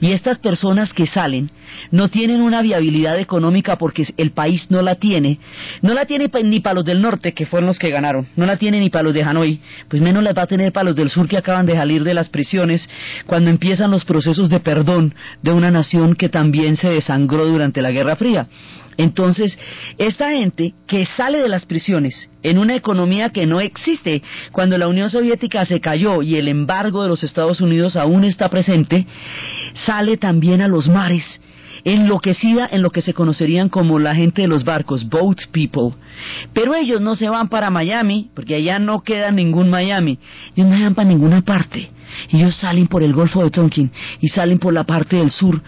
Y 0.00 0.12
estas 0.12 0.38
personas 0.38 0.94
que 0.94 1.04
salen 1.06 1.50
no 1.90 2.08
tienen 2.08 2.40
una 2.40 2.62
viabilidad 2.62 3.18
económica 3.18 3.76
porque 3.76 4.06
el 4.16 4.30
país 4.30 4.70
no 4.70 4.80
la 4.80 4.94
tiene. 4.94 5.38
No 5.82 5.92
la 5.92 6.06
tiene 6.06 6.30
ni 6.44 6.60
para 6.60 6.76
los 6.76 6.86
del 6.86 7.02
norte, 7.02 7.32
que 7.32 7.44
fueron 7.44 7.66
los 7.66 7.78
que 7.78 7.90
ganaron. 7.90 8.26
No 8.36 8.46
la 8.46 8.56
tiene 8.56 8.80
ni 8.80 8.88
para 8.88 9.04
los 9.04 9.12
de 9.12 9.22
Hanoi. 9.22 9.60
Pues 9.88 10.00
menos 10.00 10.22
la 10.22 10.32
va 10.32 10.44
a 10.44 10.46
tener 10.46 10.72
para 10.72 10.84
los 10.84 10.96
del 10.96 11.10
sur 11.10 11.28
que 11.28 11.36
acaban 11.36 11.66
de 11.66 11.74
salir 11.74 12.04
de 12.04 12.14
las 12.14 12.30
prisiones 12.30 12.88
cuando 13.26 13.50
empiezan 13.50 13.90
los 13.90 14.06
procesos 14.06 14.48
de 14.48 14.60
perdón 14.60 15.14
de 15.42 15.52
una 15.52 15.70
nación 15.70 16.14
que 16.14 16.30
también 16.30 16.78
se 16.78 16.88
desangró 16.88 17.44
durante 17.44 17.81
la 17.82 17.90
Guerra 17.90 18.16
Fría. 18.16 18.48
Entonces, 18.96 19.58
esta 19.98 20.30
gente 20.30 20.74
que 20.86 21.06
sale 21.06 21.38
de 21.38 21.48
las 21.48 21.64
prisiones 21.64 22.28
en 22.42 22.58
una 22.58 22.76
economía 22.76 23.30
que 23.30 23.46
no 23.46 23.60
existe, 23.60 24.22
cuando 24.52 24.76
la 24.76 24.88
Unión 24.88 25.10
Soviética 25.10 25.64
se 25.64 25.80
cayó 25.80 26.22
y 26.22 26.36
el 26.36 26.48
embargo 26.48 27.02
de 27.02 27.08
los 27.08 27.24
Estados 27.24 27.60
Unidos 27.60 27.96
aún 27.96 28.24
está 28.24 28.48
presente, 28.48 29.06
sale 29.86 30.16
también 30.16 30.60
a 30.60 30.68
los 30.68 30.88
mares 30.88 31.24
enloquecida 31.84 32.68
en 32.70 32.80
lo 32.82 32.90
que 32.90 33.02
se 33.02 33.12
conocerían 33.12 33.68
como 33.68 33.98
la 33.98 34.14
gente 34.14 34.42
de 34.42 34.48
los 34.48 34.62
barcos, 34.62 35.08
boat 35.08 35.38
people. 35.50 35.96
Pero 36.52 36.74
ellos 36.74 37.00
no 37.00 37.16
se 37.16 37.28
van 37.28 37.48
para 37.48 37.70
Miami, 37.70 38.30
porque 38.34 38.54
allá 38.54 38.78
no 38.78 39.00
queda 39.00 39.32
ningún 39.32 39.68
Miami. 39.68 40.18
Ellos 40.54 40.68
no 40.68 40.80
van 40.80 40.94
para 40.94 41.08
ninguna 41.08 41.42
parte. 41.42 41.90
Ellos 42.28 42.54
salen 42.56 42.86
por 42.86 43.02
el 43.02 43.12
Golfo 43.12 43.42
de 43.42 43.50
Tonkin 43.50 43.90
y 44.20 44.28
salen 44.28 44.58
por 44.58 44.72
la 44.72 44.84
parte 44.84 45.16
del 45.16 45.30
sur 45.30 45.60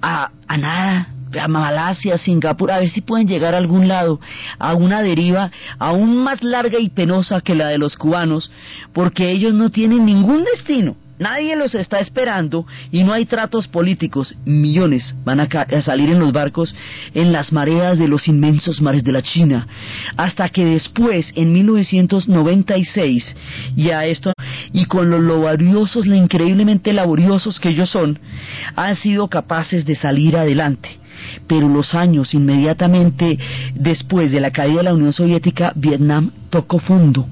a 0.00 0.30
nada, 0.56 1.08
a 1.40 1.48
Malasia, 1.48 2.18
Singapur, 2.18 2.70
a 2.70 2.78
ver 2.78 2.90
si 2.90 3.00
pueden 3.00 3.28
llegar 3.28 3.54
a 3.54 3.58
algún 3.58 3.88
lado, 3.88 4.20
a 4.58 4.74
una 4.74 5.02
deriva 5.02 5.50
aún 5.78 6.16
más 6.22 6.42
larga 6.42 6.78
y 6.78 6.90
penosa 6.90 7.40
que 7.40 7.54
la 7.54 7.68
de 7.68 7.78
los 7.78 7.96
cubanos, 7.96 8.50
porque 8.92 9.30
ellos 9.30 9.54
no 9.54 9.70
tienen 9.70 10.06
ningún 10.06 10.44
destino. 10.44 10.96
Nadie 11.18 11.56
los 11.56 11.74
está 11.74 11.98
esperando 11.98 12.64
y 12.92 13.02
no 13.02 13.12
hay 13.12 13.26
tratos 13.26 13.66
políticos. 13.66 14.36
Millones 14.44 15.14
van 15.24 15.40
a, 15.40 15.44
a, 15.44 15.82
salir 15.82 16.10
en 16.10 16.20
los 16.20 16.32
barcos 16.32 16.74
en 17.12 17.32
las 17.32 17.52
mareas 17.52 17.98
de 17.98 18.06
los 18.06 18.28
inmensos 18.28 18.80
mares 18.80 19.02
de 19.02 19.12
la 19.12 19.22
China. 19.22 19.66
Hasta 20.16 20.48
que 20.48 20.64
después, 20.64 21.32
en 21.34 21.52
1996, 21.52 23.34
ya 23.76 24.04
esto, 24.04 24.32
y 24.72 24.84
con 24.84 25.10
los 25.10 25.22
laboriosos, 25.22 26.06
lo 26.06 26.14
increíblemente 26.14 26.92
laboriosos 26.92 27.58
que 27.58 27.70
ellos 27.70 27.90
son, 27.90 28.20
han 28.76 28.94
sido 28.96 29.28
capaces 29.28 29.84
de 29.84 29.96
salir 29.96 30.36
adelante 30.36 30.98
pero 31.46 31.68
los 31.68 31.94
años 31.94 32.34
inmediatamente 32.34 33.38
después 33.74 34.30
de 34.30 34.40
la 34.40 34.50
caída 34.50 34.78
de 34.78 34.84
la 34.84 34.94
Unión 34.94 35.12
Soviética, 35.12 35.72
Vietnam 35.74 36.30
tocó 36.50 36.78
fondo. 36.78 37.26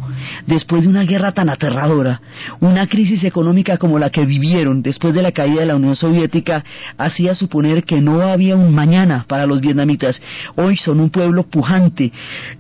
Después 0.47 0.83
de 0.83 0.89
una 0.89 1.05
guerra 1.05 1.33
tan 1.33 1.49
aterradora, 1.49 2.21
una 2.61 2.87
crisis 2.87 3.25
económica 3.25 3.77
como 3.77 3.99
la 3.99 4.11
que 4.11 4.25
vivieron 4.25 4.83
después 4.83 5.15
de 5.15 5.23
la 5.23 5.33
caída 5.33 5.61
de 5.61 5.67
la 5.67 5.77
Unión 5.77 5.97
Soviética 5.97 6.65
hacía 6.97 7.35
suponer 7.35 7.85
que 7.85 8.01
no 8.01 8.21
había 8.23 8.57
un 8.57 8.75
mañana 8.75 9.25
para 9.29 9.47
los 9.47 9.61
vietnamitas. 9.61 10.21
Hoy 10.57 10.77
son 10.77 11.01
un 11.01 11.11
pueblo 11.11 11.45
pujante, 11.45 12.13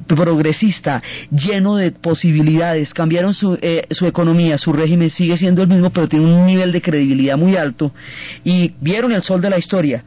progresista, 0.06 1.02
lleno 1.30 1.76
de 1.76 1.92
posibilidades. 1.92 2.92
Cambiaron 2.94 3.34
su, 3.34 3.58
eh, 3.60 3.86
su 3.90 4.06
economía, 4.06 4.58
su 4.58 4.72
régimen 4.72 5.10
sigue 5.10 5.36
siendo 5.36 5.62
el 5.62 5.68
mismo, 5.68 5.90
pero 5.90 6.08
tiene 6.08 6.26
un 6.26 6.46
nivel 6.46 6.72
de 6.72 6.82
credibilidad 6.82 7.36
muy 7.36 7.56
alto 7.56 7.92
y 8.44 8.72
vieron 8.80 9.12
el 9.12 9.22
sol 9.22 9.40
de 9.40 9.50
la 9.50 9.58
historia. 9.58 10.04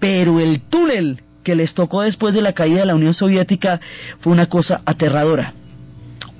Pero 0.00 0.40
el 0.40 0.62
túnel 0.62 1.22
que 1.44 1.54
les 1.54 1.74
tocó 1.74 2.02
después 2.02 2.34
de 2.34 2.42
la 2.42 2.52
caída 2.52 2.80
de 2.80 2.86
la 2.86 2.94
Unión 2.94 3.14
Soviética 3.14 3.80
fue 4.20 4.32
una 4.32 4.46
cosa 4.46 4.82
aterradora 4.84 5.54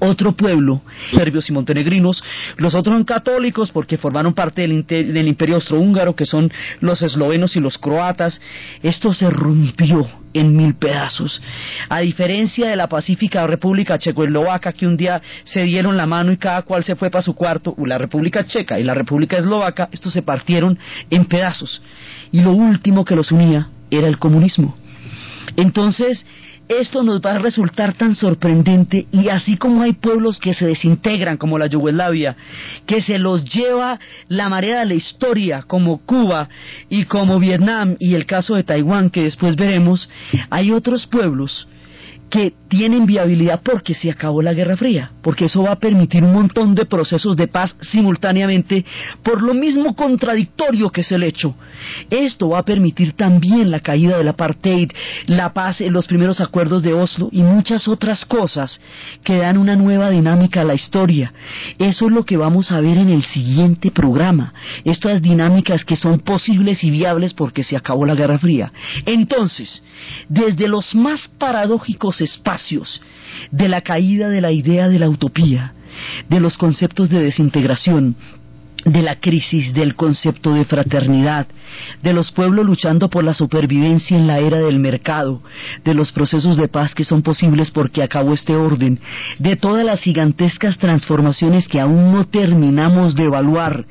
otro 0.01 0.32
pueblo, 0.32 0.82
serbios 1.14 1.48
y 1.48 1.53
montenegrinos, 1.53 2.22
los 2.57 2.74
otros 2.74 2.94
son 2.94 3.05
católicos 3.05 3.70
porque 3.70 3.98
formaron 3.98 4.34
parte 4.34 4.62
del, 4.62 4.86
del 4.86 5.28
imperio 5.28 5.57
austrohúngaro, 5.57 6.16
que 6.16 6.26
son 6.26 6.51
los 6.80 7.03
eslovenos 7.03 7.57
y 7.57 7.61
los 7.61 7.78
croatas. 7.78 8.40
Esto 8.82 9.14
se 9.14 9.30
rompió 9.30 10.07
en 10.32 10.57
mil 10.57 10.74
pedazos. 10.74 11.40
A 11.88 12.01
diferencia 12.01 12.68
de 12.70 12.76
la 12.76 12.88
pacífica 12.88 13.46
República 13.46 13.98
Checoslovaca, 13.98 14.72
que 14.72 14.86
un 14.86 14.96
día 14.96 15.20
se 15.44 15.62
dieron 15.62 15.96
la 15.96 16.07
mano 16.07 16.32
y 16.32 16.36
cada 16.36 16.62
cual 16.62 16.84
se 16.84 16.96
fue 16.96 17.11
para 17.11 17.22
su 17.22 17.34
cuarto, 17.34 17.74
la 17.84 17.98
República 17.98 18.46
Checa 18.46 18.78
y 18.78 18.84
la 18.84 18.94
República 18.94 19.38
Eslovaca, 19.38 19.88
estos 19.92 20.12
se 20.12 20.22
partieron 20.22 20.78
en 21.11 21.24
pedazos. 21.26 21.82
Y 22.32 22.40
lo 22.40 22.53
último 22.53 23.05
que 23.05 23.16
los 23.16 23.32
unía 23.32 23.68
era 23.90 24.07
el 24.07 24.18
comunismo. 24.18 24.76
Entonces, 25.57 26.24
esto 26.71 27.03
nos 27.03 27.21
va 27.21 27.33
a 27.33 27.39
resultar 27.39 27.95
tan 27.95 28.14
sorprendente 28.14 29.07
y 29.11 29.29
así 29.29 29.57
como 29.57 29.83
hay 29.83 29.93
pueblos 29.93 30.39
que 30.39 30.55
se 30.55 30.66
desintegran 30.66 31.37
como 31.37 31.59
la 31.59 31.66
Yugoslavia, 31.66 32.37
que 32.87 33.03
se 33.03 33.18
los 33.18 33.45
lleva 33.45 33.99
la 34.29 34.49
marea 34.49 34.81
de 34.81 34.87
la 34.87 34.95
historia 34.95 35.62
como 35.66 35.99
Cuba 36.07 36.49
y 36.89 37.07
como 37.07 37.41
Vietnam 37.41 37.97
y 37.99 38.14
el 38.14 38.25
caso 38.25 38.55
de 38.55 38.62
Taiwán 38.62 39.11
que 39.11 39.25
después 39.25 39.57
veremos, 39.57 40.09
hay 40.49 40.71
otros 40.71 41.07
pueblos 41.07 41.66
que 42.31 42.55
tienen 42.68 43.05
viabilidad 43.05 43.61
porque 43.64 43.95
se 43.95 44.11
acabó 44.11 44.41
la 44.41 44.55
Guerra 44.55 44.76
Fría, 44.76 45.11
porque 45.22 45.47
eso 45.47 45.64
va 45.64 45.72
a 45.72 45.78
permitir 45.81 46.22
un 46.22 46.33
montón 46.33 46.74
de 46.76 46.87
procesos 46.87 47.37
de 47.37 47.49
paz 47.49 47.74
simultáneamente, 47.91 48.85
por 49.24 49.43
lo 49.43 49.53
mismo 49.53 49.97
contradictorio 49.97 50.91
que 50.91 51.01
es 51.01 51.11
el 51.11 51.24
hecho. 51.24 51.57
Esto 52.09 52.51
va 52.51 52.61
a 52.61 52.64
permitir 52.64 53.14
también 53.14 53.70
la 53.70 53.81
caída 53.81 54.16
del 54.16 54.28
apartheid, 54.28 54.93
la 55.26 55.53
paz 55.53 55.81
en 55.81 55.93
los 55.93 56.07
primeros 56.07 56.41
acuerdos 56.41 56.83
de 56.83 56.93
Oslo 56.93 57.28
y 57.33 57.43
muchas 57.43 57.89
otras 57.89 58.24
cosas 58.24 58.81
que 59.24 59.39
dan 59.39 59.59
una 59.59 59.74
nueva 59.74 60.11
dinámica 60.11 60.61
a 60.61 60.64
la 60.64 60.74
historia. 60.74 61.33
Eso 61.78 62.07
es 62.07 62.12
lo 62.12 62.24
que 62.24 62.37
vamos 62.37 62.70
a 62.70 62.81
ver 62.81 62.99
en 62.99 63.11
el 63.11 63.24
siguiente 63.24 63.91
programa, 63.91 64.55
estas 64.85 65.20
dinámicas 65.20 65.85
que 65.85 65.97
son 65.97 66.20
posibles 66.20 66.85
y 66.85 66.91
viables 66.91 67.35
porque 67.35 67.64
se 67.64 67.76
acabó 67.76 68.07
la 68.07 68.14
Guerra 68.14 68.39
Fría. 68.39 68.72
Entonces, 69.05 69.83
desde 70.28 70.68
los 70.68 70.95
más 70.95 71.28
paradójicos 71.39 72.20
espacios 72.21 73.01
de 73.51 73.68
la 73.68 73.81
caída 73.81 74.29
de 74.29 74.41
la 74.41 74.53
idea 74.53 74.89
de 74.89 74.99
la 74.99 75.09
utopía, 75.09 75.75
de 76.29 76.41
los 76.41 76.57
conceptos 76.57 77.09
de 77.09 77.23
desintegración, 77.23 78.16
de 78.85 79.03
la 79.03 79.16
crisis 79.16 79.73
del 79.75 79.95
concepto 79.95 80.55
de 80.55 80.64
fraternidad, 80.64 81.47
de 82.03 82.12
los 82.12 82.33
pueblos 82.33 82.64
luchando 82.64 83.11
por 83.11 83.25
la 83.25 83.35
supervivencia 83.35 84.16
en 84.16 84.27
la 84.27 84.39
era 84.39 84.59
del 84.59 84.79
mercado, 84.79 85.43
de 85.85 85.95
los 85.95 86.12
procesos 86.12 86.57
de 86.57 86.68
paz 86.68 86.95
que 86.95 87.05
son 87.05 87.23
posibles 87.23 87.71
porque 87.71 88.03
acabó 88.03 88.33
este 88.33 88.57
orden, 88.57 88.99
de 89.39 89.57
todas 89.57 89.85
las 89.85 90.01
gigantescas 90.01 90.79
transformaciones 90.79 91.68
que 91.68 91.81
aún 91.81 92.12
no 92.12 92.25
terminamos 92.25 93.14
de 93.14 93.25
evaluar 93.25 93.85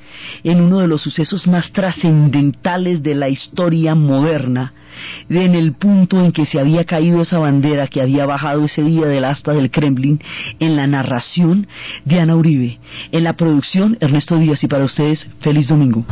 en 0.44 0.62
uno 0.62 0.80
de 0.80 0.88
los 0.88 1.02
sucesos 1.02 1.48
más 1.48 1.72
trascendentales 1.72 3.04
de 3.04 3.16
la 3.16 3.30
historia 3.30 3.96
moderna, 3.96 4.74
en 5.30 5.56
el 5.56 5.74
punto 5.74 6.24
en 6.24 6.32
que 6.32 6.46
se 6.46 6.60
había 6.60 6.84
caído 6.86 7.22
esa 7.22 7.40
bandera 7.40 7.88
que 7.88 8.02
había 8.02 8.26
bajado 8.26 8.66
ese 8.66 8.84
día 8.84 9.06
del 9.08 9.26
asta 9.26 9.54
del 9.54 9.72
Kremlin, 9.72 10.20
en 10.60 10.76
la 10.76 10.88
narración 10.88 11.68
de 12.06 12.20
Ana 12.20 12.36
Uribe, 12.36 12.80
en 13.12 13.24
la 13.24 13.34
producción 13.34 13.98
Ernesto 14.00 14.38
Díaz 14.38 14.64
y 14.64 14.68
para 14.68 14.86
ustedes 14.86 15.30
feliz 15.42 15.68
domingo. 15.68 16.06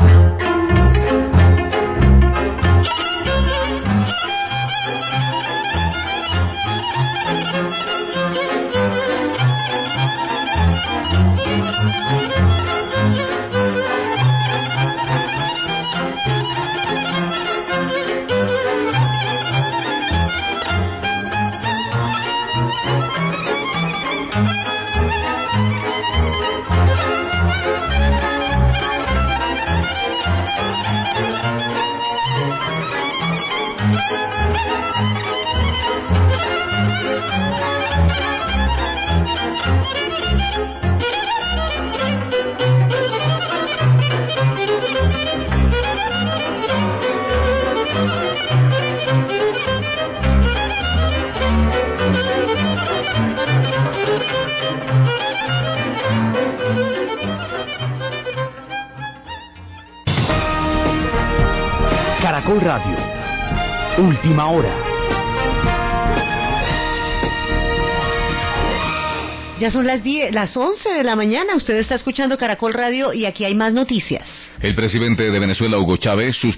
Son 69.71 69.85
las 69.85 70.03
10, 70.03 70.33
las 70.33 70.55
11 70.55 70.89
de 70.89 71.03
la 71.03 71.15
mañana. 71.15 71.55
Usted 71.55 71.75
está 71.75 71.95
escuchando 71.95 72.37
Caracol 72.37 72.73
Radio 72.73 73.13
y 73.13 73.25
aquí 73.25 73.43
hay 73.43 73.53
más 73.53 73.73
noticias. 73.73 74.25
El 74.61 74.75
presidente 74.75 75.29
de 75.29 75.39
Venezuela, 75.39 75.77
Hugo 75.77 75.97
Chávez, 75.97 76.37